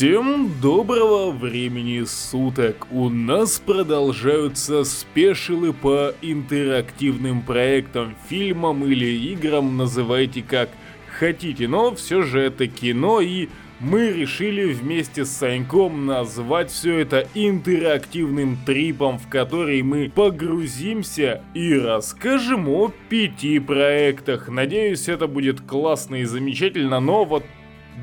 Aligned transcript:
Всем 0.00 0.50
доброго 0.62 1.30
времени 1.30 2.04
суток! 2.04 2.86
У 2.90 3.10
нас 3.10 3.58
продолжаются 3.58 4.82
спешилы 4.84 5.74
по 5.74 6.14
интерактивным 6.22 7.42
проектам, 7.42 8.16
фильмам 8.26 8.82
или 8.86 9.04
играм, 9.30 9.76
называйте 9.76 10.40
как 10.40 10.70
хотите, 11.18 11.68
но 11.68 11.94
все 11.94 12.22
же 12.22 12.40
это 12.40 12.66
кино 12.66 13.20
и 13.20 13.50
мы 13.78 14.10
решили 14.10 14.72
вместе 14.72 15.26
с 15.26 15.32
Саньком 15.32 16.06
назвать 16.06 16.70
все 16.70 17.00
это 17.00 17.28
интерактивным 17.34 18.56
трипом, 18.64 19.18
в 19.18 19.28
который 19.28 19.82
мы 19.82 20.10
погрузимся 20.14 21.42
и 21.52 21.74
расскажем 21.74 22.70
о 22.70 22.90
пяти 23.10 23.58
проектах. 23.58 24.48
Надеюсь, 24.48 25.08
это 25.08 25.26
будет 25.26 25.60
классно 25.60 26.16
и 26.16 26.24
замечательно, 26.24 27.00
но 27.00 27.26
вот 27.26 27.44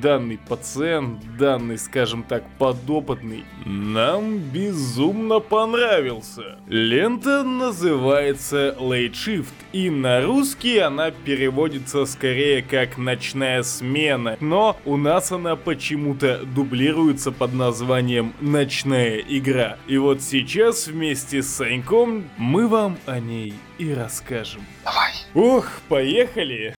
данный 0.01 0.37
пациент, 0.37 1.19
данный, 1.37 1.77
скажем 1.77 2.23
так, 2.23 2.43
подопытный, 2.57 3.45
нам 3.65 4.37
безумно 4.39 5.39
понравился. 5.39 6.57
Лента 6.67 7.43
называется 7.43 8.75
Late 8.79 9.11
Shift, 9.11 9.53
и 9.73 9.89
на 9.89 10.21
русский 10.21 10.77
она 10.77 11.11
переводится 11.11 12.05
скорее 12.05 12.61
как 12.61 12.97
«Ночная 12.97 13.63
смена», 13.63 14.37
но 14.39 14.77
у 14.85 14.97
нас 14.97 15.31
она 15.31 15.55
почему-то 15.55 16.45
дублируется 16.45 17.31
под 17.31 17.53
названием 17.53 18.33
«Ночная 18.39 19.17
игра». 19.17 19.77
И 19.87 19.97
вот 19.97 20.21
сейчас 20.21 20.87
вместе 20.87 21.41
с 21.41 21.47
Саньком 21.47 22.29
мы 22.37 22.67
вам 22.67 22.97
о 23.05 23.19
ней 23.19 23.53
и 23.77 23.93
расскажем. 23.93 24.61
Давай. 24.83 25.13
Ух, 25.33 25.67
поехали! 25.87 26.76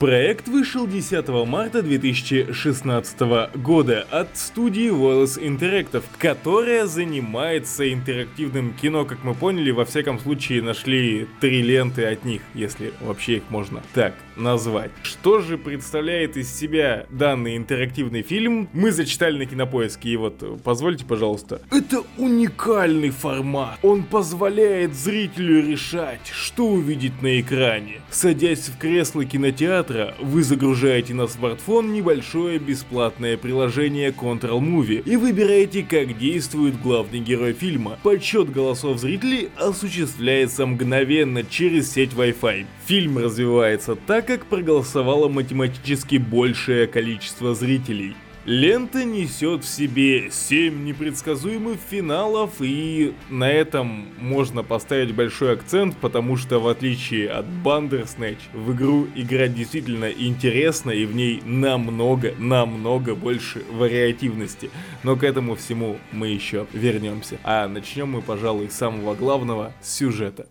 Проект 0.00 0.48
вышел 0.48 0.86
10 0.86 1.28
марта 1.46 1.82
2016 1.82 3.20
года 3.56 4.06
от 4.10 4.34
студии 4.34 4.90
Wallace 4.90 5.38
Interactive, 5.38 6.04
которая 6.16 6.86
занимается 6.86 7.92
интерактивным 7.92 8.72
кино, 8.72 9.04
как 9.04 9.24
мы 9.24 9.34
поняли, 9.34 9.70
во 9.72 9.84
всяком 9.84 10.18
случае 10.18 10.62
нашли 10.62 11.28
три 11.42 11.60
ленты 11.60 12.06
от 12.06 12.24
них, 12.24 12.40
если 12.54 12.94
вообще 13.02 13.36
их 13.36 13.50
можно. 13.50 13.82
Так 13.92 14.14
назвать. 14.40 14.90
Что 15.02 15.40
же 15.40 15.58
представляет 15.58 16.36
из 16.36 16.52
себя 16.52 17.06
данный 17.10 17.56
интерактивный 17.56 18.22
фильм, 18.22 18.68
мы 18.72 18.90
зачитали 18.90 19.38
на 19.38 19.46
кинопоиске, 19.46 20.10
и 20.10 20.16
вот 20.16 20.62
позвольте, 20.62 21.04
пожалуйста. 21.04 21.62
Это 21.70 22.02
уникальный 22.18 23.10
формат. 23.10 23.78
Он 23.82 24.02
позволяет 24.02 24.94
зрителю 24.94 25.66
решать, 25.66 26.26
что 26.32 26.66
увидеть 26.66 27.22
на 27.22 27.40
экране. 27.40 28.00
Садясь 28.10 28.68
в 28.68 28.78
кресло 28.78 29.24
кинотеатра, 29.24 30.14
вы 30.20 30.42
загружаете 30.42 31.14
на 31.14 31.26
смартфон 31.26 31.92
небольшое 31.92 32.58
бесплатное 32.58 33.36
приложение 33.36 34.10
Control 34.10 34.60
Movie 34.60 35.02
и 35.04 35.16
выбираете, 35.16 35.82
как 35.82 36.18
действует 36.18 36.80
главный 36.80 37.20
герой 37.20 37.52
фильма. 37.52 37.98
Подсчет 38.02 38.50
голосов 38.50 38.98
зрителей 38.98 39.50
осуществляется 39.56 40.66
мгновенно 40.66 41.44
через 41.44 41.92
сеть 41.92 42.12
Wi-Fi. 42.12 42.66
Фильм 42.86 43.18
развивается 43.18 43.94
так, 43.94 44.29
как 44.30 44.46
проголосовало 44.46 45.28
математически 45.28 46.14
большее 46.14 46.86
количество 46.86 47.52
зрителей. 47.52 48.14
Лента 48.44 49.02
несет 49.02 49.64
в 49.64 49.68
себе 49.68 50.30
7 50.30 50.84
непредсказуемых 50.84 51.78
финалов, 51.90 52.52
и 52.60 53.12
на 53.28 53.50
этом 53.50 54.06
можно 54.20 54.62
поставить 54.62 55.12
большой 55.16 55.54
акцент, 55.54 55.96
потому 55.96 56.36
что 56.36 56.60
в 56.60 56.68
отличие 56.68 57.28
от 57.28 57.44
Bandersnatch, 57.64 58.38
в 58.54 58.72
игру 58.72 59.08
играть 59.16 59.56
действительно 59.56 60.08
интересно, 60.08 60.92
и 60.92 61.06
в 61.06 61.14
ней 61.16 61.42
намного, 61.44 62.32
намного 62.38 63.16
больше 63.16 63.64
вариативности. 63.72 64.70
Но 65.02 65.16
к 65.16 65.24
этому 65.24 65.56
всему 65.56 65.96
мы 66.12 66.28
еще 66.28 66.68
вернемся. 66.72 67.38
А 67.42 67.66
начнем 67.66 68.10
мы, 68.10 68.22
пожалуй, 68.22 68.70
с 68.70 68.74
самого 68.74 69.16
главного, 69.16 69.72
сюжета. 69.82 70.46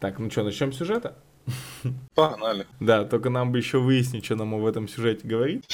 Так, 0.00 0.18
ну 0.18 0.30
что, 0.30 0.42
начнем 0.42 0.72
с 0.72 0.78
сюжета? 0.78 1.18
Погнали. 2.14 2.66
Да, 2.80 3.04
только 3.04 3.28
нам 3.28 3.52
бы 3.52 3.58
еще 3.58 3.78
выяснить, 3.78 4.24
что 4.24 4.34
нам 4.34 4.58
в 4.58 4.66
этом 4.66 4.88
сюжете 4.88 5.28
говорит. 5.28 5.66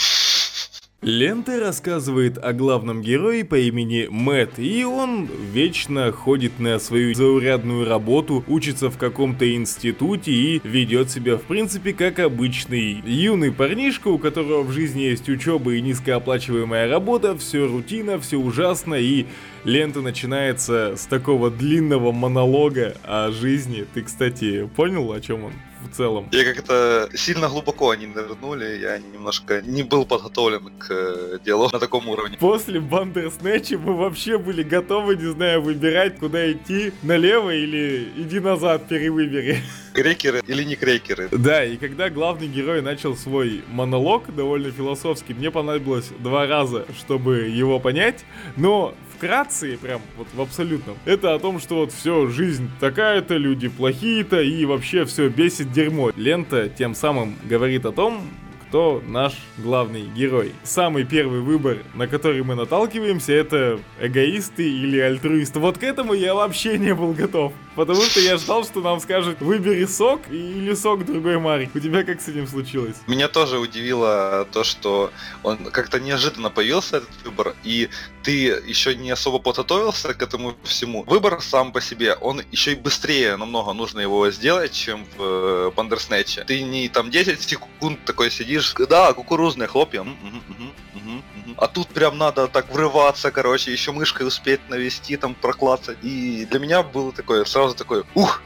Лента 1.03 1.61
рассказывает 1.61 2.39
о 2.39 2.55
главном 2.55 3.03
герое 3.03 3.45
по 3.45 3.57
имени 3.59 4.09
Мэтт, 4.11 4.59
и 4.59 4.83
он 4.83 5.29
вечно 5.53 6.11
ходит 6.11 6.59
на 6.59 6.79
свою 6.79 7.15
заурядную 7.15 7.87
работу, 7.87 8.43
учится 8.49 8.91
в 8.91 8.97
каком-то 8.97 9.55
институте 9.55 10.33
и 10.33 10.61
ведет 10.65 11.11
себя 11.11 11.37
в 11.37 11.43
принципе 11.43 11.93
как 11.93 12.19
обычный 12.19 13.03
юный 13.05 13.53
парнишка, 13.53 14.09
у 14.09 14.19
которого 14.19 14.63
в 14.63 14.73
жизни 14.73 15.03
есть 15.03 15.29
учеба 15.29 15.75
и 15.75 15.83
низкооплачиваемая 15.83 16.89
работа, 16.89 17.37
все 17.37 17.67
рутина, 17.67 18.19
все 18.19 18.39
ужасно, 18.39 18.95
и 18.95 19.27
лента 19.65 20.01
начинается 20.01 20.95
с 20.97 21.05
такого 21.05 21.51
длинного 21.51 22.11
монолога 22.11 22.97
о 23.05 23.31
жизни. 23.33 23.85
Ты, 23.93 24.01
кстати, 24.01 24.67
понял, 24.75 25.13
о 25.13 25.21
чем 25.21 25.45
он? 25.45 25.53
В 25.83 25.95
целом. 25.95 26.29
Я 26.33 26.45
как-то 26.45 27.09
сильно 27.15 27.49
глубоко 27.49 27.91
они 27.91 28.07
нырнули, 28.07 28.79
я 28.79 28.99
немножко 28.99 29.63
не 29.63 29.83
был 29.83 30.07
подготовлен 30.07 30.71
к 30.79 30.91
э, 30.91 31.39
диалогу 31.45 31.73
на 31.73 31.81
таком 31.81 32.09
уровне. 32.09 32.37
После 32.39 32.81
Бандерснэча 32.81 33.79
мы 33.79 33.97
вообще 33.97 34.39
были 34.39 34.63
готовы, 34.63 35.17
не 35.17 35.31
знаю, 35.33 35.63
выбирать, 35.63 36.19
куда 36.19 36.51
идти, 36.51 36.93
налево 37.03 37.51
или 37.51 38.09
иди 38.17 38.41
назад, 38.41 38.89
перевыбери. 38.89 39.63
Крекеры 39.93 40.43
или 40.47 40.63
не 40.63 40.77
крекеры. 40.77 41.29
Да, 41.33 41.65
и 41.65 41.77
когда 41.77 42.11
главный 42.11 42.49
герой 42.49 42.83
начал 42.83 43.17
свой 43.17 43.63
монолог, 43.69 44.35
довольно 44.35 44.71
философский, 44.71 45.33
мне 45.33 45.51
понадобилось 45.51 46.11
два 46.19 46.47
раза, 46.47 46.85
чтобы 46.99 47.49
его 47.49 47.81
понять, 47.81 48.25
но 48.57 48.95
вкратце, 49.17 49.77
прям 49.77 50.01
вот 50.17 50.29
в 50.35 50.41
абсолютном, 50.41 50.97
это 51.05 51.35
о 51.35 51.39
том, 51.39 51.59
что 51.61 51.77
вот 51.77 51.93
все, 51.93 52.27
жизнь 52.29 52.71
такая-то, 52.81 53.37
люди 53.37 53.69
плохие-то, 53.69 54.41
и 54.41 54.65
вообще 54.65 55.05
все 55.05 55.29
бесит 55.29 55.73
дерьмо. 55.73 56.11
Лента 56.17 56.69
тем 56.69 56.95
самым 56.95 57.37
говорит 57.45 57.87
о 57.87 57.93
том, 57.93 58.23
кто 58.69 59.03
наш 59.07 59.35
главный 59.59 60.03
герой. 60.03 60.53
Самый 60.65 61.05
первый 61.05 61.41
выбор, 61.41 61.79
на 61.95 62.07
который 62.09 62.43
мы 62.43 62.55
наталкиваемся, 62.55 63.33
это 63.33 63.79
эгоисты 64.01 64.69
или 64.69 64.99
альтруисты. 64.99 65.61
Вот 65.61 65.79
к 65.79 65.83
этому 65.83 66.15
я 66.15 66.35
вообще 66.35 66.79
не 66.79 66.95
был 66.95 67.13
готов. 67.13 67.53
Потому 67.77 68.01
что 68.03 68.21
я 68.21 68.39
ждал, 68.39 68.65
что 68.65 68.81
нам 68.81 69.01
скажут, 69.01 69.41
выбери 69.41 69.85
сок 69.85 70.23
или 70.31 70.75
сок 70.75 71.05
другой 71.05 71.39
марки. 71.39 71.71
У 71.75 71.79
тебя 71.79 72.05
как 72.05 72.23
с 72.23 72.29
этим 72.29 72.47
случилось? 72.47 72.97
Меня 73.07 73.29
тоже 73.29 73.59
удивило 73.59 74.49
то, 74.51 74.65
что 74.65 75.13
он 75.43 75.59
как-то 75.71 76.01
неожиданно 76.01 76.49
появился, 76.49 76.97
этот 76.97 77.11
выбор, 77.25 77.55
и 77.65 77.91
ты 78.23 78.33
еще 78.67 78.97
не 78.97 79.11
особо 79.11 79.39
подготовился 79.39 80.15
к 80.15 80.23
этому 80.23 80.57
всему. 80.65 81.05
Выбор 81.05 81.41
сам 81.43 81.71
по 81.73 81.83
себе, 81.83 82.15
он 82.15 82.41
еще 82.51 82.73
и 82.73 82.77
быстрее 82.77 83.37
намного 83.37 83.75
нужно 83.75 84.01
его 84.01 84.31
сделать, 84.31 84.73
чем 84.73 85.07
в 85.17 85.71
Бандерснэче. 85.77 86.45
Ты 86.45 86.63
не 86.63 86.89
там 86.89 87.11
10 87.11 87.43
секунд 87.43 88.05
такой 88.07 88.31
сидишь, 88.31 88.75
да, 88.89 89.13
кукурузные 89.13 89.69
хлопья, 89.69 90.01
угу, 90.01 90.11
угу, 90.11 90.71
угу. 90.95 91.23
А 91.57 91.67
тут 91.67 91.89
прям 91.89 92.19
надо 92.19 92.49
так 92.49 92.73
врываться, 92.73 93.31
короче, 93.31 93.73
еще 93.73 93.93
мышкой 93.93 94.27
успеть 94.27 94.61
навести, 94.69 95.17
там 95.17 95.35
проклацать. 95.35 95.99
И 96.03 96.47
для 96.51 96.59
меня 96.59 96.83
было 96.83 97.13
такое 97.13 97.45
сразу 97.45 97.75
такой, 97.75 98.05
ух, 98.15 98.43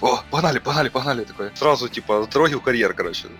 о, 0.00 0.22
погнали, 0.30 0.58
погнали, 0.58 0.88
погнали, 0.88 1.24
такой. 1.24 1.50
Сразу, 1.54 1.88
типа, 1.88 2.28
дороги 2.32 2.54
в 2.54 2.60
карьер, 2.60 2.94
короче. 2.94 3.28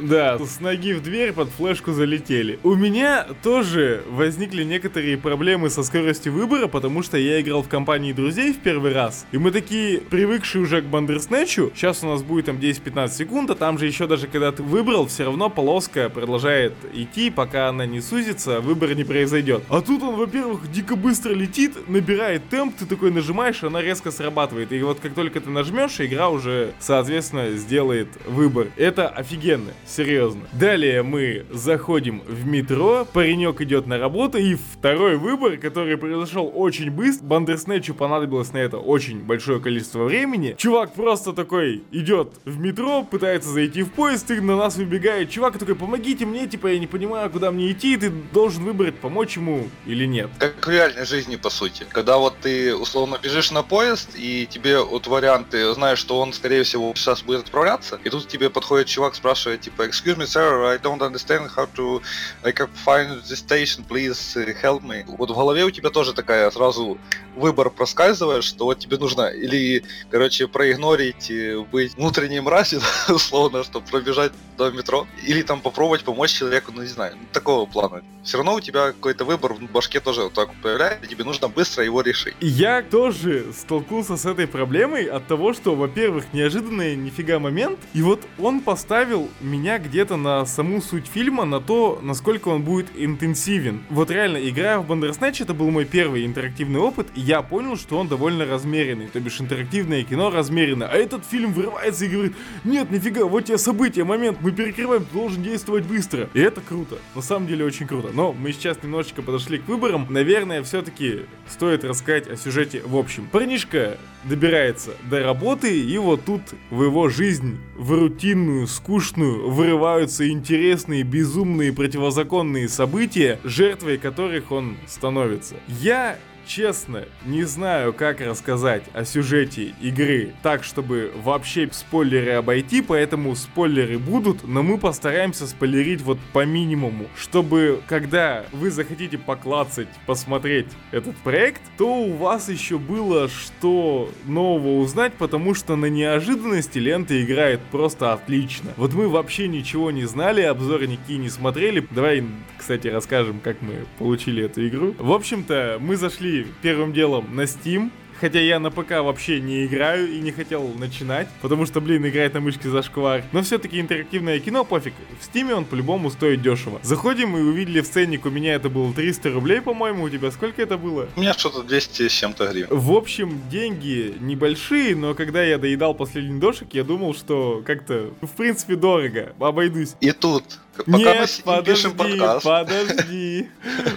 Да, 0.00 0.38
с 0.38 0.60
ноги 0.60 0.92
в 0.92 1.02
дверь 1.02 1.32
под 1.32 1.48
флешку 1.48 1.90
залетели. 1.90 2.60
У 2.62 2.76
меня 2.76 3.26
тоже 3.42 4.04
возникли 4.08 4.62
некоторые 4.62 5.18
проблемы 5.18 5.70
со 5.70 5.82
скоростью 5.82 6.34
выбора, 6.34 6.68
потому 6.68 7.02
что 7.02 7.18
я 7.18 7.40
играл 7.40 7.62
в 7.62 7.68
компании 7.68 8.12
друзей 8.12 8.52
в 8.52 8.58
первый 8.58 8.92
раз, 8.92 9.26
и 9.32 9.38
мы 9.38 9.50
такие, 9.50 10.00
привыкшие 10.00 10.62
уже 10.62 10.82
к 10.82 10.84
Бандерснэчу, 10.84 11.72
сейчас 11.74 12.04
у 12.04 12.06
нас 12.06 12.22
будет 12.22 12.46
там 12.46 12.58
10-15 12.58 13.08
секунд, 13.10 13.50
а 13.50 13.56
там 13.56 13.76
же 13.76 13.86
еще 13.86 14.06
даже 14.06 14.28
когда 14.28 14.52
ты 14.52 14.62
выбрал, 14.62 15.08
все 15.08 15.24
равно 15.24 15.50
полоска 15.50 16.08
продолжает 16.08 16.74
идти, 16.92 17.30
пока 17.30 17.68
она 17.68 17.84
не 17.84 18.00
сузится, 18.00 18.60
выбор 18.60 18.94
не 18.94 19.02
произойдет. 19.02 19.64
А 19.68 19.80
тут 19.80 20.02
он, 20.04 20.14
во-первых, 20.14 20.70
дико 20.70 20.94
быстро 20.94 21.32
летит, 21.32 21.88
набирает 21.88 22.48
темп, 22.48 22.76
ты 22.78 22.86
такой 22.86 23.10
нажимаешь, 23.10 23.64
она 23.64 23.82
резко 23.82 24.12
срабатывает. 24.12 24.72
И 24.72 24.80
вот 24.82 25.00
как 25.00 25.14
только 25.14 25.40
ты 25.40 25.50
нажмешь, 25.50 25.77
игра 25.86 26.28
уже, 26.28 26.72
соответственно, 26.80 27.50
сделает 27.52 28.08
выбор. 28.26 28.68
Это 28.76 29.08
офигенно 29.08 29.70
серьезно. 29.86 30.42
Далее 30.52 31.02
мы 31.02 31.46
заходим 31.52 32.22
в 32.26 32.46
метро, 32.46 33.06
паренек 33.12 33.60
идет 33.60 33.86
на 33.86 33.98
работу, 33.98 34.38
и 34.38 34.54
второй 34.54 35.16
выбор, 35.16 35.56
который 35.58 35.96
произошел 35.96 36.50
очень 36.54 36.90
быстро, 36.90 37.26
Бандерснэчу 37.26 37.94
понадобилось 37.94 38.52
на 38.52 38.58
это 38.58 38.78
очень 38.78 39.20
большое 39.20 39.60
количество 39.60 40.04
времени. 40.04 40.54
Чувак 40.58 40.94
просто 40.94 41.32
такой 41.32 41.82
идет 41.92 42.32
в 42.44 42.58
метро, 42.58 43.04
пытается 43.04 43.50
зайти 43.50 43.82
в 43.82 43.90
поезд, 43.90 44.30
и 44.30 44.40
на 44.40 44.56
нас 44.56 44.76
выбегает 44.76 45.30
чувак 45.30 45.58
такой, 45.58 45.74
помогите 45.74 46.24
мне, 46.26 46.46
типа, 46.46 46.68
я 46.68 46.78
не 46.78 46.86
понимаю, 46.86 47.30
куда 47.30 47.50
мне 47.50 47.70
идти, 47.70 47.96
ты 47.96 48.10
должен 48.32 48.64
выбрать, 48.64 48.96
помочь 48.96 49.36
ему 49.36 49.68
или 49.86 50.06
нет. 50.06 50.30
Как 50.38 50.66
в 50.66 50.70
реальной 50.70 51.04
жизни, 51.04 51.36
по 51.36 51.50
сути. 51.50 51.84
Когда 51.90 52.18
вот 52.18 52.34
ты, 52.40 52.74
условно, 52.74 53.18
бежишь 53.22 53.50
на 53.50 53.62
поезд, 53.62 54.10
и 54.16 54.46
тебе 54.50 54.80
вот 54.80 55.06
варианты 55.06 55.58
ты 55.58 55.67
знаешь, 55.74 55.98
что 55.98 56.20
он, 56.20 56.32
скорее 56.32 56.62
всего, 56.62 56.92
сейчас 56.94 57.22
будет 57.22 57.40
отправляться, 57.40 57.98
и 58.04 58.10
тут 58.10 58.28
тебе 58.28 58.50
подходит 58.50 58.88
чувак, 58.88 59.14
спрашивает, 59.14 59.60
типа, 59.60 59.82
excuse 59.82 60.16
me, 60.16 60.24
sir, 60.24 60.66
I 60.66 60.78
don't 60.78 61.00
understand 61.00 61.50
how 61.54 61.68
to 61.76 62.02
like, 62.42 62.68
find 62.84 63.22
the 63.22 63.36
station, 63.36 63.84
please 63.86 64.34
help 64.62 64.82
me. 64.82 65.04
Вот 65.06 65.30
в 65.30 65.34
голове 65.34 65.64
у 65.64 65.70
тебя 65.70 65.90
тоже 65.90 66.12
такая 66.12 66.50
сразу 66.50 66.98
выбор 67.36 67.70
проскальзывает, 67.70 68.44
что 68.44 68.64
вот 68.64 68.78
тебе 68.78 68.98
нужно 68.98 69.28
или, 69.28 69.84
короче, 70.10 70.48
проигнорить, 70.48 71.30
быть 71.70 71.94
внутренней 71.94 72.40
мразью, 72.40 72.80
условно, 73.08 73.64
чтобы 73.64 73.86
пробежать 73.86 74.32
до 74.58 74.70
метро, 74.70 75.06
или 75.26 75.42
там 75.42 75.60
попробовать 75.60 76.04
помочь 76.04 76.32
человеку, 76.32 76.72
ну 76.74 76.82
не 76.82 76.88
знаю, 76.88 77.14
такого 77.32 77.64
плана. 77.64 78.02
Все 78.24 78.36
равно 78.36 78.56
у 78.56 78.60
тебя 78.60 78.88
какой-то 78.88 79.24
выбор 79.24 79.54
в 79.54 79.62
башке 79.70 80.00
тоже 80.00 80.24
вот 80.24 80.34
так 80.34 80.50
появляется, 80.62 81.06
тебе 81.06 81.24
нужно 81.24 81.48
быстро 81.48 81.84
его 81.84 82.02
решить. 82.02 82.34
Я 82.40 82.82
тоже 82.82 83.46
столкнулся 83.56 84.16
с 84.16 84.26
этой 84.26 84.46
проблемой 84.46 85.04
от 85.04 85.26
того, 85.26 85.54
что, 85.54 85.74
во-первых, 85.74 86.26
неожиданный 86.32 86.96
нифига 86.96 87.38
момент, 87.38 87.78
и 87.94 88.02
вот 88.02 88.20
он 88.38 88.60
поставил 88.60 89.30
меня 89.40 89.78
где-то 89.78 90.16
на 90.16 90.44
саму 90.44 90.82
суть 90.82 91.06
фильма, 91.06 91.44
на 91.44 91.60
то, 91.60 92.00
насколько 92.02 92.48
он 92.48 92.62
будет 92.62 92.88
интенсивен. 92.96 93.84
Вот 93.88 94.10
реально, 94.10 94.38
играя 94.48 94.78
в 94.80 94.90
Bandersnatch, 94.90 95.42
это 95.42 95.54
был 95.54 95.70
мой 95.70 95.84
первый 95.84 96.26
интерактивный 96.26 96.80
опыт, 96.80 97.06
и 97.14 97.20
я 97.20 97.42
понял, 97.42 97.76
что 97.76 97.98
он 97.98 98.08
довольно 98.08 98.44
размеренный, 98.44 99.06
то 99.06 99.20
бишь 99.20 99.40
интерактивное 99.40 100.02
кино 100.02 100.30
размеренно. 100.30 100.86
А 100.88 100.96
этот 100.96 101.24
фильм 101.24 101.52
вырывается 101.52 102.04
и 102.04 102.08
говорит, 102.08 102.34
нет, 102.64 102.90
нифига, 102.90 103.24
вот 103.24 103.44
тебе 103.46 103.58
события, 103.58 104.04
момент, 104.04 104.38
мы 104.40 104.47
перекрываем, 104.52 105.04
ты 105.04 105.12
должен 105.12 105.42
действовать 105.42 105.84
быстро. 105.84 106.28
И 106.34 106.40
это 106.40 106.60
круто, 106.60 106.98
на 107.14 107.22
самом 107.22 107.46
деле 107.46 107.64
очень 107.64 107.86
круто. 107.86 108.10
Но 108.12 108.32
мы 108.32 108.52
сейчас 108.52 108.82
немножечко 108.82 109.22
подошли 109.22 109.58
к 109.58 109.68
выборам. 109.68 110.06
Наверное, 110.10 110.62
все-таки 110.62 111.22
стоит 111.48 111.84
рассказать 111.84 112.28
о 112.28 112.36
сюжете 112.36 112.82
в 112.84 112.96
общем. 112.96 113.28
Парнишка 113.30 113.98
добирается 114.24 114.92
до 115.08 115.22
работы, 115.22 115.80
и 115.80 115.98
вот 115.98 116.24
тут 116.24 116.42
в 116.70 116.82
его 116.82 117.08
жизнь, 117.08 117.58
в 117.76 117.92
рутинную, 117.92 118.66
скучную, 118.66 119.50
вырываются 119.50 120.28
интересные, 120.28 121.02
безумные, 121.02 121.72
противозаконные 121.72 122.68
события, 122.68 123.38
жертвой 123.44 123.98
которых 123.98 124.50
он 124.52 124.76
становится. 124.86 125.54
Я 125.68 126.18
честно, 126.48 127.04
не 127.26 127.44
знаю, 127.44 127.92
как 127.92 128.20
рассказать 128.20 128.82
о 128.94 129.04
сюжете 129.04 129.74
игры 129.80 130.32
так, 130.42 130.64
чтобы 130.64 131.12
вообще 131.22 131.68
спойлеры 131.70 132.32
обойти, 132.32 132.80
поэтому 132.80 133.36
спойлеры 133.36 133.98
будут, 133.98 134.48
но 134.48 134.62
мы 134.62 134.78
постараемся 134.78 135.46
спойлерить 135.46 136.00
вот 136.00 136.18
по 136.32 136.44
минимуму, 136.44 137.06
чтобы 137.16 137.82
когда 137.86 138.46
вы 138.52 138.70
захотите 138.70 139.18
поклацать, 139.18 139.88
посмотреть 140.06 140.66
этот 140.90 141.16
проект, 141.18 141.60
то 141.76 141.86
у 141.86 142.14
вас 142.14 142.48
еще 142.48 142.78
было 142.78 143.28
что 143.28 144.10
нового 144.24 144.78
узнать, 144.80 145.12
потому 145.14 145.54
что 145.54 145.76
на 145.76 145.86
неожиданности 145.86 146.78
лента 146.78 147.22
играет 147.22 147.60
просто 147.70 148.14
отлично. 148.14 148.70
Вот 148.76 148.94
мы 148.94 149.08
вообще 149.08 149.48
ничего 149.48 149.90
не 149.90 150.06
знали, 150.06 150.40
обзоры 150.40 150.86
никакие 150.86 151.18
не 151.18 151.28
смотрели. 151.28 151.86
Давай, 151.90 152.24
кстати, 152.56 152.88
расскажем, 152.88 153.40
как 153.40 153.60
мы 153.60 153.84
получили 153.98 154.44
эту 154.44 154.66
игру. 154.66 154.94
В 154.98 155.12
общем-то, 155.12 155.76
мы 155.80 155.96
зашли 155.96 156.37
первым 156.62 156.92
делом 156.92 157.34
на 157.34 157.42
Steam, 157.42 157.90
Хотя 158.20 158.40
я 158.40 158.58
на 158.58 158.70
ПК 158.70 158.90
вообще 158.90 159.40
не 159.40 159.64
играю 159.64 160.12
и 160.12 160.18
не 160.18 160.32
хотел 160.32 160.66
начинать, 160.76 161.28
потому 161.40 161.66
что, 161.66 161.80
блин, 161.80 162.06
играть 162.06 162.34
на 162.34 162.40
мышке 162.40 162.68
зашквар. 162.68 163.22
Но 163.30 163.42
все-таки 163.42 163.78
интерактивное 163.80 164.40
кино, 164.40 164.64
пофиг. 164.64 164.94
В 165.20 165.24
Стиме 165.24 165.54
он 165.54 165.64
по-любому 165.64 166.10
стоит 166.10 166.42
дешево. 166.42 166.80
Заходим 166.82 167.36
и 167.36 167.40
увидели 167.40 167.80
в 167.80 167.88
ценник, 167.88 168.26
у 168.26 168.30
меня 168.30 168.54
это 168.54 168.68
было 168.68 168.92
300 168.92 169.30
рублей, 169.30 169.60
по-моему, 169.60 170.04
у 170.04 170.08
тебя 170.08 170.32
сколько 170.32 170.60
это 170.60 170.76
было? 170.76 171.08
У 171.14 171.20
меня 171.20 171.32
что-то 171.32 171.62
200 171.62 172.08
с 172.08 172.12
чем-то 172.12 172.48
гривен. 172.48 172.66
В 172.70 172.92
общем, 172.92 173.40
деньги 173.50 174.14
небольшие, 174.18 174.96
но 174.96 175.14
когда 175.14 175.44
я 175.44 175.58
доедал 175.58 175.94
последний 175.94 176.40
дошек, 176.40 176.68
я 176.72 176.82
думал, 176.82 177.14
что 177.14 177.62
как-то, 177.64 178.10
в 178.20 178.30
принципе, 178.36 178.74
дорого, 178.74 179.32
обойдусь. 179.38 179.94
И 180.00 180.10
тут 180.10 180.58
Пока 180.86 180.98
Нет, 180.98 181.42
подожди, 181.44 182.20
подожди. 182.42 183.48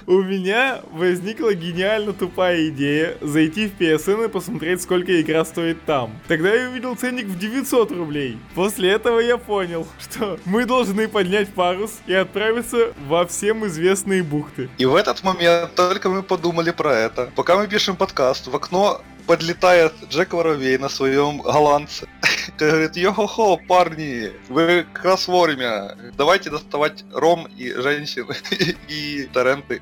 У 0.07 0.22
меня 0.22 0.81
возникла 0.92 1.54
гениально 1.54 2.13
тупая 2.13 2.69
идея 2.69 3.18
зайти 3.22 3.68
в 3.68 3.80
PSN 3.80 4.25
и 4.25 4.30
посмотреть, 4.30 4.81
сколько 4.81 5.22
игра 5.22 5.45
стоит 5.45 5.83
там. 5.86 6.12
Тогда 6.28 6.54
я 6.54 6.69
увидел 6.69 6.95
ценник 6.95 7.25
в 7.25 7.38
900 7.38 7.92
рублей. 7.92 8.38
После 8.56 8.92
этого 8.92 9.19
я 9.19 9.38
понял, 9.38 9.88
что 10.00 10.39
мы 10.45 10.66
должны 10.66 11.07
поднять 11.07 11.54
парус 11.54 12.00
и 12.07 12.13
отправиться 12.13 12.94
во 13.07 13.25
всем 13.25 13.66
известные 13.68 14.24
бухты. 14.24 14.69
И 14.77 14.86
в 14.86 14.95
этот 14.95 15.24
момент 15.24 15.75
только 15.75 16.10
мы 16.10 16.24
подумали 16.24 16.72
про 16.72 16.95
это. 16.95 17.31
Пока 17.36 17.57
мы 17.57 17.68
пишем 17.68 17.95
подкаст, 17.95 18.48
в 18.48 18.56
окно 18.56 19.01
подлетает 19.31 19.94
Джек 20.10 20.33
Воробей 20.33 20.78
на 20.78 20.89
своем 20.89 21.38
голландце. 21.38 22.06
Говорит, 22.57 22.98
йо-хо-хо, 22.98 23.56
парни, 23.66 24.30
вы 24.50 24.86
как 24.92 25.06
раз 25.06 25.30
вовремя. 25.30 25.95
Давайте 26.18 26.50
доставать 26.50 27.06
ром 27.13 27.48
и 27.57 27.72
женщин 27.72 28.28
и 28.89 29.30
торренты. 29.31 29.80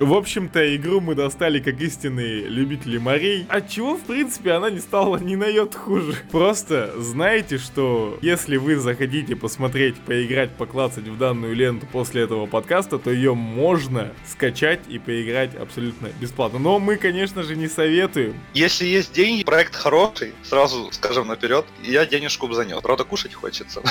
В 0.00 0.12
общем-то, 0.12 0.74
игру 0.74 1.00
мы 1.00 1.14
достали 1.14 1.60
как 1.60 1.80
истинные 1.80 2.48
любители 2.48 2.98
морей, 2.98 3.46
отчего, 3.48 3.96
в 3.96 4.00
принципе, 4.00 4.50
она 4.52 4.68
не 4.68 4.80
стала 4.80 5.16
ни 5.18 5.36
на 5.36 5.46
йод 5.46 5.76
хуже. 5.76 6.16
Просто 6.32 6.92
знаете, 6.98 7.58
что 7.58 8.18
если 8.20 8.56
вы 8.56 8.76
захотите 8.76 9.36
посмотреть, 9.36 9.94
поиграть, 9.94 10.50
поклацать 10.50 11.06
в 11.06 11.16
данную 11.16 11.54
ленту 11.54 11.86
после 11.86 12.22
этого 12.22 12.46
подкаста, 12.46 12.98
то 12.98 13.12
ее 13.12 13.34
можно 13.34 14.12
скачать 14.26 14.80
и 14.88 14.98
поиграть 14.98 15.54
абсолютно 15.54 16.08
бесплатно. 16.20 16.58
Но 16.58 16.80
мы, 16.80 16.96
конечно 16.96 17.44
же, 17.44 17.54
не 17.54 17.68
советуем. 17.68 18.34
Если 18.54 18.87
есть 18.88 19.12
деньги, 19.12 19.44
проект 19.44 19.74
хороший, 19.74 20.34
сразу 20.42 20.90
скажем 20.92 21.28
наперед, 21.28 21.64
я 21.82 22.06
денежку 22.06 22.48
бы 22.48 22.54
занес. 22.54 22.80
Правда, 22.82 23.04
кушать 23.04 23.34
хочется. 23.34 23.82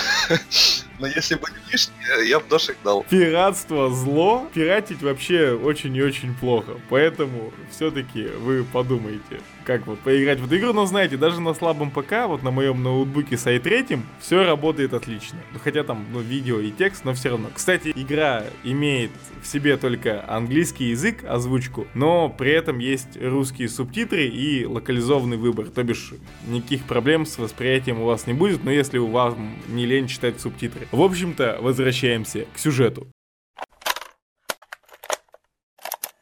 Но 1.00 1.08
если 1.08 1.36
бы 1.36 1.48
не 1.50 1.72
лишнее, 1.72 2.30
я 2.30 2.40
бы 2.40 2.46
дошек 2.50 2.78
дал. 2.84 3.04
Пиратство 3.10 3.90
зло. 3.94 4.48
Пиратить 4.54 5.02
вообще 5.02 5.52
очень 5.52 5.96
и 5.96 6.02
очень 6.02 6.34
плохо. 6.34 6.80
Поэтому 6.90 7.54
все-таки 7.72 8.24
вы 8.24 8.64
подумайте 8.64 9.42
как 9.68 9.86
вот 9.86 10.00
поиграть 10.00 10.40
в 10.40 10.46
эту 10.46 10.58
игру, 10.58 10.72
но 10.72 10.86
знаете, 10.86 11.18
даже 11.18 11.42
на 11.42 11.54
слабом 11.54 11.92
ПК, 11.92 12.26
вот 12.26 12.42
на 12.42 12.52
моем 12.52 12.82
ноутбуке 12.82 13.38
с 13.38 13.46
i3, 13.48 14.00
все 14.22 14.46
работает 14.46 14.94
отлично. 14.94 15.40
Ну, 15.52 15.60
хотя 15.62 15.84
там, 15.84 16.06
ну, 16.14 16.22
видео 16.22 16.62
и 16.62 16.72
текст, 16.72 17.04
но 17.04 17.14
все 17.14 17.32
равно. 17.32 17.50
Кстати, 17.54 17.92
игра 17.94 18.46
имеет 18.64 19.12
в 19.44 19.46
себе 19.46 19.76
только 19.76 20.24
английский 20.26 20.86
язык, 20.92 21.26
озвучку, 21.26 21.86
но 21.96 22.30
при 22.30 22.52
этом 22.52 22.80
есть 22.80 23.22
русские 23.22 23.68
субтитры 23.68 24.28
и 24.28 24.66
локализованный 24.78 25.38
выбор, 25.38 25.68
то 25.68 25.84
бишь 25.84 26.14
никаких 26.48 26.86
проблем 26.86 27.26
с 27.26 27.38
восприятием 27.38 28.02
у 28.02 28.06
вас 28.06 28.28
не 28.28 28.34
будет, 28.34 28.64
но 28.64 28.72
если 28.72 28.98
у 28.98 29.08
вас 29.08 29.36
не 29.68 29.86
лень 29.86 30.08
читать 30.08 30.40
субтитры. 30.40 30.88
В 30.92 31.02
общем-то, 31.02 31.58
возвращаемся 31.62 32.46
к 32.54 32.60
сюжету. 32.60 33.08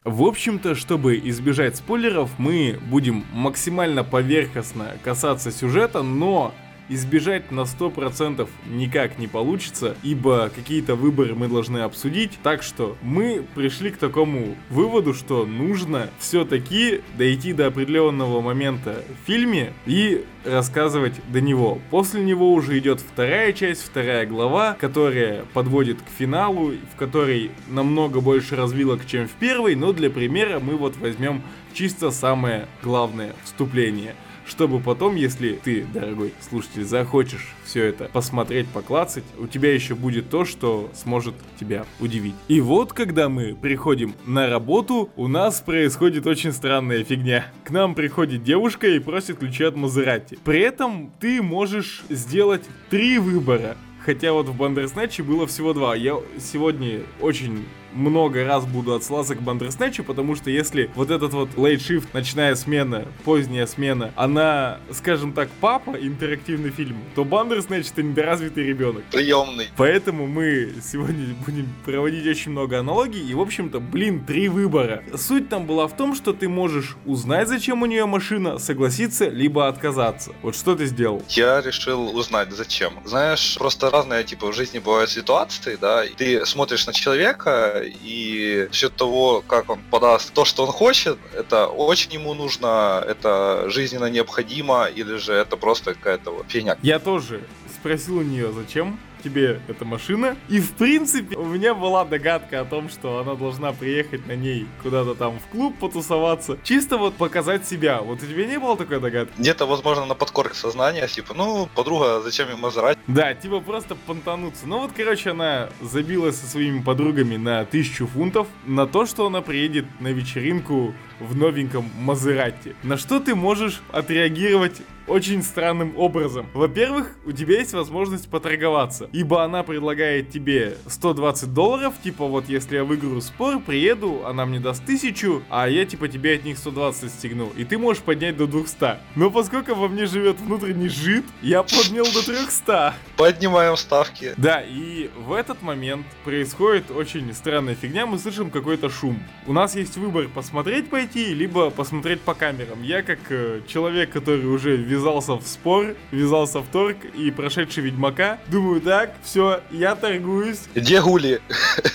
В 0.04 0.22
общем-то, 0.22 0.76
чтобы 0.76 1.18
избежать 1.18 1.76
спойлеров, 1.76 2.30
мы 2.38 2.78
будем 2.90 3.24
максимально 3.32 4.04
поверхностно 4.04 4.96
касаться 5.02 5.50
сюжета, 5.50 6.02
но 6.02 6.54
избежать 6.88 7.50
на 7.50 7.60
100% 7.60 8.48
никак 8.68 9.18
не 9.18 9.26
получится, 9.26 9.96
ибо 10.02 10.50
какие-то 10.54 10.94
выборы 10.94 11.34
мы 11.34 11.48
должны 11.48 11.78
обсудить. 11.78 12.38
Так 12.42 12.62
что 12.62 12.96
мы 13.02 13.44
пришли 13.54 13.90
к 13.90 13.96
такому 13.96 14.56
выводу, 14.70 15.14
что 15.14 15.46
нужно 15.46 16.10
все-таки 16.18 17.00
дойти 17.16 17.52
до 17.52 17.66
определенного 17.66 18.40
момента 18.40 19.02
в 19.22 19.26
фильме 19.26 19.72
и 19.86 20.24
рассказывать 20.44 21.14
до 21.28 21.40
него. 21.40 21.78
После 21.90 22.22
него 22.22 22.52
уже 22.52 22.78
идет 22.78 23.00
вторая 23.00 23.52
часть, 23.52 23.82
вторая 23.82 24.26
глава, 24.26 24.76
которая 24.78 25.44
подводит 25.52 25.98
к 26.00 26.18
финалу, 26.18 26.72
в 26.94 26.96
которой 26.96 27.50
намного 27.68 28.20
больше 28.20 28.54
развилок, 28.54 29.06
чем 29.06 29.26
в 29.26 29.32
первой, 29.32 29.74
но 29.74 29.92
для 29.92 30.08
примера 30.08 30.60
мы 30.60 30.76
вот 30.76 30.96
возьмем 30.98 31.42
чисто 31.72 32.10
самое 32.10 32.66
главное 32.82 33.34
вступление– 33.44 34.14
чтобы 34.46 34.80
потом, 34.80 35.16
если 35.16 35.58
ты, 35.62 35.84
дорогой 35.92 36.32
слушатель, 36.40 36.84
захочешь 36.84 37.54
все 37.64 37.84
это 37.84 38.04
посмотреть, 38.12 38.68
поклацать, 38.68 39.24
у 39.38 39.46
тебя 39.46 39.72
еще 39.74 39.94
будет 39.94 40.30
то, 40.30 40.44
что 40.44 40.90
сможет 40.94 41.34
тебя 41.58 41.84
удивить. 42.00 42.34
И 42.48 42.60
вот, 42.60 42.92
когда 42.92 43.28
мы 43.28 43.54
приходим 43.54 44.14
на 44.26 44.48
работу, 44.48 45.10
у 45.16 45.28
нас 45.28 45.60
происходит 45.60 46.26
очень 46.26 46.52
странная 46.52 47.04
фигня. 47.04 47.46
К 47.64 47.70
нам 47.70 47.94
приходит 47.94 48.44
девушка 48.44 48.86
и 48.86 48.98
просит 48.98 49.38
ключи 49.38 49.64
от 49.64 49.76
Мазерати. 49.76 50.38
При 50.44 50.60
этом 50.60 51.12
ты 51.20 51.42
можешь 51.42 52.04
сделать 52.08 52.62
три 52.90 53.18
выбора. 53.18 53.76
Хотя 54.04 54.32
вот 54.32 54.46
в 54.46 54.56
Бандерснатче 54.56 55.24
было 55.24 55.48
всего 55.48 55.72
два. 55.72 55.96
Я 55.96 56.18
сегодня 56.38 57.00
очень 57.20 57.64
много 57.96 58.44
раз 58.44 58.64
буду 58.64 58.94
отсылаться 58.94 59.34
к 59.34 59.42
Бандерснэчу, 59.42 60.04
потому 60.04 60.36
что 60.36 60.50
если 60.50 60.90
вот 60.94 61.10
этот 61.10 61.32
вот 61.32 61.50
late 61.54 61.78
shift, 61.78 62.08
ночная 62.12 62.54
смена, 62.54 63.06
поздняя 63.24 63.66
смена, 63.66 64.12
она, 64.16 64.78
скажем 64.92 65.32
так, 65.32 65.48
папа, 65.60 65.96
интерактивный 65.98 66.70
фильм, 66.70 66.98
то 67.14 67.24
Бандерснэч 67.24 67.90
это 67.90 68.02
недоразвитый 68.02 68.64
ребенок. 68.64 69.04
Приемный. 69.10 69.68
Поэтому 69.76 70.26
мы 70.26 70.74
сегодня 70.84 71.34
будем 71.44 71.68
проводить 71.84 72.26
очень 72.26 72.52
много 72.52 72.78
аналогий, 72.78 73.26
и, 73.26 73.34
в 73.34 73.40
общем-то, 73.40 73.80
блин, 73.80 74.24
три 74.24 74.48
выбора. 74.48 75.02
Суть 75.16 75.48
там 75.48 75.66
была 75.66 75.88
в 75.88 75.96
том, 75.96 76.14
что 76.14 76.32
ты 76.32 76.48
можешь 76.48 76.96
узнать, 77.04 77.48
зачем 77.48 77.82
у 77.82 77.86
нее 77.86 78.06
машина, 78.06 78.58
согласиться, 78.58 79.28
либо 79.28 79.68
отказаться. 79.68 80.32
Вот 80.42 80.56
что 80.56 80.74
ты 80.74 80.86
сделал? 80.86 81.22
Я 81.28 81.60
решил 81.60 82.16
узнать, 82.16 82.52
зачем. 82.52 82.94
Знаешь, 83.04 83.56
просто 83.58 83.90
разные, 83.90 84.24
типа, 84.24 84.52
в 84.52 84.54
жизни 84.54 84.78
бывают 84.78 85.10
ситуации, 85.10 85.78
да, 85.80 86.04
и 86.04 86.10
ты 86.14 86.44
смотришь 86.46 86.86
на 86.86 86.92
человека, 86.92 87.82
и 87.86 88.68
счет 88.72 88.94
того, 88.96 89.42
как 89.46 89.70
он 89.70 89.80
подаст 89.90 90.32
то, 90.32 90.44
что 90.44 90.64
он 90.64 90.72
хочет, 90.72 91.18
это 91.34 91.66
очень 91.66 92.12
ему 92.12 92.34
нужно, 92.34 93.04
это 93.06 93.68
жизненно 93.68 94.06
необходимо, 94.06 94.86
или 94.86 95.16
же 95.16 95.32
это 95.32 95.56
просто 95.56 95.94
какая-то 95.94 96.30
вот 96.30 96.46
фигня. 96.48 96.76
Я 96.82 96.98
тоже 96.98 97.40
спросил 97.74 98.18
у 98.18 98.22
нее, 98.22 98.52
зачем 98.52 98.98
тебе 99.26 99.60
эта 99.66 99.84
машина. 99.84 100.36
И 100.48 100.60
в 100.60 100.72
принципе 100.72 101.36
у 101.36 101.44
меня 101.44 101.74
была 101.74 102.04
догадка 102.04 102.60
о 102.60 102.64
том, 102.64 102.88
что 102.88 103.18
она 103.18 103.34
должна 103.34 103.72
приехать 103.72 104.26
на 104.26 104.36
ней 104.36 104.66
куда-то 104.82 105.14
там 105.14 105.38
в 105.40 105.46
клуб 105.50 105.76
потусоваться. 105.78 106.58
Чисто 106.62 106.96
вот 106.96 107.14
показать 107.14 107.66
себя. 107.66 108.00
Вот 108.00 108.22
у 108.22 108.26
тебя 108.26 108.46
не 108.46 108.58
было 108.58 108.76
такой 108.76 109.00
догадки? 109.00 109.32
Где-то, 109.38 109.66
возможно, 109.66 110.06
на 110.06 110.14
подкорке 110.14 110.54
сознания, 110.54 111.06
типа, 111.08 111.34
ну, 111.34 111.68
подруга, 111.74 112.20
зачем 112.22 112.48
ему 112.48 112.58
Мазерати? 112.58 113.00
Да, 113.06 113.34
типа 113.34 113.60
просто 113.60 113.96
понтануться. 114.06 114.66
Ну 114.66 114.80
вот, 114.80 114.92
короче, 114.96 115.30
она 115.30 115.70
забилась 115.80 116.36
со 116.36 116.46
своими 116.46 116.80
подругами 116.80 117.36
на 117.36 117.64
тысячу 117.64 118.06
фунтов 118.06 118.46
на 118.64 118.86
то, 118.86 119.06
что 119.06 119.26
она 119.26 119.42
приедет 119.42 119.86
на 120.00 120.08
вечеринку 120.08 120.94
в 121.18 121.36
новеньком 121.36 121.90
Мазерати. 121.98 122.76
На 122.82 122.96
что 122.96 123.20
ты 123.20 123.34
можешь 123.34 123.80
отреагировать 123.92 124.82
очень 125.06 125.42
странным 125.42 125.96
образом. 125.96 126.46
Во-первых, 126.54 127.16
у 127.24 127.32
тебя 127.32 127.58
есть 127.58 127.72
возможность 127.72 128.28
поторговаться, 128.28 129.08
ибо 129.12 129.44
она 129.44 129.62
предлагает 129.62 130.30
тебе 130.30 130.76
120 130.86 131.52
долларов, 131.52 131.94
типа 132.02 132.26
вот 132.26 132.48
если 132.48 132.76
я 132.76 132.84
выиграю 132.84 133.20
спор, 133.20 133.60
приеду, 133.60 134.22
она 134.26 134.46
мне 134.46 134.60
даст 134.60 134.82
1000, 134.82 135.42
а 135.48 135.68
я 135.68 135.84
типа 135.84 136.08
тебе 136.08 136.34
от 136.34 136.44
них 136.44 136.58
120 136.58 137.10
стегну, 137.10 137.52
и 137.56 137.64
ты 137.64 137.78
можешь 137.78 138.02
поднять 138.02 138.36
до 138.36 138.46
200. 138.46 138.98
Но 139.14 139.30
поскольку 139.30 139.74
во 139.74 139.88
мне 139.88 140.06
живет 140.06 140.40
внутренний 140.40 140.88
жид, 140.88 141.24
я 141.42 141.62
поднял 141.62 142.04
до 142.04 142.24
300. 142.24 142.94
Поднимаем 143.16 143.76
ставки. 143.76 144.34
Да, 144.36 144.60
и 144.60 145.10
в 145.16 145.32
этот 145.32 145.62
момент 145.62 146.06
происходит 146.24 146.90
очень 146.90 147.32
странная 147.32 147.74
фигня, 147.74 148.06
мы 148.06 148.18
слышим 148.18 148.50
какой-то 148.50 148.90
шум. 148.90 149.18
У 149.46 149.52
нас 149.52 149.76
есть 149.76 149.96
выбор 149.96 150.28
посмотреть 150.28 150.90
пойти, 150.90 151.34
либо 151.34 151.70
посмотреть 151.70 152.20
по 152.20 152.34
камерам. 152.34 152.82
Я 152.82 153.02
как 153.02 153.18
э, 153.30 153.60
человек, 153.66 154.10
который 154.10 154.46
уже 154.46 154.76
ввязался 154.96 155.34
в 155.34 155.46
спор, 155.46 155.94
ввязался 156.10 156.60
в 156.60 156.66
торг 156.68 156.96
и 157.14 157.30
прошедший 157.30 157.82
Ведьмака. 157.82 158.38
Думаю, 158.48 158.80
так, 158.80 159.14
все, 159.22 159.60
я 159.70 159.94
торгуюсь. 159.94 160.60
Где 160.74 161.02
гули? 161.02 161.40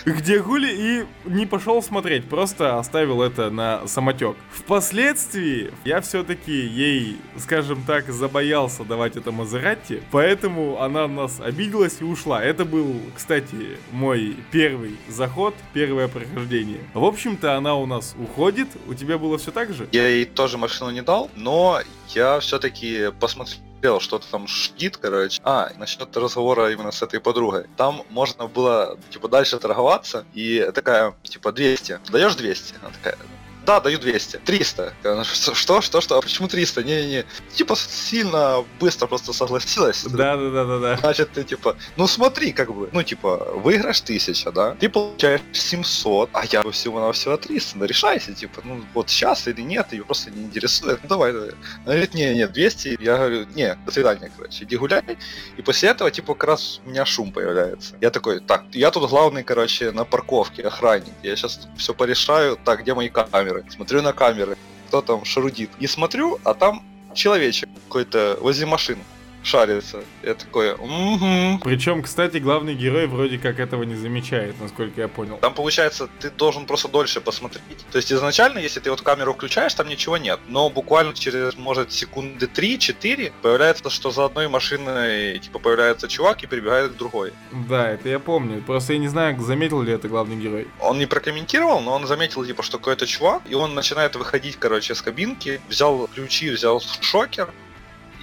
Где 0.06 0.40
гули 0.40 0.72
и 0.72 1.30
не 1.30 1.46
пошел 1.46 1.82
смотреть, 1.82 2.26
просто 2.26 2.78
оставил 2.78 3.22
это 3.22 3.50
на 3.50 3.88
самотек. 3.88 4.36
Впоследствии 4.52 5.72
я 5.84 6.02
все-таки 6.02 6.52
ей, 6.52 7.18
скажем 7.38 7.84
так, 7.86 8.10
забоялся 8.12 8.84
давать 8.84 9.18
это 9.18 9.32
Мазератти, 9.32 10.04
поэтому 10.12 10.80
она 10.82 11.08
нас 11.08 11.40
обиделась 11.40 11.98
и 12.02 12.04
ушла. 12.04 12.44
Это 12.44 12.66
был, 12.66 13.02
кстати, 13.16 13.78
мой 13.92 14.36
первый 14.52 14.98
заход, 15.08 15.56
первое 15.74 16.08
прохождение. 16.08 16.80
В 16.94 17.04
общем-то, 17.04 17.56
она 17.56 17.76
у 17.76 17.86
нас 17.86 18.16
уходит. 18.20 18.68
У 18.88 18.94
тебя 18.94 19.18
было 19.18 19.38
все 19.38 19.52
так 19.52 19.74
же? 19.74 19.88
Я 19.92 20.08
ей 20.08 20.26
тоже 20.26 20.58
машину 20.58 20.92
не 20.92 21.02
дал, 21.02 21.30
но 21.36 21.82
я 22.16 22.40
все-таки 22.40 23.12
посмотрел, 23.20 24.00
что-то 24.00 24.26
там 24.30 24.48
шкит, 24.48 24.98
короче. 24.98 25.42
А, 25.44 25.72
насчет 25.78 26.16
разговора 26.16 26.72
именно 26.72 26.92
с 26.92 27.02
этой 27.02 27.20
подругой. 27.20 27.66
Там 27.78 28.04
можно 28.10 28.48
было, 28.48 28.98
типа, 29.10 29.28
дальше 29.28 29.58
торговаться, 29.60 30.26
и 30.34 30.70
такая, 30.74 31.16
типа, 31.24 31.52
200. 31.52 32.00
Даешь 32.12 32.36
200? 32.36 32.76
Она 32.82 32.92
такая, 32.92 33.18
да, 33.66 33.80
даю 33.80 34.00
200. 34.00 34.38
300. 34.38 34.94
Что, 35.24 35.82
что, 35.82 36.02
что? 36.02 36.18
А 36.18 36.22
почему 36.22 36.48
300? 36.48 36.84
Не-не-не. 36.84 37.26
Типа 37.54 37.76
сильно 37.76 38.66
быстро 38.80 39.08
просто 39.08 39.34
согласилась. 39.34 40.04
Да, 40.04 40.36
да, 40.36 40.50
да, 40.50 40.66
да, 40.66 40.80
да. 40.80 40.98
Значит, 40.98 41.32
ты 41.34 41.44
типа, 41.44 41.76
ну 41.96 42.08
смотри, 42.08 42.52
как 42.52 42.74
бы, 42.74 42.90
ну 42.92 43.04
типа, 43.04 43.38
выигрыш 43.56 44.02
1000, 44.02 44.52
да? 44.52 44.76
Ты 44.80 44.90
получаешь 44.90 45.42
700, 45.54 46.30
а 46.34 46.46
я 46.46 46.64
всего 46.72 47.00
на 47.00 47.12
всего 47.12 47.38
300. 47.38 47.78
Ну 47.78 47.86
решайся, 47.86 48.34
типа, 48.34 48.62
ну 48.64 48.84
вот 48.94 49.10
сейчас 49.10 49.48
или 49.48 49.62
нет, 49.62 49.94
ее 49.94 50.04
просто 50.04 50.32
не 50.32 50.44
интересует. 50.44 51.00
Ну 51.04 51.10
давай, 51.10 51.34
давай. 51.34 51.50
Она 51.50 51.94
говорит, 51.94 52.14
не, 52.14 52.34
не, 52.34 52.48
200. 52.48 52.98
Я 53.00 53.18
говорю, 53.18 53.46
не, 53.56 53.76
до 53.86 53.92
свидания, 53.92 54.32
короче, 54.36 54.64
иди 54.64 54.78
гуляй. 54.78 55.18
И 55.58 55.62
после 55.62 55.90
этого, 55.90 56.10
типа, 56.10 56.34
как 56.34 56.44
раз 56.46 56.82
у 56.86 56.90
меня 56.90 57.06
шум 57.06 57.32
появляется. 57.32 57.96
Я 58.02 58.10
такой, 58.10 58.40
так, 58.40 58.64
я 58.72 58.90
тут 58.92 59.10
главный, 59.10 59.44
короче, 59.44 59.92
на 59.92 60.04
парковке, 60.06 60.64
охранник. 60.64 61.14
Я 61.24 61.36
сейчас 61.36 61.60
все 61.78 61.94
порешаю. 61.94 62.58
Так, 62.64 62.82
где 62.82 62.94
мои 62.94 63.10
камеры? 63.10 63.51
Камеры, 63.52 63.72
смотрю 63.72 64.02
на 64.02 64.14
камеры, 64.14 64.58
кто 64.88 65.02
там 65.02 65.26
шарудит. 65.26 65.70
И 65.80 65.88
смотрю, 65.88 66.40
а 66.44 66.54
там 66.54 66.84
человечек 67.14 67.70
какой-то 67.88 68.38
возле 68.42 68.66
машины 68.66 69.04
шарится. 69.44 70.04
Я 70.24 70.36
такой, 70.36 70.74
угу. 70.74 71.60
Причем, 71.64 72.04
кстати, 72.04 72.38
главный 72.38 72.76
герой 72.76 73.08
вроде 73.08 73.38
как 73.38 73.60
этого 73.60 73.84
не 73.84 73.96
замечает, 73.96 74.56
насколько 74.60 75.02
я 75.02 75.08
понял. 75.08 75.38
Там 75.38 75.54
получается, 75.54 76.10
ты 76.20 76.30
должен 76.30 76.66
просто 76.66 76.88
дольше 76.88 77.22
посмотреть. 77.22 77.64
То 77.92 77.98
есть 77.98 78.12
изначально, 78.12 78.60
если 78.60 78.80
ты 78.80 78.90
вот 78.90 79.02
камеру 79.02 79.34
включаешь, 79.34 79.74
там 79.74 79.88
ничего 79.88 80.18
нет. 80.18 80.40
Но 80.48 80.70
буквально 80.70 81.14
через, 81.14 81.58
может, 81.58 81.92
секунды 81.92 82.46
3-4 82.46 83.32
появляется, 83.42 83.90
что 83.90 84.12
за 84.12 84.26
одной 84.26 84.48
машиной, 84.48 85.40
типа, 85.40 85.60
появляется 85.60 86.08
чувак 86.08 86.44
и 86.44 86.48
перебегает 86.48 86.92
к 86.92 86.98
другой. 86.98 87.34
Да, 87.52 87.90
это 87.90 88.10
я 88.10 88.20
помню. 88.20 88.62
Просто 88.62 88.94
я 88.94 89.00
не 89.00 89.08
знаю, 89.08 89.40
заметил 89.42 89.82
ли 89.82 89.94
это 89.94 90.08
главный 90.08 90.36
герой. 90.36 90.68
Он 90.80 91.00
не 91.00 91.06
прокомментировал, 91.06 91.82
но 91.82 91.94
он 91.94 92.06
заметил, 92.08 92.46
типа, 92.46 92.64
что 92.64 92.78
какой-то 92.78 93.06
чувак, 93.06 93.44
и 93.50 93.56
он 93.56 93.74
начинает 93.74 94.16
выходить, 94.16 94.58
короче, 94.58 94.96
с 94.96 95.02
кабинки, 95.02 95.62
взял 95.70 96.08
ключи, 96.14 96.50
взял 96.52 96.82
шокер, 97.02 97.50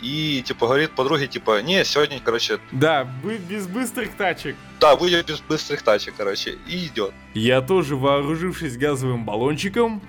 и, 0.02 0.43
типа, 0.45 0.67
говорит 0.67 0.90
подруге, 0.93 1.26
типа, 1.26 1.62
не, 1.62 1.85
сегодня, 1.85 2.21
короче... 2.23 2.59
Да, 2.73 3.09
без 3.49 3.67
быстрых 3.67 4.14
тачек. 4.14 4.57
Да, 4.81 4.97
выйдет 4.97 5.26
без 5.26 5.40
быстрых 5.40 5.83
тачек, 5.83 6.14
короче, 6.17 6.59
и 6.67 6.87
идет. 6.87 7.12
Я 7.35 7.61
тоже, 7.61 7.97
вооружившись 7.97 8.76
газовым 8.76 9.25
баллончиком, 9.25 10.02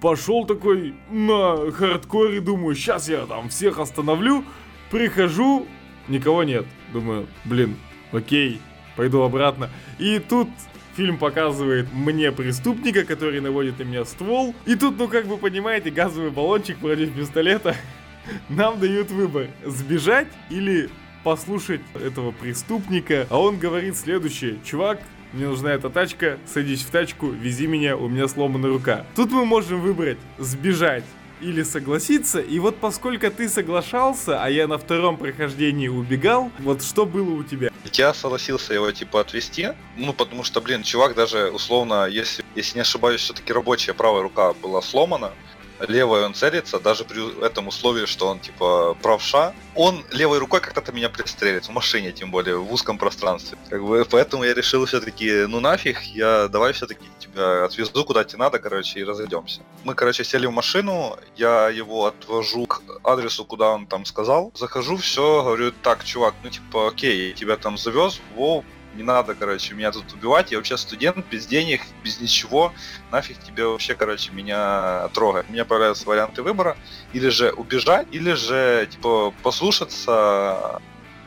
пошел 0.00 0.46
такой 0.46 0.94
на 1.10 1.70
хардкоре, 1.72 2.40
думаю, 2.40 2.74
сейчас 2.74 3.08
я 3.08 3.26
там 3.26 3.48
всех 3.48 3.78
остановлю, 3.78 4.44
прихожу, 4.90 5.66
никого 6.08 6.44
нет. 6.44 6.66
Думаю, 6.92 7.26
блин, 7.44 7.76
окей, 8.12 8.60
пойду 8.96 9.22
обратно. 9.22 9.70
И 9.98 10.18
тут 10.18 10.48
Фильм 10.96 11.18
показывает 11.18 11.92
мне 11.92 12.30
преступника, 12.30 13.04
который 13.04 13.40
наводит 13.40 13.80
на 13.80 13.82
меня 13.82 14.04
ствол. 14.04 14.54
И 14.64 14.76
тут, 14.76 14.96
ну 14.96 15.08
как 15.08 15.24
вы 15.24 15.38
понимаете, 15.38 15.90
газовый 15.90 16.30
баллончик 16.30 16.78
против 16.78 17.12
пистолета 17.12 17.74
нам 18.48 18.80
дают 18.80 19.10
выбор, 19.10 19.48
сбежать 19.64 20.28
или 20.50 20.90
послушать 21.24 21.80
этого 21.94 22.32
преступника, 22.32 23.26
а 23.30 23.40
он 23.40 23.58
говорит 23.58 23.96
следующее. 23.96 24.58
Чувак, 24.64 25.00
мне 25.32 25.48
нужна 25.48 25.72
эта 25.72 25.90
тачка, 25.90 26.38
садись 26.46 26.82
в 26.82 26.90
тачку, 26.90 27.28
вези 27.28 27.66
меня, 27.66 27.96
у 27.96 28.08
меня 28.08 28.28
сломана 28.28 28.68
рука. 28.68 29.04
Тут 29.16 29.32
мы 29.32 29.44
можем 29.44 29.80
выбрать 29.80 30.18
сбежать 30.38 31.04
или 31.40 31.62
согласиться, 31.62 32.40
и 32.40 32.58
вот 32.58 32.76
поскольку 32.76 33.30
ты 33.30 33.48
соглашался, 33.48 34.42
а 34.42 34.48
я 34.48 34.68
на 34.68 34.78
втором 34.78 35.16
прохождении 35.16 35.88
убегал, 35.88 36.50
вот 36.60 36.82
что 36.82 37.04
было 37.04 37.34
у 37.34 37.42
тебя? 37.42 37.70
Я 37.92 38.14
согласился 38.14 38.74
его 38.74 38.90
типа 38.92 39.20
отвезти, 39.20 39.70
ну 39.96 40.12
потому 40.12 40.44
что, 40.44 40.60
блин, 40.60 40.82
чувак 40.82 41.14
даже 41.14 41.50
условно, 41.50 42.06
если, 42.06 42.44
если 42.54 42.76
не 42.76 42.82
ошибаюсь, 42.82 43.20
все-таки 43.20 43.52
рабочая 43.52 43.94
правая 43.94 44.22
рука 44.22 44.52
была 44.54 44.80
сломана, 44.80 45.32
левой 45.80 46.24
он 46.24 46.34
целится, 46.34 46.78
даже 46.78 47.04
при 47.04 47.44
этом 47.44 47.68
условии, 47.68 48.06
что 48.06 48.28
он 48.28 48.40
типа 48.40 48.96
правша, 49.02 49.54
он 49.74 50.04
левой 50.10 50.38
рукой 50.38 50.60
как-то 50.60 50.92
меня 50.92 51.08
пристрелит, 51.08 51.66
в 51.66 51.70
машине 51.70 52.12
тем 52.12 52.30
более, 52.30 52.56
в 52.56 52.72
узком 52.72 52.98
пространстве. 52.98 53.58
Как 53.70 53.82
бы, 53.82 54.06
поэтому 54.10 54.44
я 54.44 54.54
решил 54.54 54.84
все-таки, 54.86 55.46
ну 55.46 55.60
нафиг, 55.60 56.00
я 56.02 56.48
давай 56.48 56.72
все-таки 56.72 57.04
тебя 57.18 57.64
отвезу 57.64 58.04
куда 58.04 58.24
тебе 58.24 58.38
надо, 58.38 58.58
короче, 58.58 59.00
и 59.00 59.04
разойдемся. 59.04 59.60
Мы, 59.84 59.94
короче, 59.94 60.24
сели 60.24 60.46
в 60.46 60.52
машину, 60.52 61.16
я 61.36 61.68
его 61.68 62.06
отвожу 62.06 62.66
к 62.66 62.82
адресу, 63.02 63.44
куда 63.44 63.70
он 63.70 63.86
там 63.86 64.04
сказал, 64.04 64.52
захожу, 64.54 64.96
все, 64.96 65.42
говорю, 65.42 65.72
так, 65.82 66.04
чувак, 66.04 66.34
ну 66.42 66.50
типа, 66.50 66.88
окей, 66.88 67.28
я 67.28 67.34
тебя 67.34 67.56
там 67.56 67.78
завез, 67.78 68.20
во, 68.36 68.64
не 68.94 69.02
надо, 69.02 69.34
короче, 69.34 69.74
меня 69.74 69.92
тут 69.92 70.12
убивать, 70.12 70.52
я 70.52 70.58
вообще 70.58 70.76
студент, 70.76 71.24
без 71.30 71.46
денег, 71.46 71.82
без 72.02 72.20
ничего, 72.20 72.72
нафиг 73.10 73.38
тебе 73.38 73.66
вообще, 73.66 73.94
короче, 73.94 74.30
меня 74.32 75.08
трогать. 75.14 75.48
Меня 75.50 75.64
появляются 75.64 76.06
варианты 76.06 76.42
выбора, 76.42 76.76
или 77.12 77.28
же 77.28 77.50
убежать, 77.52 78.06
или 78.12 78.32
же, 78.32 78.88
типа, 78.90 79.32
послушаться 79.42 80.80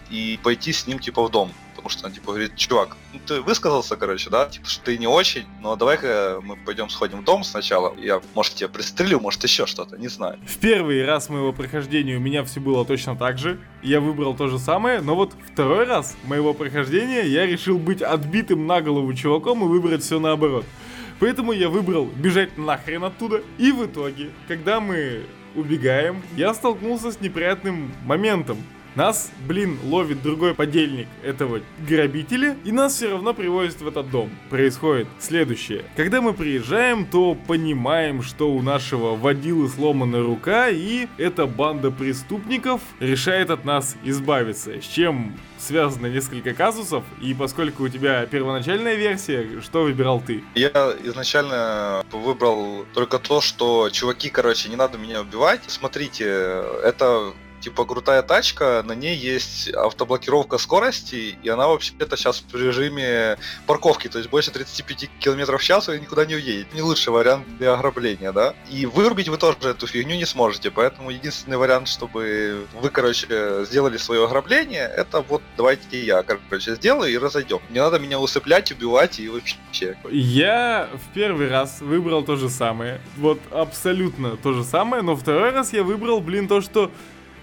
и 0.10 0.40
пойти 0.44 0.72
с 0.72 0.88
ним, 0.88 1.00
типа, 1.00 1.24
в 1.24 1.32
дом. 1.32 1.52
Потому 1.78 1.90
что 1.90 2.08
он, 2.08 2.12
типа, 2.12 2.32
говорит, 2.32 2.56
чувак, 2.56 2.98
ну 3.14 3.20
ты 3.26 3.42
высказался, 3.42 3.96
короче, 3.96 4.30
да, 4.30 4.48
типа, 4.48 4.68
что 4.68 4.84
ты 4.84 4.98
не 4.98 5.08
очень, 5.08 5.46
но 5.62 5.76
давай-ка 5.76 6.40
мы 6.42 6.56
пойдем 6.58 6.90
сходим 6.90 7.22
в 7.22 7.24
дом 7.24 7.44
сначала, 7.44 7.96
я, 8.00 8.20
может, 8.34 8.56
тебя 8.56 8.68
пристрелю, 8.68 9.20
может, 9.20 9.44
еще 9.44 9.68
что-то, 9.68 9.98
не 9.98 10.08
знаю. 10.08 10.40
В 10.46 10.58
первый 10.58 11.06
раз 11.06 11.30
моего 11.30 11.54
прохождения 11.54 12.18
у 12.18 12.20
меня 12.20 12.44
все 12.44 12.60
было 12.60 12.84
точно 12.84 13.16
так 13.16 13.38
же, 13.38 13.60
я 13.84 14.02
выбрал 14.02 14.36
то 14.36 14.48
же 14.48 14.58
самое, 14.58 15.02
но 15.02 15.16
вот 15.16 15.34
второй 15.52 15.86
раз 15.86 16.18
моего 16.24 16.54
прохождения 16.54 17.22
я 17.22 17.46
решил 17.46 17.78
быть 17.78 18.02
отбитым 18.02 18.66
на 18.66 18.82
голову 18.82 19.14
чуваком 19.14 19.64
и 19.64 19.68
выбрать 19.68 20.04
все 20.04 20.20
наоборот. 20.20 20.66
Поэтому 21.20 21.52
я 21.52 21.70
выбрал 21.70 22.06
бежать 22.06 22.58
нахрен 22.58 23.04
оттуда. 23.04 23.42
И 23.58 23.72
в 23.72 23.86
итоге, 23.86 24.30
когда 24.48 24.80
мы 24.80 25.24
убегаем, 25.56 26.22
я 26.36 26.54
столкнулся 26.54 27.12
с 27.12 27.20
неприятным 27.20 27.92
моментом. 28.06 28.58
Нас, 28.98 29.30
блин, 29.48 29.78
ловит 29.84 30.24
другой 30.24 30.56
подельник 30.56 31.08
этого 31.22 31.62
грабителя, 31.88 32.58
и 32.66 32.72
нас 32.72 32.96
все 32.96 33.12
равно 33.12 33.36
привозят 33.36 33.80
в 33.80 33.88
этот 33.88 34.10
дом. 34.10 34.32
Происходит 34.50 35.08
следующее. 35.20 35.86
Когда 35.96 36.20
мы 36.20 36.34
приезжаем, 36.34 37.06
то 37.06 37.36
понимаем, 37.36 38.24
что 38.24 38.50
у 38.50 38.64
нашего 38.64 39.16
водилы 39.16 39.70
сломана 39.70 40.24
рука, 40.24 40.70
и 40.70 41.06
эта 41.20 41.46
банда 41.46 41.92
преступников 41.92 42.82
решает 43.00 43.52
от 43.52 43.66
нас 43.66 43.96
избавиться. 44.04 44.82
С 44.82 44.86
чем 44.86 45.38
связано 45.60 46.08
несколько 46.08 46.56
казусов, 46.56 47.04
и 47.22 47.36
поскольку 47.36 47.84
у 47.84 47.90
тебя 47.90 48.26
первоначальная 48.26 48.96
версия, 48.96 49.62
что 49.62 49.84
выбирал 49.84 50.24
ты? 50.26 50.44
Я 50.56 50.96
изначально 51.04 52.04
выбрал 52.12 52.88
только 52.96 53.20
то, 53.20 53.42
что 53.42 53.92
чуваки, 53.92 54.32
короче, 54.32 54.70
не 54.70 54.76
надо 54.76 54.98
меня 54.98 55.22
убивать. 55.22 55.62
Смотрите, 55.68 56.26
это 56.84 57.34
типа 57.62 57.86
крутая 57.86 58.22
тачка, 58.22 58.84
на 58.86 58.94
ней 58.94 59.16
есть 59.16 59.70
автоблокировка 59.70 60.58
скорости, 60.58 61.38
и 61.42 61.50
она 61.50 61.68
вообще-то 61.68 62.18
сейчас 62.18 62.44
в 62.52 62.56
режиме 62.56 63.38
парковки, 63.66 64.08
то 64.08 64.18
есть 64.18 64.30
больше 64.30 64.52
35 64.52 65.10
км 65.20 65.58
в 65.58 65.64
час 65.64 65.90
и 65.90 66.00
никуда 66.00 66.26
не 66.26 66.36
уедет. 66.36 66.74
Не 66.74 66.82
лучший 66.82 67.14
вариант 67.14 67.46
для 67.58 67.74
ограбления, 67.74 68.32
да? 68.32 68.54
И 68.70 68.86
вырубить 68.86 69.30
вы 69.30 69.38
тоже 69.38 69.58
эту 69.64 69.88
фигню 69.88 70.16
не 70.16 70.26
сможете, 70.26 70.72
поэтому 70.72 71.10
единственный 71.10 71.58
вариант, 71.58 71.88
чтобы 71.88 72.66
вы, 72.82 72.90
короче, 72.90 73.66
сделали 73.66 73.98
свое 73.98 74.26
ограбление, 74.26 74.84
это 74.84 75.22
вот 75.22 75.42
давайте 75.56 76.04
я, 76.04 76.24
короче, 76.24 76.76
сделаю 76.76 77.12
и 77.12 77.18
разойдем. 77.18 77.60
Не 77.70 77.80
надо 77.80 78.00
меня 78.00 78.20
усыплять, 78.20 78.72
убивать 78.72 79.20
и 79.20 79.30
вообще. 79.30 79.98
Я 80.12 80.90
в 80.94 81.14
первый 81.14 81.50
раз 81.50 81.82
выбрал 81.82 82.24
то 82.24 82.36
же 82.36 82.50
самое, 82.50 83.02
вот 83.18 83.40
абсолютно 83.52 84.38
то 84.38 84.54
же 84.54 84.64
самое, 84.64 85.02
но 85.02 85.16
второй 85.16 85.52
раз 85.52 85.74
я 85.74 85.84
выбрал, 85.84 86.22
блин, 86.22 86.48
то, 86.48 86.62
что 86.62 86.92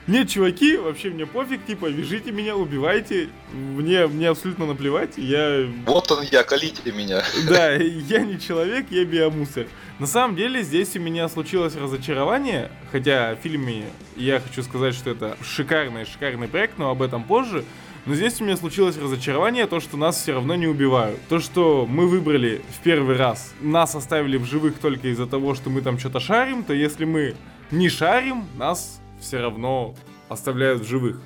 нет, 0.06 0.28
чуваки, 0.28 0.76
вообще 0.76 1.08
мне 1.08 1.24
пофиг, 1.24 1.64
типа, 1.64 1.86
вяжите 1.86 2.30
меня, 2.30 2.56
убивайте, 2.56 3.30
мне, 3.52 4.06
мне 4.06 4.28
абсолютно 4.28 4.66
наплевать, 4.66 5.16
я... 5.16 5.66
Вот 5.86 6.10
он 6.12 6.24
я, 6.30 6.42
колите 6.42 6.92
меня. 6.92 7.22
Да, 7.48 7.72
я 7.72 8.20
не 8.20 8.38
человек, 8.38 8.86
я 8.90 9.04
биомусор. 9.06 9.66
На 9.98 10.06
самом 10.06 10.36
деле, 10.36 10.62
здесь 10.62 10.94
у 10.96 11.00
меня 11.00 11.26
случилось 11.28 11.74
разочарование, 11.76 12.70
хотя 12.92 13.34
в 13.34 13.38
фильме 13.38 13.86
я 14.16 14.40
хочу 14.40 14.62
сказать, 14.62 14.94
что 14.94 15.10
это 15.10 15.38
шикарный, 15.42 16.04
шикарный 16.04 16.48
проект, 16.48 16.78
но 16.78 16.90
об 16.90 17.00
этом 17.00 17.24
позже. 17.24 17.64
Но 18.04 18.14
здесь 18.14 18.38
у 18.42 18.44
меня 18.44 18.58
случилось 18.58 18.98
разочарование, 18.98 19.66
то, 19.66 19.80
что 19.80 19.96
нас 19.96 20.20
все 20.20 20.34
равно 20.34 20.54
не 20.54 20.66
убивают. 20.66 21.18
То, 21.30 21.40
что 21.40 21.86
мы 21.88 22.06
выбрали 22.06 22.60
в 22.78 22.82
первый 22.82 23.16
раз, 23.16 23.54
нас 23.62 23.94
оставили 23.94 24.36
в 24.36 24.44
живых 24.44 24.78
только 24.78 25.08
из-за 25.08 25.26
того, 25.26 25.54
что 25.54 25.70
мы 25.70 25.80
там 25.80 25.98
что-то 25.98 26.20
шарим, 26.20 26.64
то 26.64 26.74
если 26.74 27.06
мы 27.06 27.34
не 27.70 27.88
шарим, 27.88 28.44
нас 28.58 29.00
все 29.24 29.40
равно 29.40 29.94
оставляют 30.28 30.82
в 30.82 30.88
живых. 30.88 31.20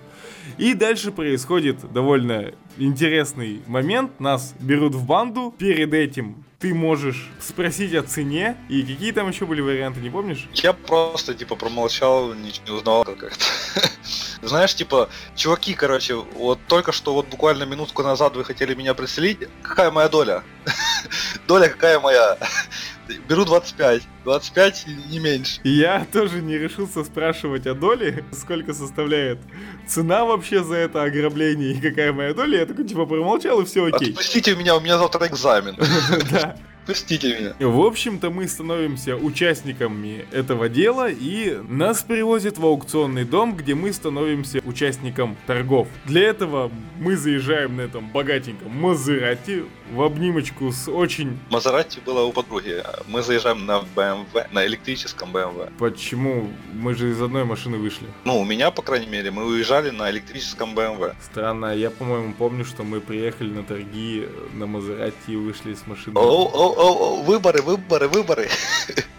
И 0.57 0.75
дальше 0.75 1.13
происходит 1.13 1.93
довольно 1.93 2.53
интересный 2.79 3.63
момент. 3.67 4.19
Нас 4.21 4.55
берут 4.61 4.95
в 4.95 5.05
банду. 5.05 5.55
Перед 5.59 5.93
этим 5.93 6.45
ты 6.59 6.75
можешь 6.75 7.31
спросить 7.41 7.95
о 7.95 8.03
цене. 8.03 8.57
И 8.69 8.83
какие 8.83 9.13
там 9.13 9.29
еще 9.29 9.47
были 9.47 9.61
варианты, 9.61 10.01
не 10.01 10.11
помнишь? 10.11 10.49
Я 10.55 10.73
просто, 10.73 11.35
типа, 11.35 11.55
промолчал, 11.55 12.35
ничего 12.35 12.67
не 12.67 12.73
узнал 12.73 13.05
как-то. 13.05 13.45
Знаешь, 14.43 14.75
типа, 14.75 15.09
чуваки, 15.37 15.75
короче, 15.75 16.15
вот 16.15 16.59
только 16.67 16.93
что, 16.93 17.13
вот 17.15 17.29
буквально 17.29 17.65
минутку 17.65 18.03
назад 18.03 18.37
вы 18.37 18.45
хотели 18.45 18.75
меня 18.75 18.95
преселить. 18.95 19.39
Какая 19.63 19.91
моя 19.91 20.09
доля? 20.09 20.43
доля 21.49 21.69
какая 21.69 22.01
моя? 22.01 22.39
Беру 23.29 23.45
25. 23.45 24.03
25 24.25 24.85
и 24.87 25.13
не 25.13 25.19
меньше. 25.19 25.61
Я 25.65 26.07
тоже 26.13 26.43
не 26.43 26.59
решился 26.59 27.05
спрашивать 27.05 27.67
о 27.67 27.75
доле, 27.75 28.25
сколько 28.33 28.75
составляет 28.75 29.39
цена 29.87 30.25
вообще 30.25 30.63
за 30.63 30.75
это 30.75 31.03
ограбление 31.03 31.73
и 31.73 31.81
какая 31.81 32.13
моя 32.13 32.35
доля. 32.35 32.61
Я 32.61 32.67
такой 32.67 32.87
типа 32.87 33.07
промолчал 33.07 33.61
и 33.61 33.65
все 33.65 33.87
окей. 33.87 34.11
Отпустите 34.11 34.55
меня, 34.55 34.77
у 34.77 34.81
меня 34.81 34.99
завтра 34.99 35.27
экзамен. 35.27 35.77
Да. 36.31 36.57
Простите 36.89 37.39
меня. 37.39 37.69
В 37.69 37.83
общем-то, 37.83 38.31
мы 38.31 38.49
становимся 38.49 39.15
участниками 39.15 40.25
этого 40.33 40.71
дела, 40.71 41.11
и 41.11 41.59
нас 41.69 42.03
привозят 42.03 42.57
в 42.57 42.65
аукционный 42.65 43.25
дом, 43.25 43.55
где 43.55 43.75
мы 43.75 43.93
становимся 43.93 44.63
участником 44.65 45.37
торгов. 45.47 45.87
Для 46.07 46.23
этого 46.23 46.73
мы 46.99 47.15
заезжаем 47.19 47.77
на 47.77 47.83
этом 47.83 48.09
богатеньком 48.09 48.75
Мазерати 48.75 49.67
в 49.93 50.03
обнимочку 50.03 50.73
с 50.73 50.89
очень... 50.89 51.39
Мазерати 51.51 52.01
было 52.05 52.23
у 52.23 52.33
подруги. 52.33 52.83
Мы 53.07 53.23
заезжаем 53.23 53.67
на 53.67 53.83
BMW, 53.95 54.47
на 54.51 54.67
электрическом 54.67 55.31
BMW. 55.31 55.71
Почему? 55.79 56.49
Мы 56.73 56.95
же 56.95 57.11
из 57.11 57.21
одной 57.21 57.45
машины 57.45 57.77
вышли. 57.77 58.07
Ну, 58.25 58.39
у 58.39 58.45
меня, 58.47 58.71
по 58.71 58.81
крайней 58.81 59.09
мере, 59.09 59.31
мы 59.31 59.45
уезжали 59.45 59.91
на 59.91 60.11
электрическом 60.11 60.75
BMW. 60.75 61.15
Странно, 61.23 61.75
я, 61.75 61.91
по-моему, 61.91 62.33
помню, 62.33 62.65
что 62.65 62.83
мы 62.83 63.01
приехали 63.01 63.51
на 63.51 63.63
торги 63.63 64.27
на 64.55 64.67
Мазерати 64.67 65.15
и 65.29 65.37
вышли 65.37 65.75
с 65.75 65.87
машины. 65.87 66.19
О, 66.19 66.23
о, 66.23 66.78
о, 66.79 67.23
выборы, 67.23 67.61
выборы, 67.61 68.09
выборы. 68.09 68.49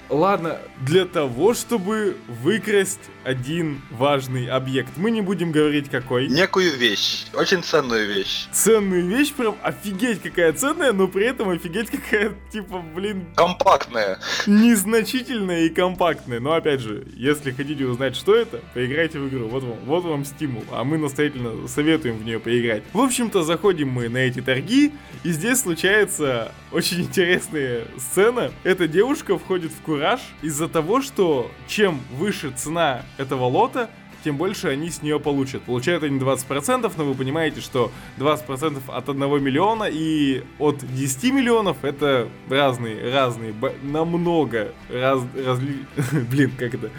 Ладно, 0.10 0.58
для 0.82 1.06
того, 1.06 1.54
чтобы 1.54 2.18
выкрасть 2.28 3.00
один 3.24 3.82
важный 3.92 4.48
объект. 4.48 4.94
Мы 4.96 5.12
не 5.12 5.22
будем 5.22 5.52
говорить 5.52 5.90
какой. 5.90 6.28
Некую 6.28 6.76
вещь. 6.78 7.26
Очень 7.36 7.62
ценную 7.62 8.08
вещь. 8.08 8.48
Ценную 8.52 9.06
вещь, 9.06 9.34
прям 9.34 9.56
офигеть 9.62 10.24
какая 10.24 10.54
ценная, 10.54 10.94
но 10.94 11.08
при 11.08 11.28
этом 11.28 11.50
офигеть 11.50 11.92
какая, 11.92 12.34
типа, 12.52 12.84
блин... 12.96 13.28
Компактная. 13.36 14.20
Незначительная 14.48 15.66
и 15.66 15.70
компактная. 15.70 16.40
Но 16.40 16.54
опять 16.54 16.80
же, 16.80 17.06
если 17.16 17.52
хотите 17.52 17.86
узнать, 17.86 18.16
что 18.16 18.36
это, 18.36 18.62
поиграйте 18.74 19.20
в 19.20 19.28
игру. 19.28 19.48
Вот 19.48 19.64
вам, 19.64 19.78
вот 19.86 20.06
вам 20.06 20.26
стимул. 20.26 20.64
А 20.72 20.84
мы 20.84 20.98
настоятельно 20.98 21.68
советуем 21.68 22.18
в 22.18 22.26
нее 22.26 22.40
поиграть. 22.40 22.82
В 22.94 23.00
общем-то, 23.00 23.44
заходим 23.44 23.90
мы 23.90 24.10
на 24.10 24.18
эти 24.18 24.42
торги, 24.42 24.92
и 25.24 25.30
здесь 25.30 25.60
случается 25.60 26.52
очень 26.72 27.02
интересная 27.02 27.86
сцена. 27.98 28.52
Эта 28.64 28.88
девушка 28.88 29.38
входит 29.38 29.72
в 29.72 29.82
кураж 29.82 30.22
из-за 30.42 30.68
того, 30.68 31.02
что 31.02 31.52
чем 31.68 32.02
выше 32.12 32.52
цена 32.52 33.04
этого 33.18 33.46
лота, 33.46 33.90
тем 34.24 34.38
больше 34.38 34.68
они 34.68 34.90
с 34.90 35.02
нее 35.02 35.20
получат. 35.20 35.64
Получают 35.64 36.04
они 36.04 36.20
20%, 36.20 36.92
но 36.98 37.06
вы 37.06 37.16
понимаете, 37.16 37.62
что 37.62 37.92
20% 38.18 38.82
от 38.88 39.10
1 39.10 39.44
миллиона 39.44 39.86
и 39.90 40.44
от 40.60 40.86
10 40.86 41.34
миллионов 41.34 41.84
это 41.84 42.28
разные, 42.50 43.12
разные, 43.14 43.54
намного 43.82 44.74
раз, 44.90 45.22
разли... 45.36 45.86
Блин, 46.30 46.52
как 46.58 46.74
это? 46.74 46.90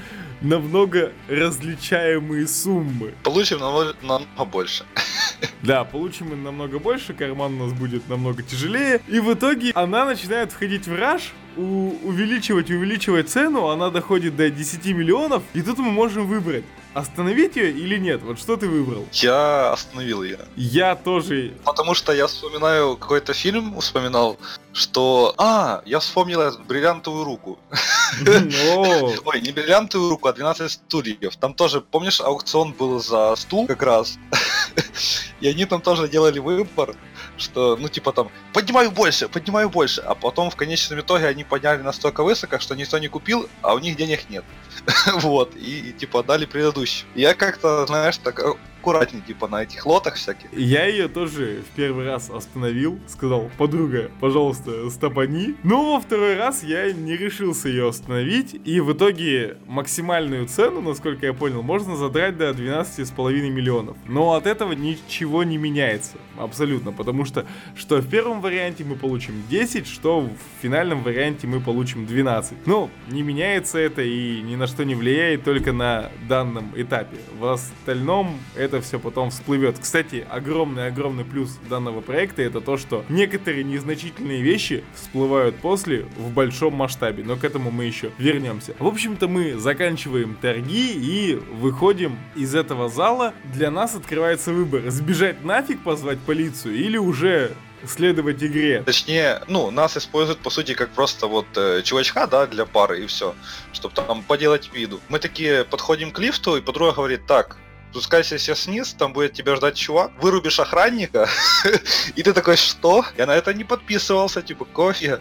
Намного 0.40 1.12
различаемые 1.28 2.48
суммы. 2.48 3.12
Получим 3.22 3.58
намного, 3.58 3.94
намного 4.02 4.44
больше. 4.46 4.84
Да, 5.62 5.84
получим 5.84 6.30
мы 6.30 6.36
намного 6.36 6.78
больше, 6.78 7.12
карман 7.14 7.60
у 7.60 7.66
нас 7.66 7.78
будет 7.78 8.08
намного 8.08 8.42
тяжелее. 8.42 9.00
И 9.08 9.20
в 9.20 9.32
итоге 9.32 9.72
она 9.74 10.04
начинает 10.04 10.52
входить 10.52 10.86
в 10.86 10.94
раж, 10.94 11.32
у- 11.56 11.96
увеличивать, 12.04 12.70
увеличивать 12.70 13.28
цену, 13.28 13.68
она 13.68 13.90
доходит 13.90 14.36
до 14.36 14.50
10 14.50 14.86
миллионов, 14.86 15.42
и 15.52 15.62
тут 15.62 15.78
мы 15.78 15.90
можем 15.90 16.26
выбрать, 16.26 16.64
остановить 16.94 17.56
ее 17.56 17.70
или 17.70 17.98
нет. 17.98 18.22
Вот 18.22 18.38
что 18.38 18.56
ты 18.56 18.68
выбрал? 18.68 19.06
Я 19.12 19.72
остановил 19.72 20.22
ее. 20.22 20.38
Я 20.56 20.96
тоже. 20.96 21.52
Потому 21.64 21.94
что 21.94 22.12
я 22.12 22.26
вспоминаю 22.26 22.96
какой-то 22.96 23.32
фильм, 23.34 23.78
вспоминал, 23.80 24.38
что... 24.72 25.34
А, 25.38 25.82
я 25.84 25.98
вспомнил 26.00 26.40
эту 26.40 26.62
бриллиантовую 26.62 27.24
руку. 27.24 27.58
Ой, 28.26 29.40
не 29.40 29.52
бриллиантовую 29.52 30.10
руку, 30.10 30.28
а 30.28 30.32
12 30.32 30.70
стульев. 30.70 31.36
Там 31.36 31.54
тоже, 31.54 31.80
помнишь, 31.80 32.20
аукцион 32.20 32.72
был 32.72 33.00
за 33.00 33.34
стул 33.36 33.66
как 33.66 33.82
раз? 33.82 34.18
И 35.40 35.48
они 35.48 35.64
там 35.64 35.80
тоже 35.80 36.08
делали 36.08 36.38
выбор, 36.38 36.94
что, 37.36 37.76
ну, 37.76 37.88
типа 37.88 38.12
там, 38.12 38.30
поднимаю 38.52 38.90
больше, 38.90 39.28
поднимаю 39.28 39.70
больше, 39.70 40.00
а 40.02 40.14
потом 40.14 40.50
в 40.50 40.56
конечном 40.56 41.00
итоге 41.00 41.26
они 41.26 41.44
подняли 41.44 41.82
настолько 41.82 42.22
высоко, 42.22 42.58
что 42.58 42.74
никто 42.74 42.98
не 42.98 43.08
купил, 43.08 43.48
а 43.62 43.74
у 43.74 43.78
них 43.78 43.96
денег 43.96 44.28
нет. 44.28 44.44
вот, 45.14 45.56
и, 45.56 45.90
и 45.90 45.92
типа 45.92 46.22
дали 46.22 46.44
предыдущий. 46.44 47.06
Я 47.14 47.34
как-то, 47.34 47.86
знаешь, 47.86 48.18
так 48.18 48.56
аккуратней, 48.80 49.20
типа, 49.20 49.48
на 49.48 49.62
этих 49.62 49.84
лотах 49.84 50.14
всяких. 50.14 50.52
Я 50.52 50.86
ее 50.86 51.08
тоже 51.08 51.62
в 51.70 51.76
первый 51.76 52.06
раз 52.06 52.30
остановил, 52.30 52.98
сказал, 53.06 53.50
подруга, 53.58 54.10
пожалуйста, 54.20 54.88
стопани. 54.90 55.54
Но 55.62 55.94
во 55.94 56.00
второй 56.00 56.36
раз 56.36 56.64
я 56.64 56.92
не 56.92 57.16
решился 57.16 57.68
ее 57.68 57.88
остановить, 57.88 58.58
и 58.64 58.80
в 58.80 58.92
итоге 58.92 59.58
максимальную 59.66 60.46
цену, 60.46 60.80
насколько 60.80 61.26
я 61.26 61.34
понял, 61.34 61.62
можно 61.62 61.96
задрать 61.96 62.38
до 62.38 62.50
12,5 62.50 63.50
миллионов. 63.50 63.96
Но 64.06 64.32
от 64.32 64.46
этого 64.46 64.72
ничего 64.72 65.44
не 65.44 65.58
меняется, 65.58 66.16
абсолютно, 66.38 66.92
потому 66.92 67.24
что 67.24 67.46
что 67.74 68.00
в 68.00 68.08
первом 68.08 68.40
варианте 68.40 68.84
мы 68.84 68.96
получим 68.96 69.42
10, 69.50 69.86
что 69.86 70.20
в 70.20 70.62
финальном 70.62 71.02
варианте 71.02 71.46
мы 71.46 71.60
получим 71.60 72.06
12. 72.06 72.66
Ну, 72.66 72.90
не 73.08 73.22
меняется 73.22 73.78
это 73.78 74.02
и 74.02 74.40
ни 74.40 74.56
на 74.56 74.66
что 74.66 74.84
не 74.84 74.94
влияет 74.94 75.44
только 75.44 75.72
на 75.72 76.10
данном 76.28 76.72
этапе. 76.76 77.16
В 77.38 77.46
остальном 77.46 78.38
это 78.56 78.69
все 78.80 79.00
потом 79.00 79.30
всплывет. 79.30 79.78
Кстати, 79.80 80.24
огромный-огромный 80.30 81.24
плюс 81.24 81.58
данного 81.68 82.00
проекта 82.00 82.42
это 82.42 82.60
то, 82.60 82.76
что 82.76 83.04
некоторые 83.08 83.64
незначительные 83.64 84.42
вещи 84.42 84.84
всплывают 84.94 85.56
после 85.56 86.06
в 86.16 86.32
большом 86.32 86.74
масштабе, 86.74 87.24
но 87.24 87.36
к 87.36 87.44
этому 87.44 87.72
мы 87.72 87.84
еще 87.84 88.12
вернемся. 88.18 88.74
В 88.78 88.86
общем-то, 88.86 89.26
мы 89.26 89.58
заканчиваем 89.58 90.36
торги 90.40 90.92
и 90.92 91.34
выходим 91.34 92.16
из 92.36 92.54
этого 92.54 92.88
зала. 92.88 93.34
Для 93.52 93.72
нас 93.72 93.96
открывается 93.96 94.52
выбор, 94.52 94.82
сбежать 94.90 95.44
нафиг, 95.44 95.82
позвать 95.82 96.20
полицию 96.20 96.76
или 96.76 96.96
уже 96.96 97.56
следовать 97.86 98.42
игре. 98.42 98.82
Точнее, 98.82 99.42
ну, 99.48 99.70
нас 99.70 99.96
используют, 99.96 100.40
по 100.40 100.50
сути, 100.50 100.74
как 100.74 100.90
просто 100.90 101.26
вот 101.26 101.46
э, 101.56 101.82
чувачка, 101.82 102.26
да, 102.26 102.46
для 102.46 102.66
пары 102.66 103.04
и 103.04 103.06
все, 103.06 103.34
чтобы 103.72 103.94
там 103.94 104.22
поделать 104.22 104.70
виду. 104.72 105.00
Мы 105.08 105.18
такие 105.18 105.64
подходим 105.64 106.10
к 106.10 106.18
лифту, 106.18 106.56
и 106.56 106.60
подруга 106.60 106.92
говорит, 106.92 107.26
так, 107.26 107.56
спускайся 107.90 108.38
сейчас 108.38 108.66
вниз, 108.66 108.94
там 108.96 109.12
будет 109.12 109.32
тебя 109.32 109.56
ждать 109.56 109.76
чувак, 109.76 110.12
вырубишь 110.20 110.60
охранника, 110.60 111.28
и 112.16 112.22
ты 112.22 112.32
такой, 112.32 112.56
что? 112.56 113.04
Я 113.16 113.26
на 113.26 113.34
это 113.34 113.52
не 113.52 113.64
подписывался, 113.64 114.42
типа, 114.42 114.64
кофе. 114.64 115.20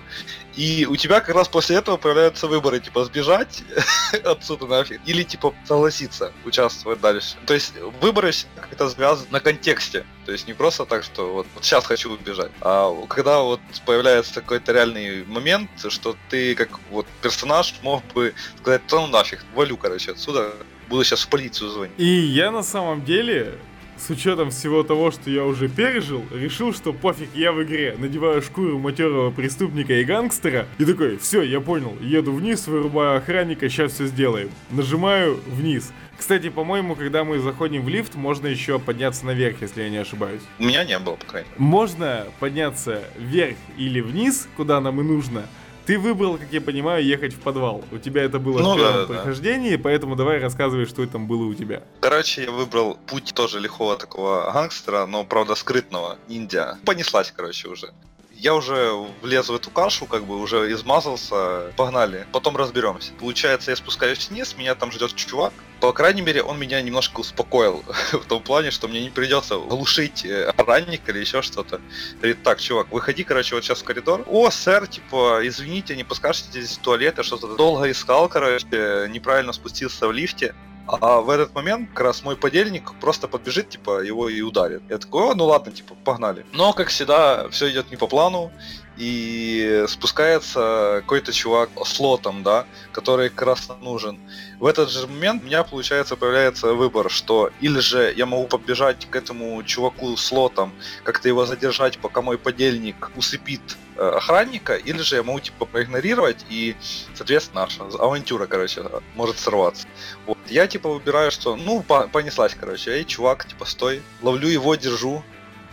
И 0.56 0.86
у 0.90 0.96
тебя 0.96 1.22
как 1.22 1.36
раз 1.36 1.48
после 1.48 1.78
этого 1.78 1.98
появляются 1.98 2.48
выборы, 2.48 2.80
типа, 2.80 3.06
сбежать 3.06 3.64
отсюда 4.24 4.66
нафиг, 4.66 5.02
или, 5.06 5.24
типа, 5.24 5.54
согласиться 5.66 6.32
участвовать 6.46 7.00
дальше. 7.02 7.36
То 7.46 7.54
есть 7.54 7.74
выборы 8.02 8.32
как-то 8.56 8.90
связаны 8.90 9.28
на 9.32 9.40
контексте. 9.40 10.06
То 10.26 10.32
есть 10.32 10.48
не 10.48 10.54
просто 10.54 10.86
так, 10.86 11.04
что 11.04 11.34
вот, 11.34 11.48
вот 11.56 11.64
сейчас 11.66 11.86
хочу 11.86 12.12
убежать, 12.12 12.52
а 12.62 12.94
когда 13.08 13.40
вот 13.40 13.60
появляется 13.86 14.42
какой-то 14.42 14.74
реальный 14.74 15.24
момент, 15.26 15.72
что 15.88 16.16
ты 16.30 16.54
как 16.54 16.70
вот 16.92 17.08
персонаж 17.22 17.74
мог 17.82 18.04
бы 18.14 18.36
сказать, 18.60 18.82
ну 18.92 19.08
нафиг, 19.08 19.44
валю, 19.56 19.76
короче, 19.76 20.12
отсюда, 20.12 20.54
буду 20.90 21.04
сейчас 21.04 21.22
в 21.22 21.30
полицию 21.30 21.70
звонить. 21.70 21.94
И 21.98 22.06
я 22.06 22.52
на 22.52 22.64
самом 22.64 23.06
деле 23.06 23.54
с 23.98 24.10
учетом 24.10 24.50
всего 24.50 24.84
того, 24.84 25.12
что 25.12 25.30
я 25.30 25.44
уже 25.44 25.68
пережил, 25.68 26.24
решил, 26.34 26.74
что 26.74 26.94
пофиг, 26.94 27.30
я 27.36 27.52
в 27.52 27.62
игре. 27.64 27.96
Надеваю 27.98 28.42
шкуру 28.42 28.80
матерого 28.80 29.30
преступника 29.32 29.94
и 29.94 30.04
гангстера. 30.04 30.68
И 30.78 30.86
такой, 30.86 31.18
все, 31.18 31.42
я 31.42 31.60
понял, 31.60 31.96
еду 32.02 32.32
вниз, 32.34 32.68
вырубаю 32.68 33.18
охранника, 33.18 33.70
сейчас 33.70 33.94
все 33.94 34.08
сделаем. 34.08 34.50
Нажимаю 34.72 35.40
вниз. 35.48 35.92
Кстати, 36.18 36.50
по-моему, 36.50 36.96
когда 36.96 37.24
мы 37.24 37.40
заходим 37.40 37.84
в 37.84 37.90
лифт, 37.90 38.16
можно 38.16 38.48
еще 38.48 38.78
подняться 38.78 39.26
наверх, 39.26 39.62
если 39.62 39.84
я 39.84 39.90
не 39.90 39.98
ошибаюсь. 39.98 40.42
У 40.60 40.64
меня 40.64 40.84
не 40.84 41.00
было, 41.00 41.16
по 41.16 41.26
крайней 41.26 41.50
мере. 41.50 41.62
Можно 41.62 42.28
подняться 42.40 43.04
вверх 43.18 43.56
или 43.78 44.02
вниз, 44.02 44.48
куда 44.58 44.82
нам 44.82 45.00
и 45.00 45.04
нужно. 45.04 45.46
Ты 45.90 45.98
выбрал, 45.98 46.38
как 46.38 46.50
я 46.52 46.62
понимаю, 46.62 47.04
ехать 47.04 47.34
в 47.34 47.40
подвал. 47.40 47.84
У 47.92 47.98
тебя 47.98 48.22
это 48.22 48.38
было 48.38 48.60
ну, 48.60 48.74
в 48.76 48.78
первом 48.78 48.94
да, 48.94 49.06
прохождении, 49.08 49.76
да. 49.76 49.82
поэтому 49.84 50.16
давай 50.16 50.40
рассказывай, 50.40 50.86
что 50.86 51.04
там 51.08 51.26
было 51.26 51.46
у 51.46 51.56
тебя. 51.56 51.82
Короче, 52.00 52.44
я 52.44 52.52
выбрал 52.52 53.00
путь 53.08 53.34
тоже 53.34 53.60
лихого 53.60 53.98
такого 53.98 54.52
гангстера, 54.54 55.08
но, 55.08 55.24
правда, 55.24 55.56
скрытного, 55.56 56.20
ниндзя. 56.28 56.78
Понеслась, 56.86 57.34
короче, 57.36 57.70
уже 57.70 57.92
я 58.38 58.54
уже 58.54 58.94
влез 59.24 59.50
в 59.50 59.56
эту 59.56 59.72
кашу, 59.72 60.06
как 60.06 60.26
бы 60.26 60.40
уже 60.40 60.72
измазался, 60.72 61.74
погнали, 61.76 62.28
потом 62.32 62.56
разберемся. 62.56 63.12
Получается, 63.20 63.72
я 63.72 63.76
спускаюсь 63.76 64.30
вниз, 64.30 64.56
меня 64.58 64.76
там 64.76 64.92
ждет 64.92 65.16
чувак. 65.16 65.54
По 65.80 65.94
крайней 65.94 66.22
мере, 66.22 66.44
он 66.44 66.60
меня 66.60 66.82
немножко 66.82 67.22
успокоил 67.22 67.84
в 68.12 68.26
том 68.26 68.44
плане, 68.44 68.72
что 68.72 68.88
мне 68.88 69.02
не 69.02 69.10
придется 69.10 69.58
глушить 69.58 70.26
э, 70.26 70.52
ранник 70.58 71.08
или 71.08 71.20
еще 71.20 71.42
что-то. 71.42 71.80
Говорит, 72.18 72.44
так, 72.44 72.60
чувак, 72.60 72.92
выходи, 72.92 73.24
короче, 73.24 73.56
вот 73.56 73.64
сейчас 73.64 73.82
в 73.82 73.86
коридор. 73.86 74.26
О, 74.28 74.50
сэр, 74.50 74.88
типа, 74.88 75.40
извините, 75.44 75.96
не 75.96 76.04
подскажете 76.04 76.62
здесь 76.62 76.78
туалет, 76.78 77.18
я 77.18 77.24
что-то 77.24 77.56
долго 77.56 77.90
искал, 77.90 78.28
короче, 78.28 78.66
неправильно 79.10 79.54
спустился 79.54 80.08
в 80.08 80.12
лифте. 80.12 80.54
А 80.88 81.22
в 81.22 81.30
этот 81.30 81.54
момент 81.54 81.90
как 81.92 82.02
раз 82.02 82.24
мой 82.24 82.36
подельник 82.36 82.94
просто 83.00 83.28
подбежит, 83.28 83.70
типа, 83.70 84.02
его 84.02 84.28
и 84.28 84.42
ударит. 84.42 84.82
Я 84.90 84.98
такой, 84.98 85.36
ну 85.36 85.46
ладно, 85.46 85.72
типа, 85.72 85.96
погнали. 86.04 86.46
Но, 86.52 86.74
как 86.74 86.88
всегда, 86.88 87.48
все 87.50 87.70
идет 87.70 87.92
не 87.92 87.96
по 87.96 88.08
плану, 88.08 88.52
и 89.00 89.86
спускается 89.88 90.98
какой-то 91.02 91.32
чувак 91.32 91.70
с 91.86 92.00
лотом, 92.00 92.44
да, 92.44 92.66
который 92.92 93.30
как 93.30 93.48
раз 93.48 93.70
нужен. 93.82 94.20
В 94.60 94.66
этот 94.66 94.92
же 94.92 95.08
момент 95.08 95.42
у 95.42 95.46
меня, 95.46 95.64
получается, 95.64 96.18
появляется 96.18 96.74
выбор, 96.74 97.10
что 97.10 97.50
или 97.62 97.80
же 97.80 98.14
я 98.16 98.26
могу 98.26 98.48
побежать 98.48 99.10
к 99.10 99.16
этому 99.16 99.64
чуваку 99.64 100.18
с 100.18 100.32
лотом, 100.34 100.74
как-то 101.04 101.30
его 101.30 101.46
задержать, 101.46 101.98
пока 102.00 102.22
мой 102.22 102.38
подельник 102.38 103.10
усыпит 103.16 103.62
э, 103.96 104.02
охранника, 104.02 104.76
или 104.76 105.00
же 105.02 105.16
я 105.16 105.24
могу, 105.24 105.40
типа, 105.40 105.66
проигнорировать, 105.66 106.46
и, 106.50 106.76
соответственно, 107.16 107.62
наша 107.62 107.84
авантюра, 107.84 108.48
короче, 108.48 108.84
может 109.16 109.40
сорваться. 109.40 109.88
Вот. 110.26 110.38
Я, 110.48 110.68
типа, 110.68 110.90
выбираю, 110.90 111.32
что, 111.32 111.56
ну, 111.56 111.82
понеслась, 111.84 112.54
короче, 112.60 112.92
эй, 112.92 113.06
чувак, 113.06 113.46
типа, 113.48 113.64
стой, 113.64 114.02
ловлю 114.22 114.50
его, 114.50 114.76
держу, 114.76 115.24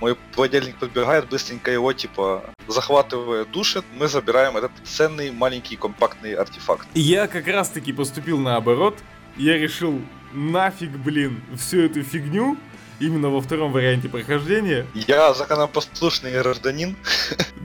мой 0.01 0.17
подельник 0.35 0.77
подбегает, 0.77 1.29
быстренько 1.29 1.71
его, 1.71 1.93
типа, 1.93 2.45
захватывая 2.69 3.45
душит, 3.45 3.85
мы 3.99 4.09
забираем 4.09 4.57
этот 4.57 4.73
ценный 4.85 5.31
маленький 5.31 5.77
компактный 5.77 6.35
артефакт. 6.35 6.87
Я 6.95 7.27
как 7.27 7.47
раз 7.47 7.71
таки 7.71 7.93
поступил 7.93 8.39
наоборот. 8.39 8.99
Я 9.37 9.59
решил, 9.59 10.01
нафиг, 10.33 10.91
блин, 10.91 11.43
всю 11.57 11.81
эту 11.83 12.03
фигню, 12.03 12.57
именно 13.01 13.29
во 13.29 13.41
втором 13.41 13.73
варианте 13.73 14.09
прохождения. 14.09 14.87
Я 14.95 15.35
законопослушный 15.35 16.33
гражданин. 16.33 16.97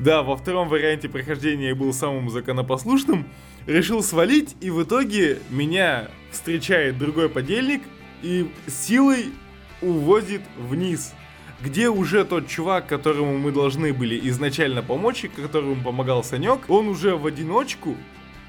Да, 0.02 0.24
во 0.24 0.36
втором 0.36 0.68
варианте 0.68 1.08
прохождения 1.10 1.70
я 1.70 1.76
был 1.76 1.94
самым 1.94 2.32
законопослушным. 2.32 3.28
Решил 3.68 4.02
свалить, 4.02 4.56
и 4.60 4.72
в 4.72 4.82
итоге 4.82 5.40
меня 5.52 6.10
встречает 6.32 6.98
другой 6.98 7.30
подельник 7.30 7.84
и 8.24 8.52
силой 8.68 9.28
увозит 9.80 10.42
вниз 10.58 11.14
где 11.64 11.90
уже 11.90 12.26
тот 12.26 12.48
чувак, 12.48 12.88
которому 12.88 13.38
мы 13.38 13.52
должны 13.52 13.94
были 13.94 14.20
изначально 14.30 14.82
помочь, 14.82 15.24
и 15.24 15.28
которому 15.28 15.76
помогал 15.76 16.24
Санек, 16.24 16.70
он 16.70 16.88
уже 16.88 17.16
в 17.16 17.26
одиночку, 17.26 17.96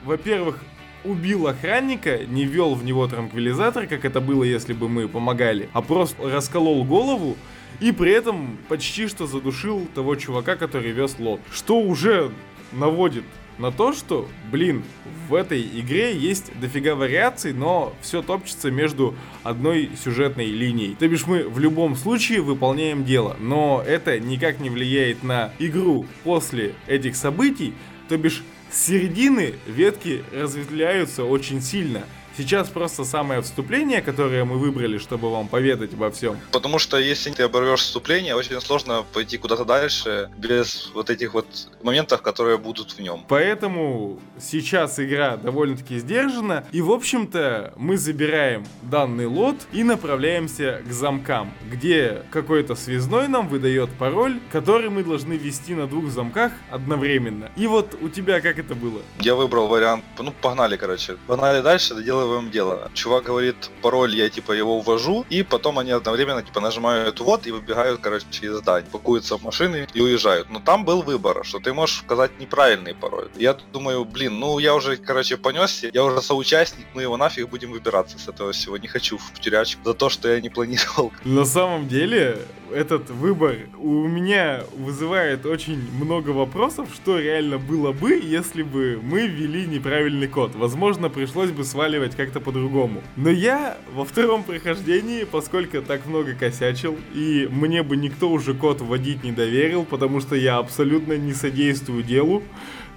во-первых, 0.04 0.58
убил 1.04 1.48
охранника, 1.48 2.24
не 2.24 2.44
вел 2.44 2.74
в 2.74 2.84
него 2.84 3.06
транквилизатор, 3.06 3.86
как 3.86 4.04
это 4.04 4.20
было, 4.20 4.44
если 4.44 4.72
бы 4.72 4.88
мы 4.88 5.08
помогали, 5.08 5.68
а 5.72 5.82
просто 5.82 6.30
расколол 6.30 6.84
голову, 6.84 7.36
и 7.80 7.92
при 7.92 8.12
этом 8.12 8.58
почти 8.68 9.08
что 9.08 9.26
задушил 9.26 9.86
того 9.94 10.14
чувака, 10.16 10.56
который 10.56 10.92
вез 10.92 11.16
лот. 11.18 11.40
Что 11.52 11.80
уже 11.80 12.30
наводит 12.72 13.24
на 13.58 13.70
то, 13.70 13.92
что, 13.92 14.28
блин, 14.50 14.82
в 15.28 15.34
этой 15.34 15.62
игре 15.62 16.16
есть 16.16 16.52
дофига 16.60 16.94
вариаций, 16.94 17.52
но 17.52 17.94
все 18.00 18.22
топчется 18.22 18.70
между 18.70 19.14
одной 19.42 19.90
сюжетной 20.02 20.46
линией. 20.46 20.94
То 20.94 21.08
бишь 21.08 21.26
мы 21.26 21.48
в 21.48 21.58
любом 21.58 21.96
случае 21.96 22.40
выполняем 22.40 23.04
дело, 23.04 23.36
но 23.40 23.82
это 23.86 24.18
никак 24.18 24.60
не 24.60 24.70
влияет 24.70 25.22
на 25.22 25.52
игру 25.58 26.06
после 26.24 26.74
этих 26.86 27.16
событий, 27.16 27.74
то 28.08 28.16
бишь 28.16 28.42
с 28.70 28.86
середины 28.86 29.54
ветки 29.66 30.24
разветвляются 30.32 31.24
очень 31.24 31.60
сильно. 31.60 32.04
Сейчас 32.36 32.68
просто 32.68 33.04
самое 33.04 33.42
вступление, 33.42 34.00
которое 34.00 34.44
мы 34.44 34.56
выбрали, 34.58 34.98
чтобы 34.98 35.30
вам 35.30 35.48
поведать 35.48 35.92
обо 35.92 36.10
всем. 36.10 36.38
Потому 36.50 36.78
что 36.78 36.98
если 36.98 37.30
ты 37.30 37.42
оборвешь 37.42 37.80
вступление, 37.80 38.34
очень 38.34 38.58
сложно 38.60 39.04
пойти 39.12 39.36
куда-то 39.36 39.64
дальше 39.64 40.30
без 40.38 40.90
вот 40.94 41.10
этих 41.10 41.34
вот 41.34 41.46
моментов, 41.82 42.22
которые 42.22 42.56
будут 42.56 42.92
в 42.92 42.98
нем. 43.00 43.24
Поэтому 43.28 44.18
сейчас 44.40 44.98
игра 44.98 45.36
довольно-таки 45.36 45.98
сдержана. 45.98 46.64
И, 46.72 46.80
в 46.80 46.90
общем-то, 46.90 47.74
мы 47.76 47.98
забираем 47.98 48.64
данный 48.82 49.26
лот 49.26 49.56
и 49.72 49.84
направляемся 49.84 50.82
к 50.86 50.92
замкам, 50.92 51.52
где 51.70 52.22
какой-то 52.30 52.74
связной 52.74 53.28
нам 53.28 53.48
выдает 53.48 53.90
пароль, 53.98 54.40
который 54.50 54.88
мы 54.88 55.04
должны 55.04 55.34
ввести 55.34 55.74
на 55.74 55.86
двух 55.86 56.10
замках 56.10 56.52
одновременно. 56.70 57.50
И 57.56 57.66
вот 57.66 57.94
у 58.00 58.08
тебя 58.08 58.40
как 58.40 58.58
это 58.58 58.74
было? 58.74 59.02
Я 59.20 59.34
выбрал 59.34 59.68
вариант, 59.68 60.04
ну, 60.18 60.32
погнали, 60.40 60.76
короче. 60.76 61.16
Погнали 61.26 61.60
дальше, 61.60 61.94
доделаем 61.94 62.21
рассказываем 62.22 62.50
дело. 62.50 62.90
Чувак 62.94 63.24
говорит 63.24 63.70
пароль, 63.82 64.14
я 64.14 64.28
типа 64.28 64.52
его 64.52 64.80
ввожу, 64.80 65.26
и 65.30 65.42
потом 65.42 65.78
они 65.78 65.90
одновременно 65.90 66.42
типа 66.42 66.60
нажимают 66.60 67.20
вот 67.20 67.46
и 67.46 67.50
выбегают, 67.50 68.00
короче, 68.00 68.26
из 68.42 68.56
здания, 68.58 68.86
пакуются 68.90 69.36
в 69.38 69.42
машины 69.42 69.88
и 69.94 70.00
уезжают. 70.00 70.50
Но 70.50 70.60
там 70.60 70.84
был 70.84 71.02
выбор, 71.02 71.44
что 71.44 71.58
ты 71.58 71.72
можешь 71.72 71.98
сказать 71.98 72.30
неправильный 72.38 72.94
пароль. 72.94 73.28
Я 73.36 73.56
думаю, 73.72 74.04
блин, 74.04 74.38
ну 74.38 74.58
я 74.60 74.74
уже, 74.74 74.96
короче, 74.96 75.36
понесся, 75.36 75.90
я 75.92 76.04
уже 76.04 76.22
соучастник, 76.22 76.86
ну 76.94 77.00
его 77.00 77.16
нафиг 77.16 77.48
будем 77.48 77.72
выбираться 77.72 78.18
с 78.18 78.28
этого 78.28 78.52
всего. 78.52 78.76
Не 78.76 78.88
хочу 78.88 79.18
в 79.18 79.40
тюрячку 79.40 79.80
за 79.84 79.94
то, 79.94 80.08
что 80.08 80.28
я 80.28 80.40
не 80.40 80.48
планировал. 80.48 81.12
На 81.24 81.44
самом 81.44 81.88
деле, 81.88 82.38
этот 82.72 83.10
выбор 83.10 83.56
у 83.78 84.08
меня 84.08 84.62
вызывает 84.76 85.46
очень 85.46 85.78
много 85.92 86.30
вопросов, 86.30 86.88
что 86.94 87.18
реально 87.18 87.58
было 87.58 87.92
бы, 87.92 88.20
если 88.22 88.62
бы 88.62 88.98
мы 89.02 89.26
ввели 89.26 89.66
неправильный 89.66 90.28
код. 90.28 90.54
Возможно, 90.54 91.08
пришлось 91.10 91.50
бы 91.50 91.64
сваливать 91.64 92.11
как-то 92.14 92.40
по-другому. 92.40 93.02
Но 93.16 93.30
я 93.30 93.76
во 93.94 94.04
втором 94.04 94.42
прохождении, 94.44 95.24
поскольку 95.24 95.82
так 95.82 96.06
много 96.06 96.34
косячил, 96.34 96.98
и 97.14 97.48
мне 97.50 97.82
бы 97.82 97.96
никто 97.96 98.30
уже 98.30 98.54
код 98.54 98.80
вводить 98.80 99.24
не 99.24 99.32
доверил, 99.32 99.84
потому 99.84 100.20
что 100.20 100.36
я 100.36 100.58
абсолютно 100.58 101.16
не 101.16 101.32
содействую 101.32 102.02
делу, 102.02 102.42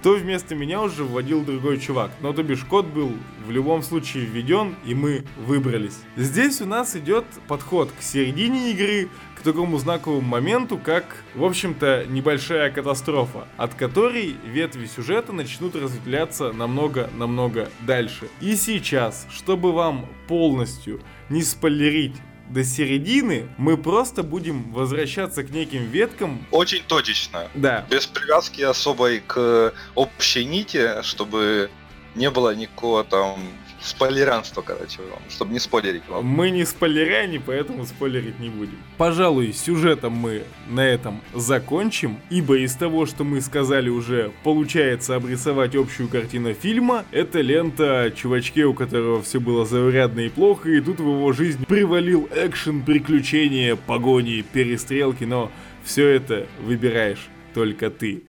то 0.02 0.14
вместо 0.14 0.54
меня 0.54 0.82
уже 0.82 1.04
вводил 1.04 1.42
другой 1.42 1.78
чувак. 1.78 2.10
Но 2.20 2.32
то 2.32 2.42
бишь 2.42 2.64
код 2.64 2.86
был 2.86 3.12
в 3.46 3.50
любом 3.50 3.82
случае 3.82 4.24
введен, 4.24 4.76
и 4.84 4.94
мы 4.94 5.24
выбрались. 5.36 5.98
Здесь 6.16 6.60
у 6.60 6.66
нас 6.66 6.94
идет 6.96 7.24
подход 7.48 7.90
к 7.98 8.02
середине 8.02 8.70
игры, 8.70 9.08
такому 9.46 9.78
знаковому 9.78 10.22
моменту, 10.22 10.76
как, 10.76 11.24
в 11.34 11.44
общем-то, 11.44 12.04
небольшая 12.08 12.68
катастрофа, 12.70 13.46
от 13.56 13.74
которой 13.74 14.34
ветви 14.44 14.86
сюжета 14.86 15.32
начнут 15.32 15.76
разветвляться 15.76 16.52
намного-намного 16.52 17.68
дальше. 17.82 18.28
И 18.40 18.56
сейчас, 18.56 19.24
чтобы 19.30 19.72
вам 19.72 20.06
полностью 20.26 21.00
не 21.28 21.42
спойлерить 21.42 22.16
до 22.48 22.64
середины 22.64 23.48
мы 23.56 23.76
просто 23.76 24.22
будем 24.22 24.72
возвращаться 24.72 25.44
к 25.44 25.50
неким 25.50 25.84
веткам. 25.84 26.44
Очень 26.50 26.82
точечно. 26.86 27.48
Да. 27.54 27.86
Без 27.88 28.06
привязки 28.06 28.62
особой 28.62 29.20
к 29.20 29.72
общей 29.94 30.44
нити, 30.44 31.02
чтобы 31.02 31.70
не 32.16 32.30
было 32.30 32.54
никакого 32.54 33.04
там 33.04 33.38
спойлеранство, 33.80 34.62
короче, 34.62 35.00
вам, 35.10 35.20
чтобы 35.28 35.52
не 35.52 35.58
спойлерить 35.58 36.02
вам. 36.08 36.24
Мы 36.24 36.50
не 36.50 36.64
спойлеряне, 36.64 37.40
поэтому 37.44 37.86
спойлерить 37.86 38.38
не 38.38 38.48
будем. 38.48 38.78
Пожалуй, 38.96 39.52
сюжетом 39.52 40.12
мы 40.12 40.42
на 40.68 40.80
этом 40.80 41.20
закончим, 41.34 42.18
ибо 42.30 42.58
из 42.58 42.74
того, 42.74 43.06
что 43.06 43.24
мы 43.24 43.40
сказали 43.40 43.88
уже, 43.88 44.32
получается 44.42 45.14
обрисовать 45.14 45.74
общую 45.76 46.08
картину 46.08 46.54
фильма. 46.54 47.04
Это 47.10 47.40
лента 47.40 48.02
о 48.02 48.10
чувачке, 48.10 48.64
у 48.64 48.74
которого 48.74 49.22
все 49.22 49.40
было 49.40 49.64
заурядно 49.64 50.20
и 50.20 50.28
плохо, 50.28 50.70
и 50.70 50.80
тут 50.80 51.00
в 51.00 51.08
его 51.08 51.32
жизнь 51.32 51.64
привалил 51.66 52.28
экшен, 52.34 52.82
приключения, 52.82 53.76
погони, 53.76 54.42
перестрелки, 54.52 55.24
но 55.24 55.50
все 55.84 56.08
это 56.08 56.46
выбираешь 56.60 57.28
только 57.54 57.90
ты. 57.90 58.24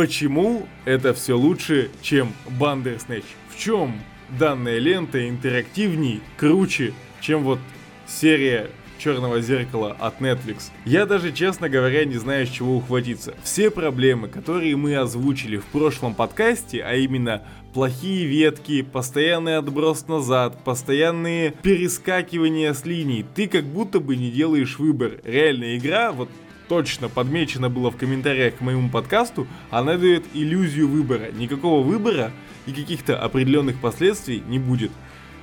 Почему 0.00 0.66
это 0.86 1.12
все 1.12 1.36
лучше, 1.36 1.90
чем 2.00 2.32
Бандерснэч? 2.58 3.22
В 3.50 3.58
чем 3.58 4.00
данная 4.30 4.78
лента 4.78 5.28
интерактивней, 5.28 6.22
круче, 6.38 6.94
чем 7.20 7.42
вот 7.42 7.58
серия 8.06 8.70
Черного 8.98 9.42
зеркала 9.42 9.94
от 10.00 10.22
Netflix. 10.22 10.70
Я 10.86 11.04
даже, 11.04 11.32
честно 11.32 11.68
говоря, 11.68 12.06
не 12.06 12.16
знаю, 12.16 12.46
с 12.46 12.48
чего 12.50 12.78
ухватиться. 12.78 13.34
Все 13.42 13.70
проблемы, 13.70 14.28
которые 14.28 14.74
мы 14.74 14.96
озвучили 14.96 15.58
в 15.58 15.66
прошлом 15.66 16.14
подкасте, 16.14 16.82
а 16.82 16.94
именно 16.94 17.42
плохие 17.74 18.24
ветки, 18.24 18.80
постоянный 18.80 19.58
отброс 19.58 20.08
назад, 20.08 20.64
постоянные 20.64 21.50
перескакивания 21.62 22.72
с 22.72 22.86
линий, 22.86 23.26
ты 23.34 23.46
как 23.48 23.64
будто 23.64 24.00
бы 24.00 24.16
не 24.16 24.30
делаешь 24.30 24.78
выбор. 24.78 25.20
Реальная 25.24 25.76
игра, 25.76 26.12
вот 26.12 26.30
точно 26.70 27.08
подмечено 27.08 27.68
было 27.68 27.90
в 27.90 27.96
комментариях 27.96 28.58
к 28.58 28.60
моему 28.60 28.88
подкасту, 28.90 29.48
она 29.70 29.96
дает 29.96 30.24
иллюзию 30.34 30.86
выбора. 30.86 31.32
Никакого 31.32 31.84
выбора 31.84 32.30
и 32.64 32.72
каких-то 32.72 33.20
определенных 33.20 33.80
последствий 33.80 34.40
не 34.46 34.60
будет. 34.60 34.92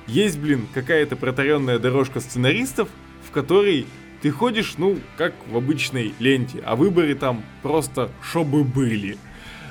Есть, 0.06 0.38
блин, 0.38 0.66
какая-то 0.72 1.16
протаренная 1.16 1.78
дорожка 1.78 2.20
сценаристов, 2.20 2.88
в 3.28 3.30
которой 3.30 3.84
ты 4.22 4.30
ходишь, 4.30 4.76
ну, 4.78 4.96
как 5.18 5.34
в 5.50 5.54
обычной 5.54 6.14
ленте, 6.18 6.62
а 6.64 6.76
выборы 6.76 7.14
там 7.14 7.44
просто 7.62 8.10
чтобы 8.22 8.64
были. 8.64 9.18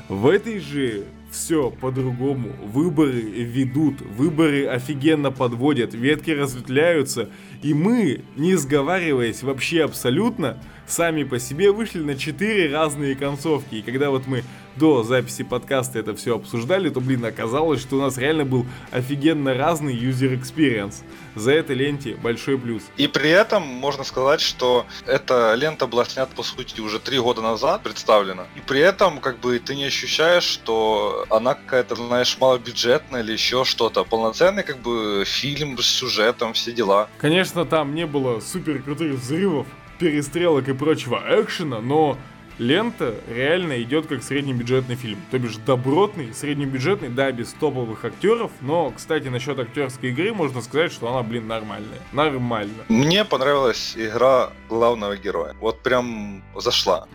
В 0.09 0.27
этой 0.27 0.59
же 0.59 1.05
все 1.31 1.71
по-другому. 1.71 2.49
Выборы 2.65 3.19
ведут, 3.19 3.99
выборы 4.01 4.67
офигенно 4.67 5.31
подводят, 5.31 5.95
ветки 5.95 6.29
разветвляются, 6.29 7.29
и 7.63 7.73
мы, 7.73 8.21
не 8.35 8.55
сговариваясь 8.55 9.41
вообще 9.41 9.83
абсолютно, 9.83 10.61
сами 10.87 11.23
по 11.23 11.39
себе 11.39 11.71
вышли 11.71 11.99
на 11.99 12.15
четыре 12.15 12.71
разные 12.71 13.15
концовки. 13.15 13.75
И 13.75 13.81
когда 13.81 14.09
вот 14.09 14.25
мы 14.25 14.43
до 14.77 15.03
записи 15.03 15.43
подкаста 15.43 15.99
это 15.99 16.15
все 16.15 16.35
обсуждали, 16.35 16.89
то, 16.89 17.01
блин, 17.01 17.25
оказалось, 17.25 17.81
что 17.81 17.97
у 17.97 18.01
нас 18.01 18.17
реально 18.17 18.45
был 18.45 18.65
офигенно 18.91 19.53
разный 19.53 19.95
user 19.95 20.39
experience. 20.39 21.03
За 21.35 21.51
это 21.51 21.73
ленте 21.73 22.15
большой 22.15 22.57
плюс. 22.57 22.83
И 22.95 23.07
при 23.07 23.29
этом 23.29 23.63
можно 23.63 24.03
сказать, 24.03 24.41
что 24.41 24.85
эта 25.05 25.53
лента 25.55 25.87
была 25.87 26.05
снята, 26.05 26.31
по 26.35 26.43
сути, 26.43 26.79
уже 26.79 26.99
три 26.99 27.19
года 27.19 27.41
назад, 27.41 27.83
представлена. 27.83 28.45
И 28.55 28.59
при 28.59 28.79
этом, 28.79 29.19
как 29.19 29.39
бы, 29.39 29.59
ты 29.59 29.75
не 29.75 29.85
ощущаешь, 29.85 30.43
что 30.43 31.25
она 31.29 31.53
какая-то, 31.55 31.95
знаешь, 31.95 32.37
малобюджетная 32.39 33.21
или 33.21 33.33
еще 33.33 33.65
что-то. 33.65 34.03
Полноценный, 34.03 34.63
как 34.63 34.79
бы, 34.79 35.23
фильм 35.25 35.77
с 35.77 35.85
сюжетом, 35.85 36.53
все 36.53 36.71
дела. 36.71 37.07
Конечно, 37.17 37.65
там 37.65 37.93
не 37.93 38.05
было 38.05 38.39
супер 38.39 38.81
крутых 38.81 39.13
взрывов, 39.13 39.67
перестрелок 39.99 40.67
и 40.67 40.73
прочего 40.73 41.21
экшена, 41.27 41.81
но 41.81 42.17
лента 42.57 43.15
реально 43.29 43.81
идет 43.81 44.07
как 44.07 44.23
среднебюджетный 44.23 44.95
фильм. 44.95 45.19
То 45.31 45.39
бишь 45.39 45.57
добротный, 45.57 46.33
среднебюджетный, 46.33 47.09
да, 47.09 47.31
без 47.31 47.53
топовых 47.53 48.05
актеров, 48.05 48.51
но, 48.61 48.91
кстати, 48.91 49.27
насчет 49.27 49.59
актерской 49.59 50.09
игры 50.09 50.33
можно 50.33 50.61
сказать, 50.61 50.91
что 50.91 51.09
она, 51.09 51.23
блин, 51.23 51.47
нормальная. 51.47 51.99
Нормально. 52.13 52.83
Мне 52.89 53.25
понравилась 53.25 53.93
игра 53.95 54.51
главного 54.69 55.17
героя. 55.17 55.55
Вот 55.59 55.81
прям 55.81 56.43
зашла. 56.55 57.07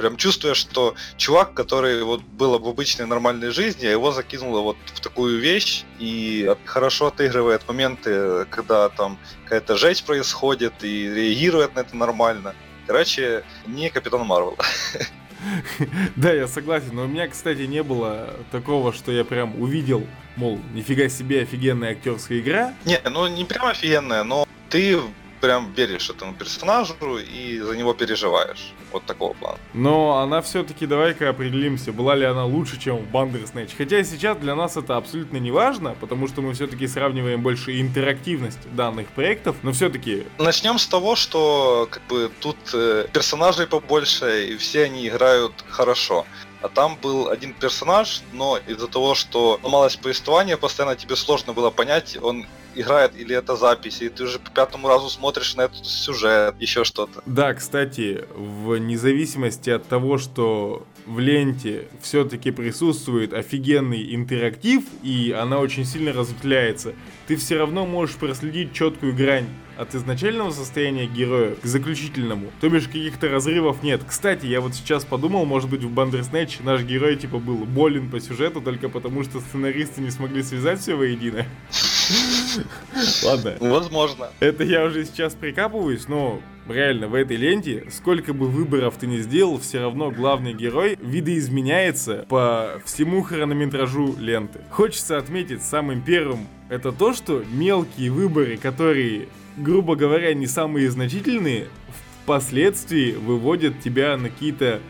Прям 0.00 0.16
чувствуя, 0.16 0.54
что 0.54 0.94
чувак, 1.18 1.52
который 1.52 2.02
вот 2.02 2.22
был 2.22 2.58
в 2.58 2.66
обычной 2.66 3.04
нормальной 3.04 3.50
жизни, 3.50 3.84
а 3.84 3.90
его 3.90 4.12
закинуло 4.12 4.60
вот 4.60 4.78
в 4.86 5.00
такую 5.00 5.38
вещь 5.38 5.84
и 5.98 6.50
хорошо 6.64 7.08
отыгрывает 7.08 7.68
моменты, 7.68 8.46
когда 8.46 8.88
там 8.88 9.18
какая-то 9.44 9.76
жесть 9.76 10.06
происходит 10.06 10.72
и 10.82 11.06
реагирует 11.06 11.74
на 11.74 11.80
это 11.80 11.94
нормально. 11.94 12.54
Короче, 12.86 13.44
не 13.66 13.90
Капитан 13.90 14.26
Марвел. 14.26 14.56
Да, 16.16 16.32
я 16.34 16.46
согласен, 16.46 16.90
но 16.92 17.04
у 17.04 17.06
меня, 17.06 17.26
кстати, 17.26 17.62
не 17.62 17.82
было 17.82 18.28
такого, 18.50 18.92
что 18.92 19.10
я 19.10 19.24
прям 19.24 19.58
увидел, 19.60 20.06
мол, 20.36 20.60
нифига 20.74 21.08
себе 21.08 21.42
офигенная 21.42 21.92
актерская 21.92 22.40
игра. 22.40 22.74
Не, 22.84 23.00
ну 23.08 23.26
не 23.26 23.46
прям 23.46 23.64
офигенная, 23.64 24.22
но 24.22 24.46
ты 24.68 24.98
прям 25.40 25.72
веришь 25.72 26.10
этому 26.10 26.34
персонажу 26.34 26.94
и 27.18 27.58
за 27.58 27.76
него 27.76 27.94
переживаешь. 27.94 28.72
Вот 28.92 29.04
такого 29.04 29.34
плана. 29.34 29.58
Но 29.72 30.18
она 30.18 30.42
все-таки, 30.42 30.86
давай-ка 30.86 31.28
определимся, 31.28 31.92
была 31.92 32.14
ли 32.14 32.24
она 32.24 32.44
лучше, 32.44 32.78
чем 32.78 32.96
в 32.98 33.14
Bandersnatch. 33.14 33.70
Хотя 33.76 34.02
сейчас 34.04 34.36
для 34.38 34.54
нас 34.54 34.76
это 34.76 34.96
абсолютно 34.96 35.38
не 35.38 35.50
важно, 35.50 35.96
потому 36.00 36.28
что 36.28 36.42
мы 36.42 36.52
все-таки 36.54 36.86
сравниваем 36.86 37.40
больше 37.42 37.80
интерактивность 37.80 38.58
данных 38.74 39.08
проектов, 39.08 39.56
но 39.62 39.72
все-таки... 39.72 40.26
Начнем 40.38 40.78
с 40.78 40.86
того, 40.86 41.16
что 41.16 41.88
как 41.90 42.02
бы 42.08 42.30
тут 42.40 42.56
э, 42.72 43.06
персонажей 43.12 43.66
побольше, 43.66 44.48
и 44.48 44.56
все 44.56 44.84
они 44.84 45.08
играют 45.08 45.52
хорошо. 45.68 46.26
А 46.62 46.68
там 46.68 46.98
был 47.00 47.28
один 47.28 47.54
персонаж, 47.54 48.22
но 48.32 48.58
из-за 48.66 48.86
того, 48.86 49.14
что 49.14 49.58
ломалось 49.62 49.96
повествование, 49.96 50.56
постоянно 50.56 50.94
тебе 50.94 51.16
сложно 51.16 51.52
было 51.52 51.70
понять, 51.70 52.18
он 52.20 52.46
играет 52.74 53.16
или 53.16 53.34
это 53.34 53.56
запись, 53.56 54.02
и 54.02 54.08
ты 54.08 54.24
уже 54.24 54.38
по 54.38 54.50
пятому 54.50 54.88
разу 54.88 55.08
смотришь 55.08 55.54
на 55.54 55.62
этот 55.62 55.84
сюжет, 55.86 56.54
еще 56.58 56.84
что-то. 56.84 57.22
Да, 57.26 57.54
кстати, 57.54 58.24
в 58.34 58.76
независимости 58.76 59.70
от 59.70 59.86
того, 59.86 60.18
что 60.18 60.86
в 61.06 61.18
ленте 61.18 61.88
все-таки 62.00 62.50
присутствует 62.50 63.32
офигенный 63.32 64.14
интерактив, 64.14 64.84
и 65.02 65.32
она 65.32 65.58
очень 65.58 65.84
сильно 65.84 66.12
разветвляется, 66.12 66.94
ты 67.26 67.36
все 67.36 67.58
равно 67.58 67.86
можешь 67.86 68.16
проследить 68.16 68.72
четкую 68.72 69.14
грань 69.14 69.48
от 69.80 69.94
изначального 69.94 70.50
состояния 70.50 71.06
героя 71.06 71.54
к 71.54 71.64
заключительному. 71.64 72.50
То 72.60 72.68
бишь 72.68 72.86
каких-то 72.86 73.30
разрывов 73.30 73.82
нет. 73.82 74.02
Кстати, 74.06 74.44
я 74.44 74.60
вот 74.60 74.74
сейчас 74.74 75.06
подумал, 75.06 75.46
может 75.46 75.70
быть 75.70 75.82
в 75.82 75.90
Бандерснэч 75.90 76.60
наш 76.60 76.82
герой 76.82 77.16
типа 77.16 77.38
был 77.38 77.64
болен 77.64 78.10
по 78.10 78.20
сюжету 78.20 78.60
только 78.60 78.90
потому, 78.90 79.24
что 79.24 79.40
сценаристы 79.40 80.02
не 80.02 80.10
смогли 80.10 80.42
связать 80.42 80.80
все 80.80 80.94
воедино. 80.94 81.46
Ладно. 83.24 83.56
Возможно. 83.60 84.28
Это 84.40 84.64
я 84.64 84.84
уже 84.84 85.06
сейчас 85.06 85.34
прикапываюсь, 85.34 86.08
но 86.08 86.40
реально, 86.68 87.08
в 87.08 87.14
этой 87.14 87.36
ленте, 87.36 87.86
сколько 87.90 88.34
бы 88.34 88.48
выборов 88.48 88.96
ты 88.98 89.06
ни 89.06 89.18
сделал, 89.18 89.58
все 89.58 89.80
равно 89.80 90.10
главный 90.10 90.52
герой 90.52 90.98
видоизменяется 91.00 92.26
по 92.28 92.80
всему 92.84 93.22
хронометражу 93.22 94.14
ленты. 94.18 94.60
Хочется 94.70 95.16
отметить 95.16 95.62
самым 95.62 96.02
первым 96.02 96.48
это 96.70 96.92
то, 96.92 97.12
что 97.12 97.44
мелкие 97.52 98.10
выборы, 98.10 98.56
которые, 98.56 99.28
грубо 99.56 99.96
говоря, 99.96 100.32
не 100.32 100.46
самые 100.46 100.88
значительные, 100.90 101.66
впоследствии 102.22 103.12
выводят 103.12 103.80
тебя 103.80 104.16
на 104.16 104.30
какие-то 104.30 104.80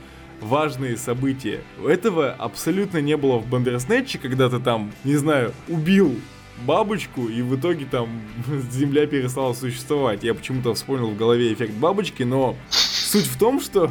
важные 0.43 0.99
события. 0.99 1.63
Этого 1.85 2.33
абсолютно 2.33 2.99
не 2.99 3.17
было 3.17 3.39
в 3.39 3.49
Бандерснетче, 3.49 4.19
когда 4.19 4.51
ты 4.51 4.61
там, 4.61 4.93
не 5.05 5.17
знаю, 5.17 5.55
убил 5.69 6.15
бабочку, 6.67 7.29
и 7.29 7.41
в 7.41 7.59
итоге 7.59 7.87
там 7.91 8.09
Земля 8.71 9.07
перестала 9.07 9.55
существовать. 9.55 10.23
Я 10.23 10.35
почему-то 10.35 10.75
вспомнил 10.75 11.09
в 11.09 11.17
голове 11.17 11.51
эффект 11.51 11.73
бабочки, 11.73 12.25
но 12.25 12.57
суть 12.69 13.27
в 13.27 13.39
том, 13.39 13.59
что 13.59 13.91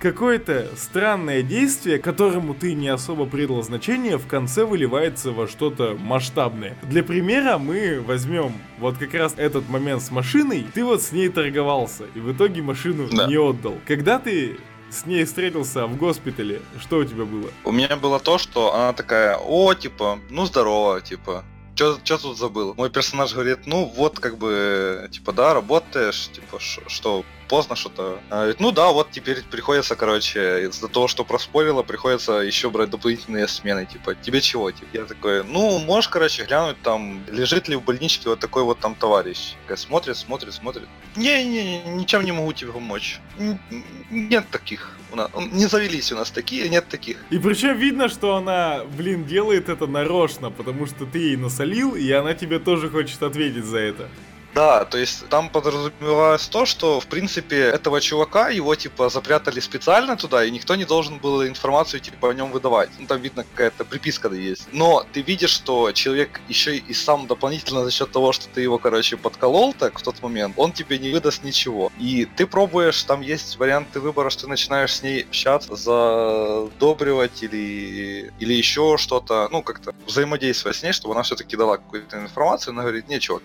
какое-то 0.00 0.68
странное 0.76 1.42
действие, 1.42 1.98
которому 1.98 2.54
ты 2.54 2.74
не 2.74 2.88
особо 2.88 3.26
придал 3.26 3.62
значение, 3.62 4.16
в 4.16 4.26
конце 4.26 4.64
выливается 4.64 5.30
во 5.30 5.46
что-то 5.46 5.96
масштабное. 6.00 6.76
Для 6.82 7.04
примера 7.04 7.58
мы 7.58 8.00
возьмем 8.00 8.54
вот 8.78 8.96
как 8.96 9.14
раз 9.14 9.34
этот 9.36 9.68
момент 9.68 10.02
с 10.02 10.10
машиной, 10.10 10.66
ты 10.74 10.84
вот 10.84 11.02
с 11.02 11.12
ней 11.12 11.28
торговался, 11.28 12.04
и 12.14 12.20
в 12.20 12.32
итоге 12.32 12.62
машину 12.62 13.08
да. 13.12 13.26
не 13.26 13.36
отдал. 13.36 13.74
Когда 13.86 14.18
ты 14.18 14.56
с 14.90 15.06
ней 15.06 15.24
встретился 15.24 15.86
в 15.86 15.96
госпитале, 15.96 16.62
что 16.80 16.98
у 16.98 17.04
тебя 17.04 17.24
было? 17.24 17.50
У 17.64 17.70
меня 17.70 17.96
было 17.96 18.18
то, 18.18 18.38
что 18.38 18.74
она 18.74 18.92
такая, 18.92 19.36
о, 19.36 19.74
типа, 19.74 20.18
ну 20.30 20.46
здорово, 20.46 21.00
типа, 21.00 21.44
что 21.74 22.18
тут 22.18 22.38
забыл? 22.38 22.74
Мой 22.76 22.90
персонаж 22.90 23.32
говорит, 23.32 23.66
ну 23.66 23.84
вот 23.96 24.18
как 24.18 24.38
бы, 24.38 25.08
типа, 25.10 25.32
да, 25.32 25.54
работаешь, 25.54 26.30
типа, 26.32 26.58
что, 26.58 27.24
поздно 27.50 27.74
что-то. 27.74 28.20
А, 28.30 28.54
ну 28.60 28.70
да, 28.70 28.92
вот 28.92 29.10
теперь 29.10 29.42
приходится, 29.42 29.96
короче, 29.96 30.68
из-за 30.68 30.86
того, 30.86 31.08
что 31.08 31.24
проспорило, 31.24 31.82
приходится 31.82 32.34
еще 32.34 32.70
брать 32.70 32.90
дополнительные 32.90 33.48
смены, 33.48 33.86
типа, 33.86 34.14
тебе 34.14 34.40
чего? 34.40 34.70
Типа, 34.70 34.86
я 34.92 35.04
такой, 35.04 35.42
ну, 35.42 35.80
можешь, 35.80 36.08
короче, 36.08 36.44
глянуть 36.44 36.80
там, 36.82 37.20
лежит 37.28 37.68
ли 37.68 37.74
в 37.74 37.82
больничке 37.82 38.28
вот 38.28 38.38
такой 38.38 38.62
вот 38.62 38.78
там 38.78 38.94
товарищ. 38.94 39.54
Такая 39.62 39.76
смотрит, 39.76 40.16
смотрит, 40.16 40.54
смотрит. 40.54 40.88
Не-не, 41.16 41.82
ничем 41.96 42.24
не 42.24 42.32
могу 42.32 42.52
тебе 42.52 42.72
помочь. 42.72 43.18
Нет 44.10 44.44
таких. 44.50 44.96
У 45.12 45.16
нас, 45.16 45.28
не 45.52 45.66
завелись 45.66 46.12
у 46.12 46.16
нас 46.16 46.30
такие, 46.30 46.68
нет 46.68 46.88
таких. 46.88 47.16
И 47.30 47.38
причем 47.38 47.76
видно, 47.76 48.08
что 48.08 48.36
она, 48.36 48.84
блин, 48.96 49.24
делает 49.24 49.68
это 49.68 49.88
нарочно, 49.88 50.50
потому 50.50 50.86
что 50.86 51.04
ты 51.04 51.18
ей 51.18 51.36
насолил, 51.36 51.96
и 51.96 52.12
она 52.12 52.34
тебе 52.34 52.60
тоже 52.60 52.88
хочет 52.88 53.20
ответить 53.22 53.64
за 53.64 53.78
это. 53.78 54.08
Да, 54.60 54.84
то 54.84 54.98
есть 54.98 55.26
там 55.30 55.48
подразумевалось 55.48 56.46
то, 56.46 56.66
что, 56.66 57.00
в 57.00 57.06
принципе, 57.06 57.60
этого 57.60 57.98
чувака, 57.98 58.50
его, 58.50 58.74
типа, 58.74 59.08
запрятали 59.08 59.58
специально 59.58 60.18
туда, 60.18 60.44
и 60.44 60.50
никто 60.50 60.76
не 60.76 60.84
должен 60.84 61.16
был 61.16 61.46
информацию, 61.46 62.00
типа, 62.00 62.28
о 62.28 62.34
нем 62.34 62.52
выдавать. 62.52 62.90
Ну, 62.98 63.06
там 63.06 63.22
видно 63.22 63.44
какая-то 63.44 63.86
приписка 63.86 64.28
да 64.28 64.36
есть. 64.36 64.68
Но 64.70 65.06
ты 65.14 65.22
видишь, 65.22 65.48
что 65.52 65.92
человек 65.92 66.42
еще 66.46 66.76
и 66.76 66.92
сам 66.92 67.26
дополнительно 67.26 67.84
за 67.84 67.90
счет 67.90 68.12
того, 68.12 68.32
что 68.32 68.48
ты 68.48 68.60
его, 68.60 68.76
короче, 68.76 69.16
подколол 69.16 69.72
так 69.72 69.98
в 69.98 70.02
тот 70.02 70.20
момент, 70.20 70.52
он 70.58 70.72
тебе 70.72 70.98
не 70.98 71.10
выдаст 71.10 71.42
ничего. 71.42 71.90
И 71.98 72.26
ты 72.26 72.46
пробуешь, 72.46 73.02
там 73.04 73.22
есть 73.22 73.56
варианты 73.56 73.98
выбора, 73.98 74.28
что 74.28 74.42
ты 74.42 74.48
начинаешь 74.48 74.94
с 74.94 75.02
ней 75.02 75.22
общаться, 75.22 75.74
задобривать 75.74 77.42
или, 77.42 78.30
или 78.38 78.52
еще 78.52 78.98
что-то, 78.98 79.48
ну, 79.50 79.62
как-то 79.62 79.94
взаимодействовать 80.06 80.76
с 80.76 80.82
ней, 80.82 80.92
чтобы 80.92 81.14
она 81.14 81.22
все-таки 81.22 81.56
дала 81.56 81.78
какую-то 81.78 82.18
информацию, 82.18 82.72
она 82.72 82.82
говорит, 82.82 83.08
не, 83.08 83.20
чувак, 83.20 83.42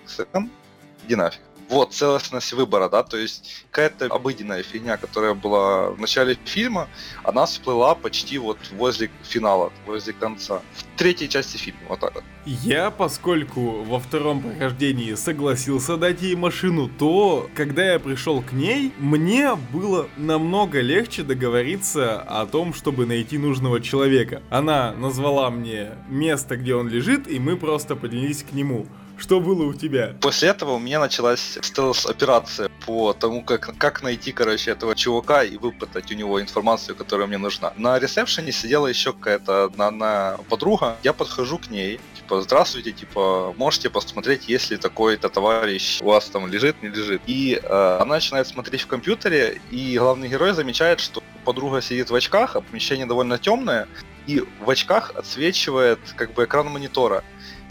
иди 1.05 1.15
нафиг. 1.15 1.41
Вот, 1.67 1.93
целостность 1.93 2.53
выбора, 2.53 2.89
да, 2.89 3.01
то 3.01 3.17
есть 3.17 3.65
какая-то 3.71 4.05
обыденная 4.05 4.61
фигня, 4.61 4.97
которая 4.97 5.33
была 5.33 5.89
в 5.89 5.99
начале 5.99 6.37
фильма, 6.45 6.87
она 7.23 7.47
всплыла 7.47 7.95
почти 7.95 8.37
вот 8.37 8.59
возле 8.73 9.09
финала, 9.23 9.73
возле 9.87 10.13
конца. 10.13 10.61
В 10.75 10.97
третьей 10.97 11.27
части 11.27 11.57
фильма, 11.57 11.79
вот 11.89 11.99
так 12.01 12.13
вот. 12.13 12.23
Я, 12.45 12.91
поскольку 12.91 13.83
во 13.83 13.99
втором 13.99 14.43
прохождении 14.43 15.15
согласился 15.15 15.97
дать 15.97 16.21
ей 16.21 16.35
машину, 16.35 16.87
то, 16.87 17.49
когда 17.55 17.93
я 17.93 17.99
пришел 17.99 18.43
к 18.43 18.51
ней, 18.51 18.93
мне 18.99 19.55
было 19.55 20.07
намного 20.17 20.81
легче 20.81 21.23
договориться 21.23 22.21
о 22.21 22.45
том, 22.45 22.75
чтобы 22.75 23.07
найти 23.07 23.39
нужного 23.39 23.81
человека. 23.81 24.43
Она 24.51 24.91
назвала 24.91 25.49
мне 25.49 25.93
место, 26.09 26.57
где 26.57 26.75
он 26.75 26.87
лежит, 26.89 27.27
и 27.27 27.39
мы 27.39 27.57
просто 27.57 27.95
поднялись 27.95 28.43
к 28.43 28.51
нему. 28.51 28.85
Что 29.17 29.39
было 29.39 29.63
у 29.63 29.73
тебя? 29.73 30.13
После 30.21 30.49
этого 30.49 30.73
у 30.73 30.79
меня 30.79 30.99
началась 30.99 31.57
стелс-операция 31.61 32.69
по 32.85 33.13
тому, 33.13 33.43
как, 33.43 33.75
как 33.77 34.03
найти, 34.03 34.31
короче, 34.31 34.71
этого 34.71 34.95
чувака 34.95 35.43
и 35.43 35.57
выпытать 35.57 36.11
у 36.11 36.15
него 36.15 36.41
информацию, 36.41 36.95
которая 36.95 37.27
мне 37.27 37.37
нужна. 37.37 37.73
На 37.77 37.97
ресепшене 37.99 38.51
сидела 38.51 38.87
еще 38.87 39.13
какая-то 39.13 39.65
одна, 39.65 39.87
одна 39.87 40.37
подруга. 40.49 40.97
Я 41.03 41.13
подхожу 41.13 41.57
к 41.57 41.69
ней, 41.69 41.99
типа, 42.15 42.41
здравствуйте, 42.41 42.91
типа, 42.91 43.53
можете 43.57 43.89
посмотреть, 43.89 44.49
если 44.49 44.75
такой-то 44.75 45.29
товарищ 45.29 46.01
у 46.01 46.05
вас 46.05 46.25
там 46.25 46.47
лежит, 46.47 46.81
не 46.81 46.89
лежит. 46.89 47.21
И 47.27 47.59
э, 47.61 47.97
она 48.01 48.15
начинает 48.15 48.47
смотреть 48.47 48.81
в 48.81 48.87
компьютере, 48.87 49.61
и 49.71 49.97
главный 49.97 50.27
герой 50.27 50.53
замечает, 50.53 50.99
что 50.99 51.23
подруга 51.45 51.81
сидит 51.81 52.09
в 52.09 52.15
очках, 52.15 52.55
а 52.55 52.61
помещение 52.61 53.05
довольно 53.05 53.37
темное, 53.37 53.87
и 54.27 54.43
в 54.59 54.69
очках 54.69 55.13
отсвечивает 55.15 55.99
как 56.15 56.33
бы 56.33 56.45
экран 56.45 56.67
монитора. 56.67 57.23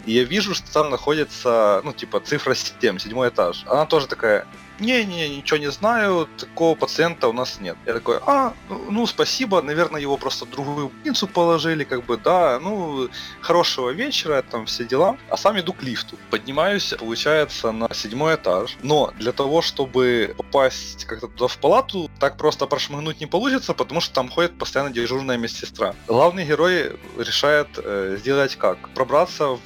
И 0.05 0.13
я 0.13 0.23
вижу, 0.23 0.53
что 0.53 0.71
там 0.71 0.89
находится, 0.89 1.81
ну, 1.83 1.93
типа, 1.93 2.19
цифра 2.19 2.53
7, 2.53 2.99
седьмой 2.99 3.29
этаж. 3.29 3.63
Она 3.67 3.85
тоже 3.85 4.07
такая, 4.07 4.45
не-не, 4.79 5.37
ничего 5.37 5.57
не 5.57 5.71
знаю, 5.71 6.27
такого 6.37 6.75
пациента 6.75 7.27
у 7.27 7.33
нас 7.33 7.59
нет. 7.59 7.77
Я 7.85 7.93
такой, 7.93 8.19
а, 8.25 8.53
ну, 8.69 9.05
спасибо, 9.07 9.61
наверное, 9.61 10.01
его 10.01 10.17
просто 10.17 10.45
в 10.45 10.49
другую 10.49 10.89
больницу 10.89 11.27
положили, 11.27 11.83
как 11.83 12.05
бы, 12.05 12.17
да, 12.17 12.59
ну, 12.61 13.09
хорошего 13.41 13.89
вечера, 13.91 14.41
там 14.41 14.65
все 14.65 14.85
дела. 14.85 15.17
А 15.29 15.37
сам 15.37 15.59
иду 15.59 15.73
к 15.73 15.83
лифту. 15.83 16.17
Поднимаюсь, 16.29 16.93
получается, 16.99 17.71
на 17.71 17.93
седьмой 17.93 18.35
этаж. 18.35 18.77
Но 18.83 19.13
для 19.19 19.31
того, 19.31 19.61
чтобы 19.61 20.33
попасть 20.37 21.05
как-то 21.05 21.27
туда 21.27 21.47
в 21.47 21.57
палату, 21.57 22.09
так 22.19 22.37
просто 22.37 22.65
прошмыгнуть 22.65 23.19
не 23.19 23.25
получится, 23.25 23.73
потому 23.73 24.01
что 24.01 24.13
там 24.13 24.29
ходит 24.29 24.57
постоянно 24.57 24.91
дежурная 24.91 25.37
медсестра. 25.37 25.93
Главный 26.07 26.45
герой 26.45 26.97
решает 27.17 27.67
э, 27.77 28.17
сделать 28.19 28.55
как? 28.55 28.89
Пробраться 28.89 29.47
в 29.47 29.59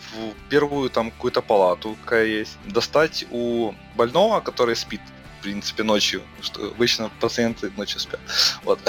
первую 0.49 0.89
там 0.89 1.11
какую-то 1.11 1.41
палату, 1.41 1.95
какая 2.03 2.25
есть, 2.25 2.57
достать 2.65 3.25
у 3.31 3.73
больного, 3.95 4.39
который 4.39 4.75
спит, 4.75 4.98
в 5.39 5.41
принципе, 5.41 5.83
ночью, 5.83 6.21
что 6.41 6.67
обычно 6.67 7.09
пациенты 7.21 7.71
ночью 7.77 7.99
спят. 7.99 8.19
Вот. 8.63 8.79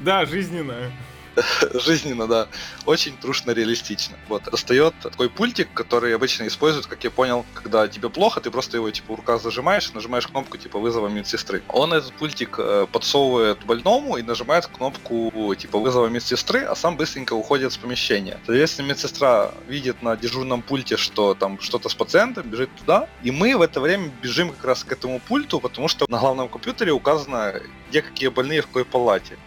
Да, 0.00 0.26
жизненно. 0.26 0.92
жизненно, 1.74 2.26
да. 2.26 2.48
Очень 2.86 3.16
трушно 3.16 3.52
реалистично. 3.52 4.16
Вот. 4.28 4.44
Достает 4.44 4.94
такой 5.02 5.28
пультик, 5.30 5.68
который 5.74 6.14
обычно 6.14 6.46
используют, 6.46 6.86
как 6.86 7.02
я 7.04 7.10
понял, 7.10 7.44
когда 7.54 7.88
тебе 7.88 8.08
плохо, 8.08 8.40
ты 8.40 8.50
просто 8.50 8.76
его 8.76 8.90
типа 8.90 9.12
в 9.12 9.16
руках 9.16 9.42
зажимаешь, 9.42 9.92
нажимаешь 9.92 10.26
кнопку 10.26 10.56
типа 10.56 10.78
вызова 10.78 11.08
медсестры. 11.08 11.62
Он 11.68 11.92
этот 11.92 12.12
пультик 12.14 12.56
э, 12.58 12.86
подсовывает 12.90 13.64
больному 13.64 14.16
и 14.16 14.22
нажимает 14.22 14.66
кнопку 14.66 15.54
типа 15.56 15.78
вызова 15.78 16.06
медсестры, 16.06 16.64
а 16.64 16.74
сам 16.74 16.96
быстренько 16.96 17.34
уходит 17.34 17.72
с 17.72 17.76
помещения. 17.76 18.38
Соответственно, 18.46 18.88
медсестра 18.88 19.52
видит 19.68 20.02
на 20.02 20.16
дежурном 20.16 20.62
пульте, 20.62 20.96
что 20.96 21.34
там 21.34 21.60
что-то 21.60 21.88
с 21.88 21.94
пациентом, 21.94 22.48
бежит 22.48 22.70
туда, 22.76 23.08
и 23.22 23.30
мы 23.30 23.56
в 23.56 23.62
это 23.62 23.80
время 23.80 24.10
бежим 24.22 24.50
как 24.50 24.64
раз 24.64 24.84
к 24.84 24.92
этому 24.92 25.20
пульту, 25.20 25.60
потому 25.60 25.88
что 25.88 26.06
на 26.08 26.18
главном 26.18 26.48
компьютере 26.48 26.92
указано, 26.92 27.60
где 27.88 28.02
какие 28.02 28.28
больные 28.28 28.62
в 28.62 28.66
какой 28.66 28.84
палате 28.84 29.38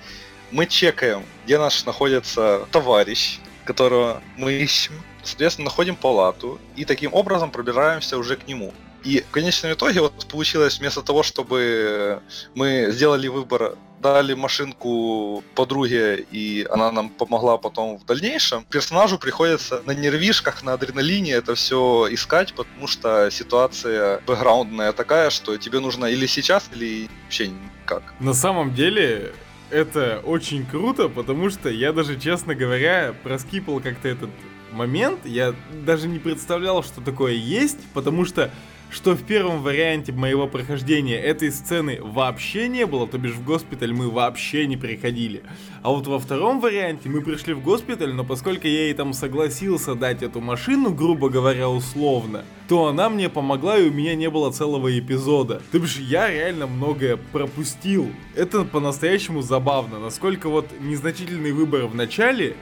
мы 0.52 0.66
чекаем, 0.66 1.24
где 1.46 1.58
наш 1.58 1.86
находится 1.86 2.68
товарищ, 2.72 3.40
которого 3.66 4.22
мы 4.38 4.54
ищем, 4.54 4.94
соответственно, 5.24 5.66
находим 5.66 5.96
палату 5.96 6.60
и 6.76 6.86
таким 6.86 7.14
образом 7.14 7.52
пробираемся 7.52 8.18
уже 8.18 8.36
к 8.36 8.48
нему. 8.48 8.74
И 9.04 9.22
в 9.22 9.32
конечном 9.32 9.74
итоге 9.74 10.02
вот 10.02 10.28
получилось 10.28 10.80
вместо 10.80 11.02
того, 11.02 11.24
чтобы 11.24 12.22
мы 12.56 12.88
сделали 12.90 13.28
выбор, 13.28 13.76
дали 14.02 14.34
машинку 14.34 15.44
подруге, 15.56 16.26
и 16.32 16.68
она 16.70 16.92
нам 16.92 17.10
помогла 17.10 17.58
потом 17.58 17.98
в 17.98 18.06
дальнейшем, 18.06 18.66
персонажу 18.66 19.18
приходится 19.18 19.82
на 19.86 19.92
нервишках, 19.92 20.64
на 20.64 20.74
адреналине 20.74 21.34
это 21.34 21.56
все 21.56 22.08
искать, 22.12 22.54
потому 22.54 22.88
что 22.88 23.30
ситуация 23.32 24.20
бэкграундная 24.28 24.92
такая, 24.94 25.30
что 25.30 25.58
тебе 25.58 25.80
нужно 25.80 26.06
или 26.06 26.28
сейчас, 26.28 26.70
или 26.74 27.10
вообще 27.24 27.48
никак. 27.48 28.04
На 28.20 28.34
самом 28.34 28.74
деле, 28.76 29.34
это 29.70 30.22
очень 30.26 30.66
круто, 30.66 31.10
потому 31.10 31.50
что 31.50 31.70
я 31.70 31.94
даже, 31.94 32.20
честно 32.20 32.56
говоря, 32.56 33.14
проскипал 33.24 33.80
как-то 33.80 34.08
этот 34.08 34.30
момент. 34.72 35.26
Я 35.26 35.54
даже 35.86 36.08
не 36.08 36.20
представлял, 36.20 36.84
что 36.84 37.02
такое 37.02 37.34
есть, 37.34 37.80
потому 37.94 38.26
что 38.26 38.52
что 38.90 39.16
в 39.16 39.24
первом 39.24 39.62
варианте 39.62 40.12
моего 40.12 40.48
прохождения 40.48 41.20
этой 41.20 41.52
сцены 41.52 42.00
вообще 42.02 42.68
не 42.68 42.86
было, 42.86 43.08
то 43.08 43.18
бишь 43.18 43.34
в 43.34 43.44
госпиталь 43.44 43.94
мы 43.94 44.10
вообще 44.10 44.66
не 44.66 44.78
приходили. 44.78 45.44
А 45.84 45.92
вот 45.92 46.08
во 46.08 46.20
втором 46.20 46.60
варианте 46.60 47.10
мы 47.10 47.22
пришли 47.22 47.54
в 47.54 47.62
госпиталь, 47.62 48.14
но 48.14 48.24
поскольку 48.24 48.68
я 48.68 48.86
ей 48.86 48.94
там 48.94 49.14
согласился 49.14 49.96
дать 49.96 50.24
эту 50.24 50.40
машину, 50.40 50.94
грубо 50.94 51.30
говоря, 51.30 51.70
условно, 51.70 52.46
то 52.68 52.88
она 52.88 53.10
мне 53.10 53.30
помогла 53.30 53.78
и 53.78 53.90
у 53.90 53.94
меня 53.94 54.16
не 54.16 54.30
было 54.30 54.52
целого 54.52 54.98
эпизода. 54.98 55.62
То 55.72 55.80
бишь 55.80 55.98
я 55.98 56.30
реально 56.30 56.68
многое 56.68 57.18
пропустил. 57.18 58.10
Это 58.36 58.64
по-настоящему 58.64 59.42
забавно, 59.42 60.00
насколько 60.00 60.50
вот 60.50 60.68
незначительный 60.80 61.52
выбор 61.52 61.88
в 61.88 61.96
начале 61.96 62.56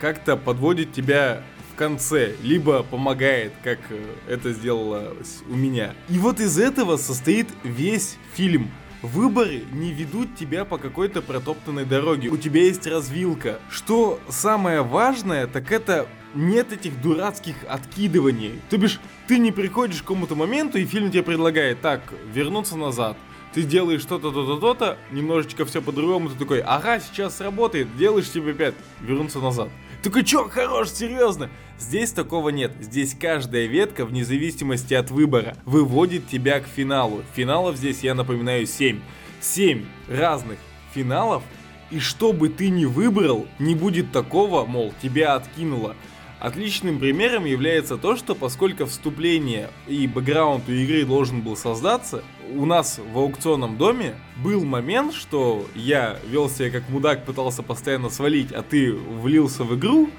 как-то 0.00 0.36
подводит 0.36 0.92
тебя 0.92 1.42
конце, 1.78 2.34
либо 2.42 2.82
помогает, 2.82 3.52
как 3.62 3.78
э, 3.88 4.02
это 4.28 4.52
сделала 4.52 5.14
у 5.48 5.56
меня. 5.56 5.94
И 6.08 6.18
вот 6.18 6.40
из 6.40 6.58
этого 6.58 6.96
состоит 6.96 7.48
весь 7.62 8.16
фильм. 8.34 8.70
Выборы 9.00 9.62
не 9.72 9.92
ведут 9.92 10.34
тебя 10.34 10.64
по 10.64 10.76
какой-то 10.76 11.22
протоптанной 11.22 11.84
дороге. 11.84 12.30
У 12.30 12.36
тебя 12.36 12.62
есть 12.62 12.84
развилка. 12.86 13.60
Что 13.70 14.18
самое 14.28 14.82
важное, 14.82 15.46
так 15.46 15.70
это 15.70 16.08
нет 16.34 16.72
этих 16.72 17.00
дурацких 17.00 17.54
откидываний. 17.68 18.60
То 18.70 18.76
бишь, 18.76 19.00
ты 19.28 19.38
не 19.38 19.52
приходишь 19.52 19.98
к 19.98 20.00
какому-то 20.00 20.34
моменту, 20.34 20.78
и 20.78 20.84
фильм 20.84 21.10
тебе 21.10 21.22
предлагает, 21.22 21.80
так, 21.80 22.02
вернуться 22.34 22.76
назад. 22.76 23.16
Ты 23.54 23.62
делаешь 23.62 24.02
что-то, 24.02 24.30
то-то, 24.30 24.56
то-то, 24.56 24.98
немножечко 25.10 25.64
все 25.64 25.80
по-другому, 25.80 26.28
ты 26.28 26.36
такой, 26.36 26.60
ага, 26.60 27.00
сейчас 27.00 27.36
сработает, 27.36 27.96
делаешь 27.96 28.28
себе 28.28 28.50
опять, 28.50 28.74
вернуться 29.00 29.38
назад. 29.38 29.68
Такой, 30.02 30.22
чё, 30.22 30.48
хорош, 30.48 30.90
серьезно? 30.90 31.50
Здесь 31.78 32.10
такого 32.10 32.48
нет. 32.48 32.72
Здесь 32.80 33.14
каждая 33.18 33.66
ветка, 33.66 34.04
вне 34.04 34.24
зависимости 34.24 34.94
от 34.94 35.10
выбора, 35.10 35.56
выводит 35.64 36.26
тебя 36.26 36.58
к 36.60 36.66
финалу. 36.66 37.22
Финалов 37.34 37.76
здесь, 37.76 38.02
я 38.02 38.14
напоминаю, 38.14 38.66
7. 38.66 39.00
7 39.40 39.84
разных 40.08 40.58
финалов, 40.92 41.44
и 41.90 42.00
что 42.00 42.32
бы 42.32 42.48
ты 42.48 42.70
ни 42.70 42.84
выбрал, 42.84 43.46
не 43.58 43.74
будет 43.74 44.10
такого, 44.10 44.64
мол, 44.66 44.92
тебя 45.00 45.34
откинуло. 45.34 45.94
Отличным 46.40 46.98
примером 46.98 47.44
является 47.44 47.96
то, 47.96 48.16
что 48.16 48.34
поскольку 48.34 48.86
вступление 48.86 49.70
и 49.88 50.06
бэкграунд 50.06 50.68
у 50.68 50.72
игры 50.72 51.04
должен 51.04 51.40
был 51.40 51.56
создаться, 51.56 52.22
у 52.54 52.64
нас 52.64 53.00
в 53.12 53.18
аукционном 53.18 53.76
доме 53.76 54.14
был 54.36 54.64
момент, 54.64 55.14
что 55.14 55.66
я 55.74 56.18
вел 56.28 56.48
себя 56.48 56.70
как 56.70 56.88
мудак, 56.88 57.24
пытался 57.24 57.62
постоянно 57.62 58.08
свалить, 58.08 58.52
а 58.52 58.62
ты 58.62 58.92
влился 58.92 59.64
в 59.64 59.76
игру, 59.76 60.10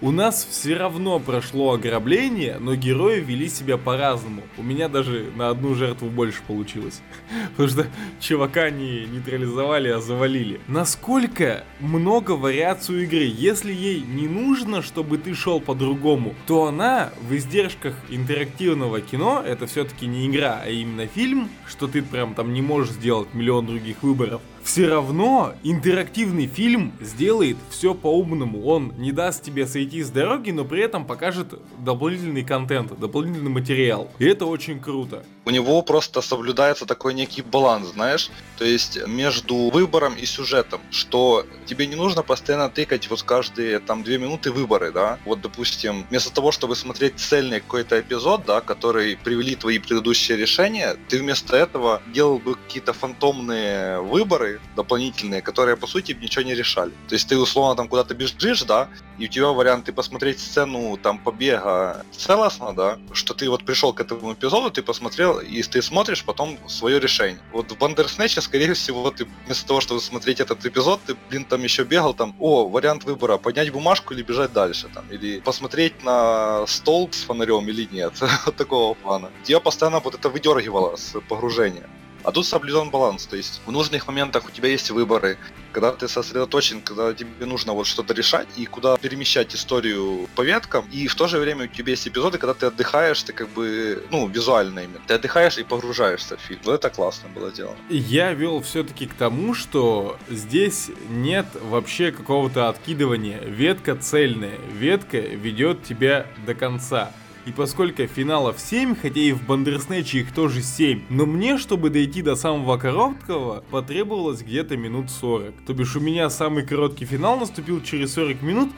у 0.00 0.12
нас 0.12 0.46
все 0.48 0.76
равно 0.76 1.18
прошло 1.18 1.72
ограбление, 1.72 2.58
но 2.60 2.74
герои 2.74 3.20
вели 3.20 3.48
себя 3.48 3.76
по-разному. 3.76 4.42
У 4.56 4.62
меня 4.62 4.88
даже 4.88 5.30
на 5.34 5.48
одну 5.48 5.74
жертву 5.74 6.08
больше 6.08 6.40
получилось. 6.46 7.02
Потому 7.56 7.68
что 7.68 7.86
чувака 8.20 8.70
не 8.70 9.06
нейтрализовали, 9.06 9.88
а 9.88 10.00
завалили. 10.00 10.60
Насколько 10.68 11.64
много 11.80 12.32
вариаций 12.32 12.94
у 12.94 12.98
игры. 12.98 13.24
Если 13.24 13.72
ей 13.72 14.00
не 14.00 14.28
нужно, 14.28 14.82
чтобы 14.82 15.18
ты 15.18 15.34
шел 15.34 15.60
по-другому, 15.60 16.34
то 16.46 16.66
она 16.66 17.10
в 17.28 17.34
издержках 17.34 17.94
интерактивного 18.08 19.00
кино, 19.00 19.42
это 19.44 19.66
все-таки 19.66 20.06
не 20.06 20.26
игра, 20.26 20.60
а 20.64 20.68
именно 20.68 21.06
фильм, 21.06 21.48
что 21.66 21.88
ты 21.88 22.02
прям 22.02 22.34
там 22.34 22.52
не 22.52 22.62
можешь 22.62 22.92
сделать 22.92 23.34
миллион 23.34 23.66
других 23.66 24.02
выборов, 24.02 24.42
все 24.68 24.86
равно 24.86 25.54
интерактивный 25.62 26.46
фильм 26.46 26.92
сделает 27.00 27.56
все 27.70 27.94
по-умному. 27.94 28.66
Он 28.66 28.92
не 28.98 29.12
даст 29.12 29.42
тебе 29.42 29.66
сойти 29.66 30.02
с 30.02 30.10
дороги, 30.10 30.50
но 30.50 30.66
при 30.66 30.82
этом 30.82 31.06
покажет 31.06 31.54
дополнительный 31.78 32.44
контент, 32.44 32.92
дополнительный 33.00 33.50
материал. 33.50 34.10
И 34.18 34.26
это 34.26 34.44
очень 34.44 34.78
круто. 34.78 35.24
У 35.46 35.50
него 35.50 35.80
просто 35.80 36.20
соблюдается 36.20 36.84
такой 36.84 37.14
некий 37.14 37.40
баланс, 37.40 37.88
знаешь? 37.94 38.30
То 38.58 38.66
есть 38.66 38.98
между 39.06 39.70
выбором 39.70 40.14
и 40.14 40.26
сюжетом, 40.26 40.82
что 40.90 41.46
тебе 41.64 41.86
не 41.86 41.96
нужно 41.96 42.22
постоянно 42.22 42.68
тыкать 42.68 43.08
вот 43.08 43.22
каждые 43.22 43.78
там 43.78 44.02
две 44.02 44.18
минуты 44.18 44.52
выборы, 44.52 44.92
да? 44.92 45.18
Вот, 45.24 45.40
допустим, 45.40 46.04
вместо 46.10 46.30
того, 46.30 46.52
чтобы 46.52 46.76
смотреть 46.76 47.18
цельный 47.18 47.60
какой-то 47.60 47.98
эпизод, 47.98 48.44
да, 48.44 48.60
который 48.60 49.16
привели 49.16 49.54
твои 49.54 49.78
предыдущие 49.78 50.36
решения, 50.36 50.96
ты 51.08 51.18
вместо 51.18 51.56
этого 51.56 52.02
делал 52.12 52.38
бы 52.38 52.56
какие-то 52.56 52.92
фантомные 52.92 54.02
выборы, 54.02 54.57
дополнительные, 54.76 55.42
которые 55.42 55.76
по 55.76 55.86
сути 55.86 56.12
ничего 56.12 56.44
не 56.44 56.54
решали. 56.54 56.92
То 57.08 57.14
есть 57.14 57.28
ты 57.28 57.36
условно 57.38 57.76
там 57.76 57.88
куда-то 57.88 58.14
бежишь, 58.14 58.62
да, 58.62 58.88
и 59.18 59.24
у 59.24 59.28
тебя 59.28 59.48
варианты 59.48 59.92
посмотреть 59.92 60.40
сцену 60.40 60.96
там 60.96 61.18
побега 61.18 62.04
целостно, 62.12 62.72
да, 62.72 62.98
что 63.12 63.34
ты 63.34 63.48
вот 63.48 63.64
пришел 63.64 63.92
к 63.92 64.00
этому 64.00 64.32
эпизоду, 64.32 64.70
ты 64.70 64.82
посмотрел, 64.82 65.40
и 65.40 65.62
ты 65.62 65.82
смотришь 65.82 66.24
потом 66.24 66.58
свое 66.68 67.00
решение. 67.00 67.40
Вот 67.52 67.72
в 67.72 67.78
Бандерснэче, 67.78 68.40
скорее 68.40 68.74
всего, 68.74 69.10
ты 69.10 69.26
вместо 69.46 69.66
того, 69.66 69.80
чтобы 69.80 70.00
смотреть 70.00 70.40
этот 70.40 70.64
эпизод, 70.64 71.00
ты, 71.06 71.16
блин, 71.28 71.44
там 71.44 71.62
еще 71.62 71.84
бегал, 71.84 72.14
там, 72.14 72.34
о, 72.38 72.68
вариант 72.68 73.04
выбора, 73.04 73.38
поднять 73.38 73.70
бумажку 73.72 74.14
или 74.14 74.22
бежать 74.22 74.52
дальше, 74.52 74.88
там, 74.94 75.04
или 75.10 75.40
посмотреть 75.40 76.04
на 76.04 76.66
стол 76.66 77.08
с 77.12 77.22
фонарем 77.24 77.68
или 77.68 77.88
нет, 77.90 78.12
такого 78.56 78.94
плана. 78.94 79.30
Тебя 79.44 79.60
постоянно 79.60 80.00
вот 80.00 80.14
это 80.14 80.28
выдергивало 80.28 80.96
с 80.96 81.20
погружения. 81.28 81.88
А 82.24 82.32
тут 82.32 82.46
соблюден 82.46 82.90
баланс, 82.90 83.26
то 83.26 83.36
есть 83.36 83.60
в 83.64 83.70
нужных 83.70 84.06
моментах 84.06 84.46
у 84.46 84.50
тебя 84.50 84.68
есть 84.68 84.90
выборы, 84.90 85.38
когда 85.72 85.92
ты 85.92 86.08
сосредоточен, 86.08 86.80
когда 86.80 87.14
тебе 87.14 87.46
нужно 87.46 87.72
вот 87.72 87.86
что-то 87.86 88.14
решать 88.14 88.48
и 88.56 88.66
куда 88.66 88.96
перемещать 88.96 89.54
историю 89.54 90.28
по 90.34 90.42
веткам, 90.42 90.84
и 90.90 91.06
в 91.06 91.14
то 91.14 91.28
же 91.28 91.38
время 91.38 91.64
у 91.64 91.68
тебя 91.68 91.90
есть 91.90 92.08
эпизоды, 92.08 92.38
когда 92.38 92.54
ты 92.54 92.66
отдыхаешь, 92.66 93.22
ты 93.22 93.32
как 93.32 93.48
бы, 93.50 94.04
ну, 94.10 94.28
визуально 94.28 94.80
именно, 94.80 95.00
ты 95.06 95.14
отдыхаешь 95.14 95.58
и 95.58 95.64
погружаешься 95.64 96.36
в 96.36 96.40
фильм. 96.40 96.60
Вот 96.64 96.74
это 96.74 96.90
классно 96.90 97.28
было 97.28 97.50
сделано. 97.50 97.76
Я 97.88 98.32
вел 98.32 98.60
все-таки 98.62 99.06
к 99.06 99.14
тому, 99.14 99.54
что 99.54 100.18
здесь 100.28 100.90
нет 101.08 101.46
вообще 101.62 102.12
какого-то 102.12 102.68
откидывания. 102.68 103.40
Ветка 103.40 103.94
цельная, 103.96 104.58
ветка 104.72 105.18
ведет 105.18 105.84
тебя 105.84 106.26
до 106.46 106.54
конца. 106.54 107.12
И 107.48 107.52
поскольку 107.52 108.06
финалов 108.06 108.60
7, 108.60 108.94
хотя 108.94 109.20
и 109.20 109.32
в 109.32 109.46
Бандерснэче 109.46 110.18
их 110.18 110.34
тоже 110.34 110.60
7, 110.60 111.04
но 111.08 111.24
мне, 111.24 111.56
чтобы 111.56 111.88
дойти 111.88 112.20
до 112.20 112.36
самого 112.36 112.76
короткого, 112.76 113.64
потребовалось 113.70 114.42
где-то 114.42 114.76
минут 114.76 115.10
40. 115.10 115.54
То 115.66 115.72
бишь 115.72 115.96
у 115.96 116.00
меня 116.00 116.28
самый 116.28 116.66
короткий 116.66 117.06
финал 117.06 117.38
наступил 117.38 117.80
через 117.80 118.12
40 118.12 118.42
минут, 118.42 118.68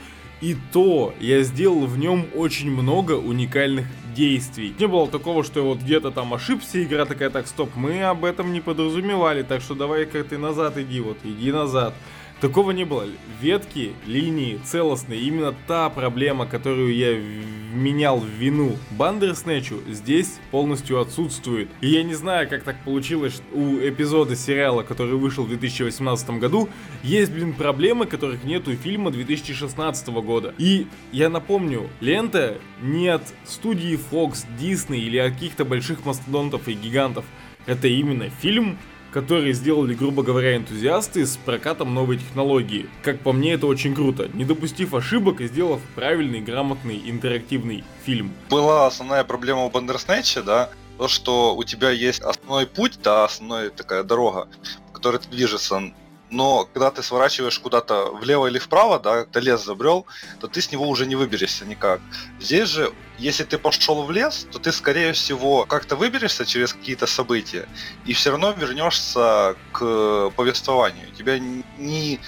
и 0.40 0.56
то 0.72 1.12
я 1.18 1.42
сделал 1.42 1.84
в 1.86 1.98
нем 1.98 2.26
очень 2.32 2.70
много 2.70 3.14
уникальных 3.14 3.86
действий. 4.14 4.72
Не 4.78 4.86
было 4.86 5.08
такого, 5.08 5.42
что 5.42 5.58
я 5.58 5.66
вот 5.66 5.80
где-то 5.80 6.12
там 6.12 6.32
ошибся, 6.32 6.80
игра 6.80 7.06
такая, 7.06 7.30
так, 7.30 7.48
стоп, 7.48 7.70
мы 7.74 8.04
об 8.04 8.24
этом 8.24 8.52
не 8.52 8.60
подразумевали, 8.60 9.42
так 9.42 9.62
что 9.62 9.74
давай-ка 9.74 10.22
ты 10.22 10.38
назад 10.38 10.78
иди, 10.78 11.00
вот, 11.00 11.18
иди 11.24 11.50
назад. 11.50 11.92
Такого 12.41 12.70
не 12.70 12.84
было. 12.84 13.05
Ветки, 13.43 13.93
линии 14.07 14.59
целостные. 14.64 15.20
Именно 15.20 15.55
та 15.66 15.91
проблема, 15.91 16.47
которую 16.47 16.95
я 16.95 17.18
менял 17.74 18.18
в 18.18 18.26
вину 18.26 18.76
Бандерснэчу, 18.93 19.80
здесь 19.88 20.38
полностью 20.51 21.01
отсутствует. 21.01 21.68
И 21.82 21.88
я 21.88 22.03
не 22.03 22.14
знаю, 22.14 22.49
как 22.49 22.62
так 22.62 22.82
получилось 22.82 23.43
у 23.53 23.76
эпизода 23.76 24.36
сериала, 24.36 24.82
который 24.82 25.16
вышел 25.16 25.45
в 25.45 25.49
2018 25.49 26.30
году, 26.30 26.70
есть, 27.03 27.30
блин, 27.30 27.53
проблемы, 27.53 28.07
которых 28.07 28.43
нет 28.45 28.66
у 28.68 28.74
фильма 28.74 29.11
2016 29.11 30.09
года. 30.09 30.55
И 30.57 30.86
я 31.12 31.28
напомню, 31.28 31.91
лента 32.01 32.57
не 32.80 33.09
от 33.09 33.22
студии 33.45 33.99
Fox, 34.11 34.47
Disney 34.59 34.99
или 34.99 35.18
от 35.18 35.34
каких-то 35.34 35.66
больших 35.66 36.07
мастодонтов 36.07 36.68
и 36.68 36.72
гигантов. 36.72 37.26
Это 37.66 37.86
именно 37.86 38.30
фильм 38.30 38.78
которые 39.12 39.52
сделали, 39.54 39.94
грубо 39.94 40.22
говоря, 40.22 40.56
энтузиасты 40.56 41.26
с 41.26 41.36
прокатом 41.36 41.94
новой 41.94 42.18
технологии. 42.18 42.88
Как 43.02 43.20
по 43.20 43.32
мне, 43.32 43.54
это 43.54 43.66
очень 43.66 43.94
круто, 43.94 44.28
не 44.32 44.44
допустив 44.44 44.94
ошибок 44.94 45.40
и 45.40 45.48
сделав 45.48 45.80
правильный, 45.94 46.40
грамотный, 46.40 47.02
интерактивный 47.06 47.84
фильм. 48.04 48.32
Была 48.48 48.86
основная 48.86 49.24
проблема 49.24 49.64
у 49.64 49.70
Бандерснэча, 49.70 50.42
да, 50.42 50.70
то, 50.98 51.08
что 51.08 51.56
у 51.56 51.64
тебя 51.64 51.90
есть 51.90 52.20
основной 52.20 52.66
путь, 52.66 52.98
да, 53.02 53.24
основная 53.24 53.70
такая 53.70 54.02
дорога, 54.02 54.48
по 54.88 54.98
которой 54.98 55.18
ты 55.18 55.28
движешься, 55.28 55.92
но 56.30 56.64
когда 56.72 56.90
ты 56.90 57.02
сворачиваешь 57.02 57.58
куда-то 57.58 58.12
влево 58.12 58.46
или 58.46 58.58
вправо, 58.58 58.98
да, 58.98 59.24
ты 59.24 59.40
лес 59.40 59.64
забрел, 59.64 60.06
то 60.40 60.46
ты 60.46 60.60
с 60.60 60.70
него 60.70 60.88
уже 60.88 61.06
не 61.06 61.16
выберешься 61.16 61.64
никак. 61.64 62.00
Здесь 62.40 62.68
же, 62.68 62.92
если 63.18 63.44
ты 63.44 63.58
пошел 63.58 64.02
в 64.04 64.10
лес, 64.10 64.46
то 64.52 64.58
ты, 64.58 64.72
скорее 64.72 65.12
всего, 65.12 65.66
как-то 65.66 65.96
выберешься 65.96 66.46
через 66.46 66.72
какие-то 66.72 67.06
события 67.06 67.68
и 68.06 68.12
все 68.12 68.30
равно 68.30 68.52
вернешься 68.52 69.56
к 69.72 70.30
повествованию. 70.36 71.10
Тебя 71.16 71.38
не 71.38 72.20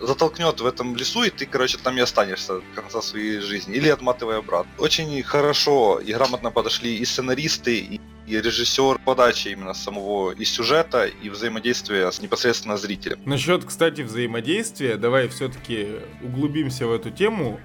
затолкнет 0.00 0.60
в 0.60 0.66
этом 0.66 0.94
лесу, 0.94 1.24
и 1.24 1.30
ты, 1.30 1.46
короче, 1.46 1.78
там 1.78 1.96
и 1.96 2.00
останешься 2.00 2.60
до 2.60 2.62
конца 2.74 3.00
своей 3.00 3.40
жизни. 3.40 3.74
Или 3.74 3.88
отматывай 3.88 4.38
обратно. 4.38 4.70
Очень 4.78 5.22
хорошо 5.22 5.98
и 5.98 6.12
грамотно 6.12 6.50
подошли 6.50 6.96
и 6.96 7.04
сценаристы, 7.04 7.78
и 7.78 8.00
и 8.26 8.40
режиссер 8.40 8.98
подачи 9.04 9.48
именно 9.48 9.74
самого 9.74 10.32
и 10.32 10.44
сюжета, 10.44 11.06
и 11.06 11.28
взаимодействия 11.28 12.10
с 12.10 12.20
непосредственно 12.20 12.76
зрителем. 12.76 13.18
Насчет, 13.24 13.64
кстати, 13.64 14.02
взаимодействия, 14.02 14.96
давай 14.96 15.28
все-таки 15.28 16.00
углубимся 16.22 16.86
в 16.86 16.92
эту 16.92 17.10
тему. 17.10 17.60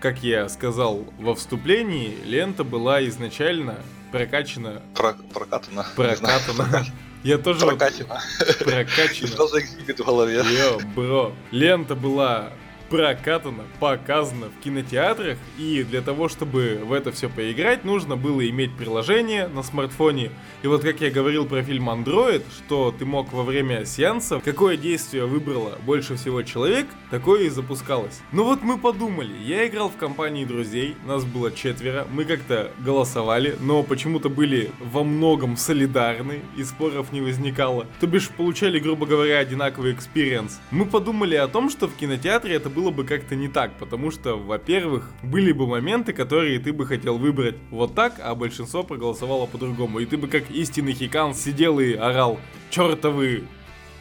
Как 0.00 0.22
я 0.22 0.48
сказал 0.48 1.06
во 1.18 1.34
вступлении, 1.34 2.16
лента 2.24 2.64
была 2.64 3.04
изначально 3.06 3.76
прокачана. 4.10 4.82
Про, 4.94 5.14
прокатана. 5.32 5.86
Прокатана. 5.96 6.84
Я 7.22 7.38
тоже 7.38 7.66
Прокачана. 7.66 8.20
Вот, 8.40 8.58
прокачана. 8.58 9.28
Сразу 9.28 9.60
экзибит 9.60 10.00
в 10.00 10.04
голове. 10.04 10.42
Йо, 10.42 10.80
бро. 10.96 11.32
Лента 11.52 11.94
была 11.94 12.50
прокатано, 12.92 13.64
показано 13.80 14.50
в 14.50 14.62
кинотеатрах, 14.62 15.38
и 15.56 15.82
для 15.82 16.02
того, 16.02 16.28
чтобы 16.28 16.82
в 16.84 16.92
это 16.92 17.10
все 17.10 17.30
поиграть, 17.30 17.84
нужно 17.84 18.16
было 18.16 18.46
иметь 18.50 18.76
приложение 18.76 19.48
на 19.48 19.62
смартфоне. 19.62 20.30
И 20.62 20.66
вот 20.66 20.82
как 20.82 21.00
я 21.00 21.10
говорил 21.10 21.46
про 21.46 21.62
фильм 21.62 21.88
Android, 21.88 22.42
что 22.54 22.94
ты 22.96 23.06
мог 23.06 23.32
во 23.32 23.44
время 23.44 23.86
сеанса, 23.86 24.42
какое 24.44 24.76
действие 24.76 25.24
выбрало 25.24 25.78
больше 25.86 26.16
всего 26.16 26.42
человек, 26.42 26.86
такое 27.10 27.44
и 27.44 27.48
запускалось. 27.48 28.20
Ну 28.30 28.44
вот 28.44 28.60
мы 28.62 28.76
подумали, 28.76 29.32
я 29.42 29.66
играл 29.66 29.88
в 29.88 29.96
компании 29.96 30.44
друзей, 30.44 30.94
нас 31.06 31.24
было 31.24 31.50
четверо, 31.50 32.06
мы 32.12 32.26
как-то 32.26 32.72
голосовали, 32.78 33.56
но 33.58 33.82
почему-то 33.82 34.28
были 34.28 34.70
во 34.80 35.02
многом 35.02 35.56
солидарны, 35.56 36.40
и 36.58 36.62
споров 36.62 37.10
не 37.10 37.22
возникало. 37.22 37.86
То 38.00 38.06
бишь 38.06 38.28
получали, 38.28 38.78
грубо 38.78 39.06
говоря, 39.06 39.38
одинаковый 39.38 39.94
experience. 39.94 40.60
Мы 40.70 40.84
подумали 40.84 41.36
о 41.36 41.48
том, 41.48 41.70
что 41.70 41.88
в 41.88 41.94
кинотеатре 41.94 42.54
это 42.54 42.68
было 42.68 42.81
было 42.82 42.90
бы 42.90 43.04
как-то 43.04 43.36
не 43.36 43.46
так, 43.46 43.78
потому 43.78 44.10
что, 44.10 44.34
во-первых, 44.34 45.08
были 45.22 45.52
бы 45.52 45.68
моменты, 45.68 46.12
которые 46.12 46.58
ты 46.58 46.72
бы 46.72 46.84
хотел 46.84 47.16
выбрать 47.16 47.54
вот 47.70 47.94
так, 47.94 48.14
а 48.20 48.34
большинство 48.34 48.82
проголосовало 48.82 49.46
по-другому. 49.46 50.00
И 50.00 50.06
ты 50.06 50.16
бы 50.16 50.26
как 50.26 50.50
истинный 50.50 50.92
хикан 50.92 51.32
сидел 51.32 51.78
и 51.78 51.92
орал 51.92 52.40
«Чёртовы 52.70 53.44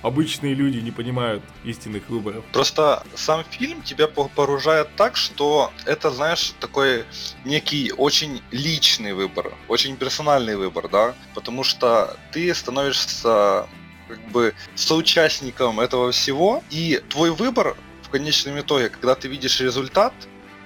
обычные 0.01 0.55
люди 0.55 0.79
не 0.79 0.89
понимают 0.89 1.43
истинных 1.63 2.09
выборов. 2.09 2.43
Просто 2.53 3.03
сам 3.13 3.43
фильм 3.51 3.83
тебя 3.83 4.07
погружает 4.07 4.87
так, 4.95 5.15
что 5.15 5.71
это, 5.85 6.09
знаешь, 6.09 6.55
такой 6.59 7.05
некий 7.45 7.93
очень 7.95 8.41
личный 8.49 9.13
выбор, 9.13 9.53
очень 9.67 9.95
персональный 9.95 10.55
выбор, 10.55 10.87
да, 10.87 11.13
потому 11.35 11.63
что 11.63 12.17
ты 12.31 12.51
становишься 12.55 13.67
как 14.07 14.31
бы 14.31 14.55
соучастником 14.73 15.79
этого 15.79 16.11
всего, 16.11 16.63
и 16.71 16.99
твой 17.09 17.29
выбор 17.29 17.77
конечном 18.11 18.59
итоге, 18.59 18.89
когда 18.89 19.15
ты 19.15 19.27
видишь 19.27 19.59
результат, 19.61 20.13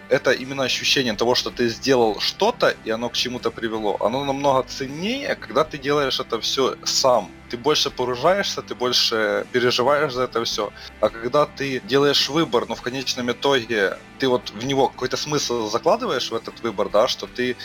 это 0.09 0.31
именно 0.31 0.63
ощущение 0.63 1.13
того, 1.13 1.35
что 1.35 1.49
ты 1.49 1.67
сделал 1.69 2.19
что-то, 2.19 2.75
и 2.85 2.89
оно 2.91 3.09
к 3.09 3.13
чему-то 3.13 3.51
привело. 3.51 3.97
Оно 3.99 4.23
намного 4.23 4.63
ценнее, 4.63 5.35
когда 5.35 5.63
ты 5.63 5.77
делаешь 5.77 6.19
это 6.19 6.39
все 6.39 6.75
сам. 6.83 7.31
Ты 7.49 7.57
больше 7.57 7.89
погружаешься, 7.89 8.61
ты 8.61 8.75
больше 8.75 9.45
переживаешь 9.51 10.13
за 10.13 10.23
это 10.23 10.43
все. 10.43 10.71
А 10.99 11.09
когда 11.09 11.45
ты 11.45 11.79
делаешь 11.79 12.29
выбор, 12.29 12.67
но 12.67 12.75
в 12.75 12.81
конечном 12.81 13.31
итоге 13.31 13.97
ты 14.19 14.27
вот 14.27 14.51
в 14.51 14.65
него 14.65 14.89
какой-то 14.89 15.17
смысл 15.17 15.69
закладываешь 15.69 16.29
в 16.29 16.35
этот 16.35 16.59
выбор, 16.61 16.89
да, 16.89 17.07
что 17.07 17.27
ты 17.27 17.55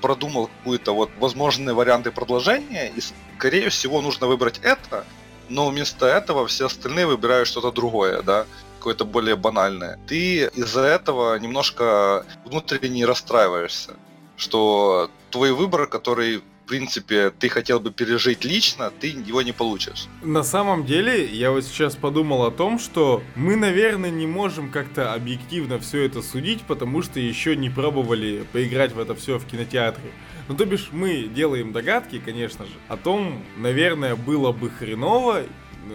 продумал 0.00 0.48
какую-то 0.58 0.94
вот 0.94 1.10
возможные 1.18 1.74
варианты 1.74 2.10
продолжения, 2.10 2.88
и 2.88 3.00
скорее 3.36 3.68
всего 3.68 4.02
нужно 4.02 4.26
выбрать 4.26 4.60
это, 4.62 5.04
но 5.48 5.68
вместо 5.68 6.06
этого 6.06 6.46
все 6.46 6.66
остальные 6.66 7.06
выбирают 7.06 7.48
что-то 7.48 7.70
другое, 7.70 8.22
да 8.22 8.46
какое-то 8.84 9.06
более 9.06 9.34
банальное, 9.34 9.98
ты 10.06 10.44
из-за 10.54 10.82
этого 10.82 11.38
немножко 11.38 12.26
внутренне 12.44 13.06
расстраиваешься, 13.06 13.94
что 14.36 15.10
твой 15.30 15.52
выбор, 15.52 15.86
который 15.86 16.42
в 16.64 16.66
принципе, 16.66 17.30
ты 17.30 17.50
хотел 17.50 17.78
бы 17.78 17.90
пережить 17.90 18.42
лично, 18.42 18.90
ты 18.90 19.08
его 19.08 19.42
не 19.42 19.52
получишь. 19.52 20.06
На 20.22 20.42
самом 20.42 20.86
деле, 20.86 21.26
я 21.26 21.50
вот 21.50 21.64
сейчас 21.64 21.94
подумал 21.94 22.46
о 22.46 22.50
том, 22.50 22.78
что 22.78 23.22
мы, 23.36 23.54
наверное, 23.54 24.10
не 24.10 24.26
можем 24.26 24.70
как-то 24.70 25.12
объективно 25.12 25.78
все 25.78 26.04
это 26.04 26.22
судить, 26.22 26.62
потому 26.62 27.02
что 27.02 27.20
еще 27.20 27.54
не 27.54 27.68
пробовали 27.68 28.46
поиграть 28.50 28.92
в 28.92 28.98
это 28.98 29.14
все 29.14 29.38
в 29.38 29.44
кинотеатре. 29.44 30.10
Ну, 30.48 30.56
то 30.56 30.64
бишь, 30.64 30.88
мы 30.90 31.24
делаем 31.24 31.72
догадки, 31.72 32.18
конечно 32.18 32.64
же, 32.64 32.72
о 32.88 32.96
том, 32.96 33.44
наверное, 33.58 34.16
было 34.16 34.52
бы 34.52 34.70
хреново 34.70 35.42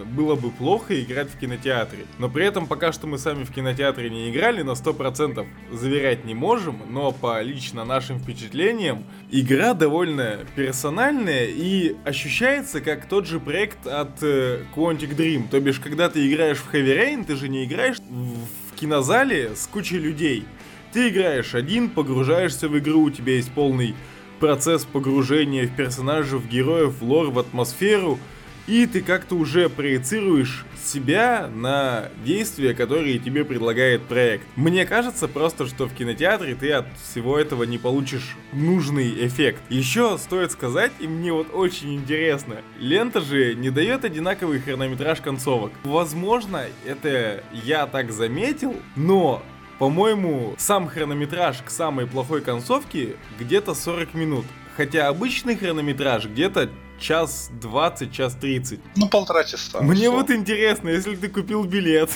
было 0.04 0.34
бы 0.34 0.50
плохо 0.50 1.00
играть 1.00 1.30
в 1.30 1.38
кинотеатре. 1.38 2.06
Но 2.18 2.28
при 2.28 2.44
этом 2.44 2.66
пока 2.66 2.92
что 2.92 3.06
мы 3.06 3.18
сами 3.18 3.44
в 3.44 3.52
кинотеатре 3.52 4.10
не 4.10 4.30
играли, 4.30 4.62
на 4.62 4.72
100% 4.72 5.46
заверять 5.72 6.24
не 6.24 6.34
можем, 6.34 6.82
но 6.88 7.12
по 7.12 7.40
лично 7.42 7.84
нашим 7.84 8.18
впечатлениям, 8.18 9.04
игра 9.30 9.74
довольно 9.74 10.40
персональная 10.56 11.46
и 11.46 11.96
ощущается 12.04 12.80
как 12.80 13.06
тот 13.06 13.26
же 13.26 13.40
проект 13.40 13.86
от 13.86 14.22
э, 14.22 14.64
Quantic 14.74 15.16
Dream. 15.16 15.48
То 15.50 15.60
бишь, 15.60 15.80
когда 15.80 16.08
ты 16.08 16.28
играешь 16.30 16.58
в 16.58 16.72
Heavy 16.72 16.96
Rain, 16.96 17.24
ты 17.24 17.36
же 17.36 17.48
не 17.48 17.64
играешь 17.64 17.98
в 17.98 18.74
кинозале 18.76 19.54
с 19.54 19.66
кучей 19.66 19.98
людей. 19.98 20.44
Ты 20.92 21.08
играешь 21.08 21.54
один, 21.54 21.88
погружаешься 21.88 22.68
в 22.68 22.78
игру, 22.78 23.02
у 23.02 23.10
тебя 23.10 23.34
есть 23.34 23.52
полный 23.52 23.94
процесс 24.40 24.84
погружения 24.84 25.66
в 25.66 25.76
персонажей, 25.76 26.38
в 26.38 26.48
героев, 26.48 26.94
в 27.00 27.04
лор, 27.04 27.30
в 27.30 27.38
атмосферу– 27.38 28.18
и 28.66 28.86
ты 28.86 29.00
как-то 29.02 29.34
уже 29.34 29.68
проецируешь 29.68 30.64
себя 30.84 31.48
на 31.54 32.08
действия, 32.24 32.74
которые 32.74 33.18
тебе 33.18 33.44
предлагает 33.44 34.02
проект. 34.02 34.46
Мне 34.56 34.86
кажется 34.86 35.28
просто, 35.28 35.66
что 35.66 35.86
в 35.86 35.94
кинотеатре 35.94 36.54
ты 36.54 36.72
от 36.72 36.86
всего 36.98 37.38
этого 37.38 37.64
не 37.64 37.78
получишь 37.78 38.36
нужный 38.52 39.26
эффект. 39.26 39.62
Еще 39.68 40.18
стоит 40.18 40.52
сказать, 40.52 40.92
и 41.00 41.06
мне 41.06 41.32
вот 41.32 41.48
очень 41.52 41.94
интересно, 41.94 42.56
лента 42.78 43.20
же 43.20 43.54
не 43.54 43.70
дает 43.70 44.04
одинаковый 44.04 44.60
хронометраж 44.60 45.20
концовок. 45.20 45.72
Возможно, 45.84 46.64
это 46.84 47.44
я 47.64 47.86
так 47.86 48.12
заметил, 48.12 48.76
но 48.96 49.42
по-моему, 49.78 50.54
сам 50.58 50.88
хронометраж 50.88 51.62
к 51.62 51.70
самой 51.70 52.06
плохой 52.06 52.42
концовке 52.42 53.16
где-то 53.38 53.72
40 53.72 54.12
минут. 54.12 54.44
Хотя 54.76 55.08
обычный 55.08 55.56
хронометраж 55.56 56.26
где-то 56.26 56.68
час 57.00 57.50
20, 57.60 58.12
час 58.12 58.34
30. 58.34 58.80
Ну, 58.96 59.08
полтора 59.08 59.44
часа. 59.44 59.80
Мне 59.80 60.02
все. 60.02 60.12
вот 60.12 60.30
интересно, 60.30 60.88
если 60.90 61.16
ты 61.16 61.28
купил 61.28 61.64
билет, 61.64 62.10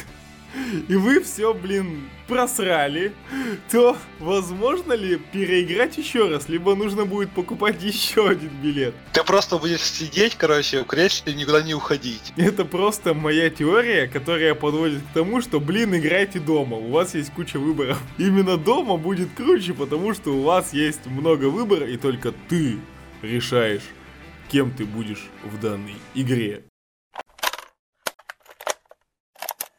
и 0.88 0.94
вы 0.94 1.20
все, 1.22 1.54
блин, 1.54 2.08
просрали, 2.26 3.12
то 3.70 3.96
возможно 4.18 4.92
ли 4.92 5.16
переиграть 5.16 5.98
еще 5.98 6.28
раз, 6.28 6.48
либо 6.48 6.74
нужно 6.74 7.04
будет 7.04 7.30
покупать 7.30 7.82
еще 7.82 8.28
один 8.28 8.50
билет? 8.62 8.94
Ты 9.12 9.22
просто 9.24 9.58
будешь 9.58 9.82
сидеть, 9.82 10.36
короче, 10.36 10.82
в 10.82 10.86
кресле 10.86 11.32
и 11.32 11.36
никуда 11.36 11.62
не 11.62 11.74
уходить. 11.74 12.32
Это 12.36 12.64
просто 12.64 13.14
моя 13.14 13.50
теория, 13.50 14.06
которая 14.06 14.54
подводит 14.54 15.00
к 15.02 15.14
тому, 15.14 15.40
что, 15.40 15.60
блин, 15.60 15.94
играйте 15.96 16.38
дома, 16.38 16.76
у 16.76 16.90
вас 16.90 17.14
есть 17.14 17.32
куча 17.32 17.58
выборов. 17.58 17.98
Именно 18.18 18.56
дома 18.56 18.96
будет 18.96 19.28
круче, 19.34 19.74
потому 19.74 20.14
что 20.14 20.30
у 20.30 20.42
вас 20.42 20.72
есть 20.72 21.06
много 21.06 21.46
выбора, 21.46 21.86
и 21.86 21.96
только 21.96 22.32
ты 22.48 22.78
решаешь, 23.22 23.82
кем 24.54 24.70
ты 24.70 24.84
будешь 24.84 25.26
в 25.42 25.58
данной 25.58 25.96
игре. 26.14 26.62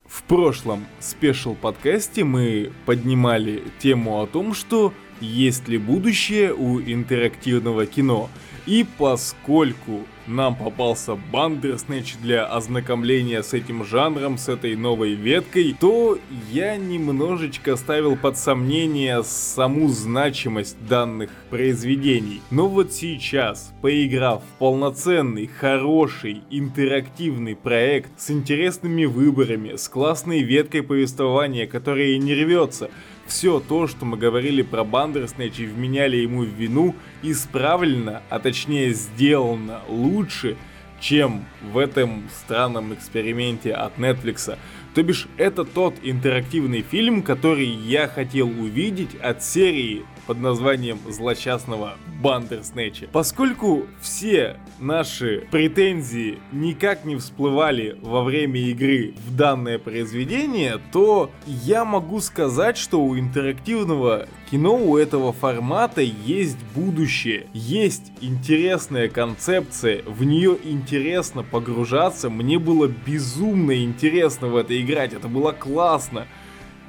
В 0.06 0.24
прошлом 0.28 0.86
спешл 1.00 1.56
подкасте 1.56 2.26
мы 2.26 2.74
поднимали 2.86 3.64
тему 3.80 4.22
о 4.22 4.28
том, 4.28 4.54
что 4.54 4.94
есть 5.22 5.70
ли 5.70 5.78
будущее 5.78 6.54
у 6.54 6.82
интерактивного 6.82 7.86
кино. 7.86 8.30
И 8.66 8.86
поскольку 8.98 10.06
нам 10.28 10.56
попался 10.56 11.16
Бандерснэч 11.16 12.16
для 12.22 12.46
ознакомления 12.46 13.44
с 13.44 13.54
этим 13.54 13.86
жанром, 13.86 14.38
с 14.38 14.50
этой 14.50 14.76
новой 14.76 15.14
веткой, 15.14 15.76
то 15.80 16.18
я 16.52 16.76
немножечко 16.78 17.76
ставил 17.76 18.16
под 18.16 18.38
сомнение 18.38 19.24
саму 19.24 19.88
значимость 19.90 20.78
данных 20.88 21.30
произведений. 21.50 22.42
Но 22.52 22.68
вот 22.68 22.94
сейчас, 22.94 23.74
поиграв 23.82 24.44
в 24.44 24.60
полноценный, 24.60 25.48
хороший, 25.48 26.42
интерактивный 26.50 27.56
проект 27.56 28.10
с 28.20 28.32
интересными 28.32 29.06
выборами, 29.06 29.76
с 29.76 29.88
классной 29.88 30.42
веткой 30.42 30.84
повествования, 30.84 31.68
которая 31.68 32.18
не 32.18 32.34
рвется, 32.34 32.90
все 33.26 33.60
то, 33.60 33.88
что 33.88 34.06
мы 34.06 34.18
говорили 34.18 34.62
про 34.62 34.84
Бандерснэч 34.84 35.60
и 35.60 35.66
вменяли 35.66 36.18
ему 36.18 36.44
в 36.44 36.50
вину, 36.50 36.96
исправлено, 37.22 38.22
а 38.30 38.40
точнее 38.40 38.94
сделано 38.94 39.82
лучше, 39.88 40.58
чем 41.00 41.46
в 41.62 41.78
этом 41.78 42.30
странном 42.34 42.94
эксперименте 42.94 43.74
от 43.74 43.98
Netflix. 43.98 44.58
То 44.94 45.04
бишь, 45.04 45.28
это 45.38 45.66
тот 45.66 45.96
интерактивный 46.04 46.82
фильм, 46.82 47.22
который 47.22 47.68
я 47.68 48.08
хотел 48.08 48.48
увидеть 48.48 49.16
от 49.16 49.44
серии 49.44 50.06
под 50.28 50.40
названием 50.40 51.00
злочастного 51.08 51.94
Бандерснэча. 52.22 53.08
Поскольку 53.12 53.86
все 54.02 54.58
наши 54.80 55.48
претензии 55.52 56.40
никак 56.52 57.06
не 57.06 57.16
всплывали 57.16 57.98
во 58.02 58.24
время 58.24 58.60
игры 58.60 59.14
в 59.26 59.36
данное 59.36 59.78
произведение, 59.80 60.80
то 60.92 61.32
я 61.46 61.86
могу 61.86 62.20
сказать, 62.20 62.78
что 62.78 63.02
у 63.04 63.18
интерактивного 63.18 64.28
кино 64.50 64.78
у 64.78 64.98
этого 64.98 65.34
формата 65.34 66.02
есть 66.02 66.58
будущее, 66.74 67.48
есть 67.54 68.12
интересная 68.22 69.10
концепция, 69.10 70.04
в 70.04 70.24
нее 70.24 70.58
интересно 70.64 71.44
погружаться, 71.44 72.30
мне 72.30 72.60
было 72.60 72.88
безумно 72.88 73.84
интересно 73.84 74.48
в 74.48 74.56
это 74.56 74.80
играть, 74.80 75.14
это 75.14 75.28
было 75.28 75.52
классно. 75.52 76.28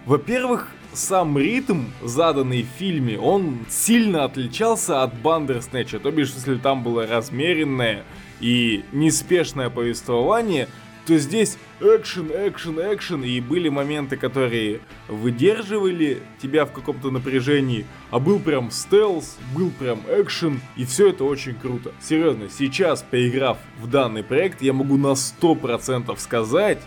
Во-первых, 0.05 0.71
сам 0.97 1.39
ритм, 1.39 1.85
заданный 2.03 2.63
в 2.63 2.79
фильме, 2.79 3.19
он 3.19 3.59
сильно 3.69 4.25
отличался 4.25 5.03
от 5.03 5.15
Бандерснэча, 5.21 5.99
то 5.99 6.11
бишь, 6.11 6.33
если 6.35 6.57
там 6.57 6.83
было 6.83 7.07
размеренное 7.07 8.05
и 8.41 8.85
неспешное 8.93 9.71
повествование, 9.71 10.69
то 11.07 11.17
здесь 11.19 11.57
экшен, 11.81 12.31
экшен, 12.33 12.81
экшен, 12.81 13.23
и 13.23 13.41
были 13.41 13.69
моменты, 13.69 14.17
которые 14.17 14.81
выдерживали 15.09 16.23
тебя 16.43 16.65
в 16.65 16.73
каком-то 16.73 17.11
напряжении, 17.11 17.87
а 18.11 18.19
был 18.19 18.41
прям 18.41 18.71
стелс, 18.71 19.39
был 19.55 19.71
прям 19.71 20.01
экшен, 20.09 20.61
и 20.77 20.85
все 20.85 21.11
это 21.11 21.25
очень 21.25 21.55
круто. 21.55 21.93
Серьезно, 22.01 22.49
сейчас, 22.49 23.05
поиграв 23.09 23.59
в 23.81 23.89
данный 23.89 24.25
проект, 24.25 24.63
я 24.63 24.73
могу 24.73 24.97
на 24.97 25.13
100% 25.13 26.19
сказать, 26.19 26.83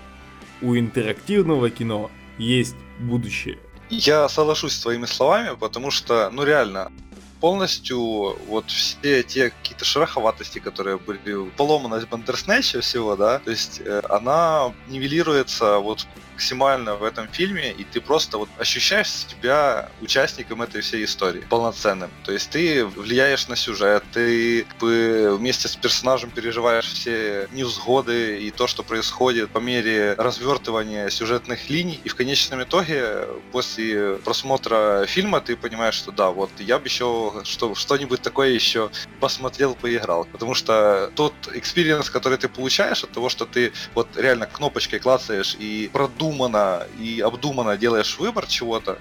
у 0.62 0.76
интерактивного 0.76 1.70
кино 1.70 2.12
есть 2.38 2.76
будущее. 3.00 3.58
Я 3.90 4.30
соглашусь 4.30 4.74
с 4.74 4.80
твоими 4.80 5.06
словами, 5.06 5.56
потому 5.56 5.90
что, 5.90 6.30
ну 6.32 6.44
реально, 6.44 6.92
полностью 7.40 8.00
вот 8.48 8.70
все 8.70 9.24
те 9.24 9.50
какие-то 9.50 9.86
шероховатости, 9.86 10.60
которые 10.60 10.98
были, 10.98 11.50
поломанность 11.58 12.08
Бандерснэча 12.08 12.82
всего, 12.82 13.16
да, 13.16 13.40
то 13.40 13.50
есть 13.50 13.82
э, 13.84 14.02
она 14.10 14.74
нивелируется 14.88 15.80
вот 15.80 16.06
максимально 16.40 16.96
в 16.96 17.04
этом 17.04 17.28
фильме, 17.28 17.72
и 17.72 17.84
ты 17.84 18.00
просто 18.00 18.38
вот 18.38 18.50
ощущаешь 18.58 19.10
себя 19.10 19.90
участником 20.00 20.62
этой 20.62 20.80
всей 20.80 21.04
истории, 21.04 21.42
полноценным. 21.50 22.10
То 22.24 22.32
есть 22.32 22.50
ты 22.50 22.86
влияешь 22.86 23.50
на 23.50 23.58
сюжет, 23.58 24.04
ты 24.14 24.66
бы 24.80 25.36
вместе 25.38 25.68
с 25.68 25.76
персонажем 25.76 26.30
переживаешь 26.32 26.86
все 26.86 27.50
невзгоды 27.52 28.40
и 28.40 28.52
то, 28.52 28.68
что 28.68 28.84
происходит 28.84 29.50
по 29.50 29.58
мере 29.58 30.14
развертывания 30.14 31.10
сюжетных 31.10 31.70
линий, 31.70 32.00
и 32.06 32.10
в 32.10 32.16
конечном 32.16 32.64
итоге 32.64 33.28
после 33.52 34.16
просмотра 34.24 35.06
фильма 35.08 35.42
ты 35.42 35.58
понимаешь, 35.58 35.96
что 35.96 36.14
да, 36.14 36.30
вот 36.30 36.52
я 36.60 36.80
бы 36.80 36.86
еще 36.86 37.34
что, 37.44 37.76
что-нибудь 37.76 38.22
такое 38.22 38.52
еще 38.52 38.92
посмотрел, 39.20 39.76
поиграл. 39.76 40.26
Потому 40.32 40.54
что 40.54 41.12
тот 41.16 41.34
experience, 41.54 42.10
который 42.10 42.38
ты 42.38 42.48
получаешь 42.48 43.04
от 43.04 43.12
того, 43.12 43.28
что 43.28 43.46
ты 43.46 43.74
вот 43.94 44.08
реально 44.16 44.46
кнопочкой 44.46 45.00
клацаешь 45.00 45.58
и 45.60 45.90
продумываешь 45.92 46.29
продуманно 46.30 46.84
и 47.00 47.20
обдуманно 47.22 47.78
делаешь 47.78 48.18
выбор 48.20 48.46
чего-то, 48.48 48.98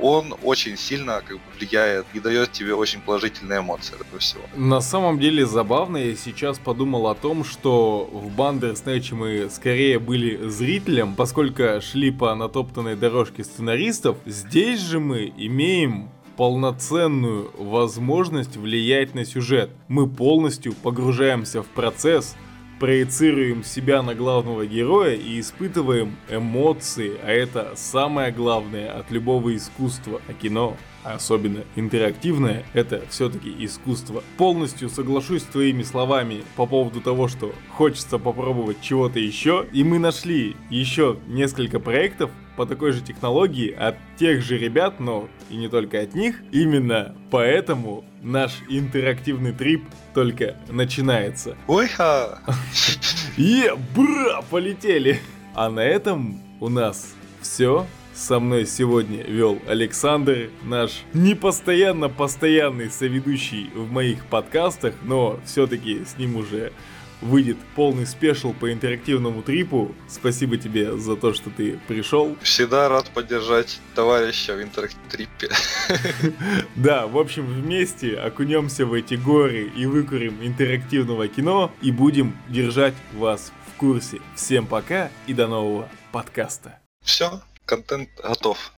он 0.00 0.34
очень 0.42 0.76
сильно 0.76 1.22
как 1.26 1.36
бы, 1.36 1.42
влияет 1.58 2.06
и 2.14 2.20
дает 2.20 2.52
тебе 2.52 2.74
очень 2.74 3.00
положительные 3.00 3.60
эмоции 3.60 3.94
этого 3.94 4.18
всего. 4.18 4.42
На 4.56 4.80
самом 4.80 5.18
деле 5.18 5.44
забавно, 5.46 5.96
я 5.96 6.14
сейчас 6.16 6.58
подумал 6.58 7.08
о 7.08 7.14
том, 7.14 7.44
что 7.44 8.08
в 8.12 8.30
Бандерснэче 8.30 9.14
мы 9.14 9.50
скорее 9.50 9.98
были 9.98 10.48
зрителем, 10.48 11.14
поскольку 11.14 11.80
шли 11.80 12.10
по 12.10 12.34
натоптанной 12.34 12.94
дорожке 12.94 13.44
сценаристов. 13.44 14.16
Здесь 14.26 14.80
же 14.80 15.00
мы 15.00 15.32
имеем 15.36 16.10
полноценную 16.36 17.50
возможность 17.58 18.56
влиять 18.56 19.14
на 19.14 19.24
сюжет. 19.24 19.70
Мы 19.88 20.08
полностью 20.08 20.72
погружаемся 20.72 21.62
в 21.64 21.66
процесс, 21.66 22.36
проецируем 22.78 23.64
себя 23.64 24.02
на 24.02 24.14
главного 24.14 24.66
героя 24.66 25.14
и 25.14 25.40
испытываем 25.40 26.16
эмоции, 26.30 27.12
а 27.22 27.30
это 27.30 27.72
самое 27.74 28.30
главное 28.32 28.90
от 28.92 29.10
любого 29.10 29.54
искусства, 29.54 30.20
а 30.28 30.32
кино 30.32 30.76
особенно 31.14 31.64
интерактивное, 31.76 32.64
это 32.74 33.02
все-таки 33.08 33.54
искусство. 33.58 34.22
Полностью 34.36 34.88
соглашусь 34.88 35.42
с 35.42 35.46
твоими 35.46 35.82
словами 35.82 36.42
по 36.56 36.66
поводу 36.66 37.00
того, 37.00 37.28
что 37.28 37.54
хочется 37.70 38.18
попробовать 38.18 38.80
чего-то 38.80 39.18
еще, 39.18 39.66
и 39.72 39.84
мы 39.84 39.98
нашли 39.98 40.56
еще 40.70 41.18
несколько 41.26 41.80
проектов, 41.80 42.30
по 42.58 42.66
такой 42.66 42.90
же 42.90 43.00
технологии 43.00 43.70
от 43.72 43.94
тех 44.16 44.42
же 44.42 44.58
ребят, 44.58 44.98
но 44.98 45.28
и 45.48 45.56
не 45.56 45.68
только 45.68 46.00
от 46.00 46.16
них. 46.16 46.42
Именно 46.50 47.14
поэтому 47.30 48.04
наш 48.20 48.50
интерактивный 48.68 49.52
трип 49.52 49.84
только 50.12 50.56
начинается. 50.68 51.56
Ой-ха! 51.68 52.40
Е, 53.36 53.76
бра, 53.94 54.42
полетели! 54.50 55.20
А 55.54 55.70
на 55.70 55.78
этом 55.78 56.42
у 56.58 56.68
нас 56.68 57.14
все. 57.40 57.86
Со 58.18 58.40
мной 58.40 58.66
сегодня 58.66 59.22
вел 59.22 59.62
Александр, 59.68 60.50
наш 60.64 61.04
непостоянно 61.14 62.08
постоянный 62.08 62.90
соведущий 62.90 63.70
в 63.72 63.92
моих 63.92 64.26
подкастах, 64.26 64.94
но 65.04 65.38
все-таки 65.46 66.04
с 66.04 66.18
ним 66.18 66.34
уже 66.34 66.72
выйдет 67.20 67.56
полный 67.76 68.08
спешл 68.08 68.52
по 68.54 68.72
интерактивному 68.72 69.42
трипу. 69.42 69.94
Спасибо 70.08 70.56
тебе 70.56 70.96
за 70.98 71.14
то, 71.14 71.32
что 71.32 71.48
ты 71.50 71.78
пришел. 71.86 72.36
Всегда 72.42 72.88
рад 72.88 73.08
поддержать 73.10 73.78
товарища 73.94 74.56
в 74.56 74.62
интерактрипе. 74.62 75.50
Да, 76.74 77.06
в 77.06 77.18
общем, 77.18 77.46
вместе 77.46 78.16
окунемся 78.16 78.84
в 78.84 78.94
эти 78.94 79.14
горы 79.14 79.70
и 79.76 79.86
выкурим 79.86 80.38
интерактивного 80.42 81.28
кино 81.28 81.70
и 81.82 81.92
будем 81.92 82.36
держать 82.48 82.94
вас 83.14 83.52
в 83.68 83.78
курсе. 83.78 84.20
Всем 84.34 84.66
пока 84.66 85.10
и 85.28 85.34
до 85.34 85.46
нового 85.46 85.88
подкаста. 86.10 86.80
Все, 87.08 87.40
контент 87.68 88.08
готов. 88.22 88.72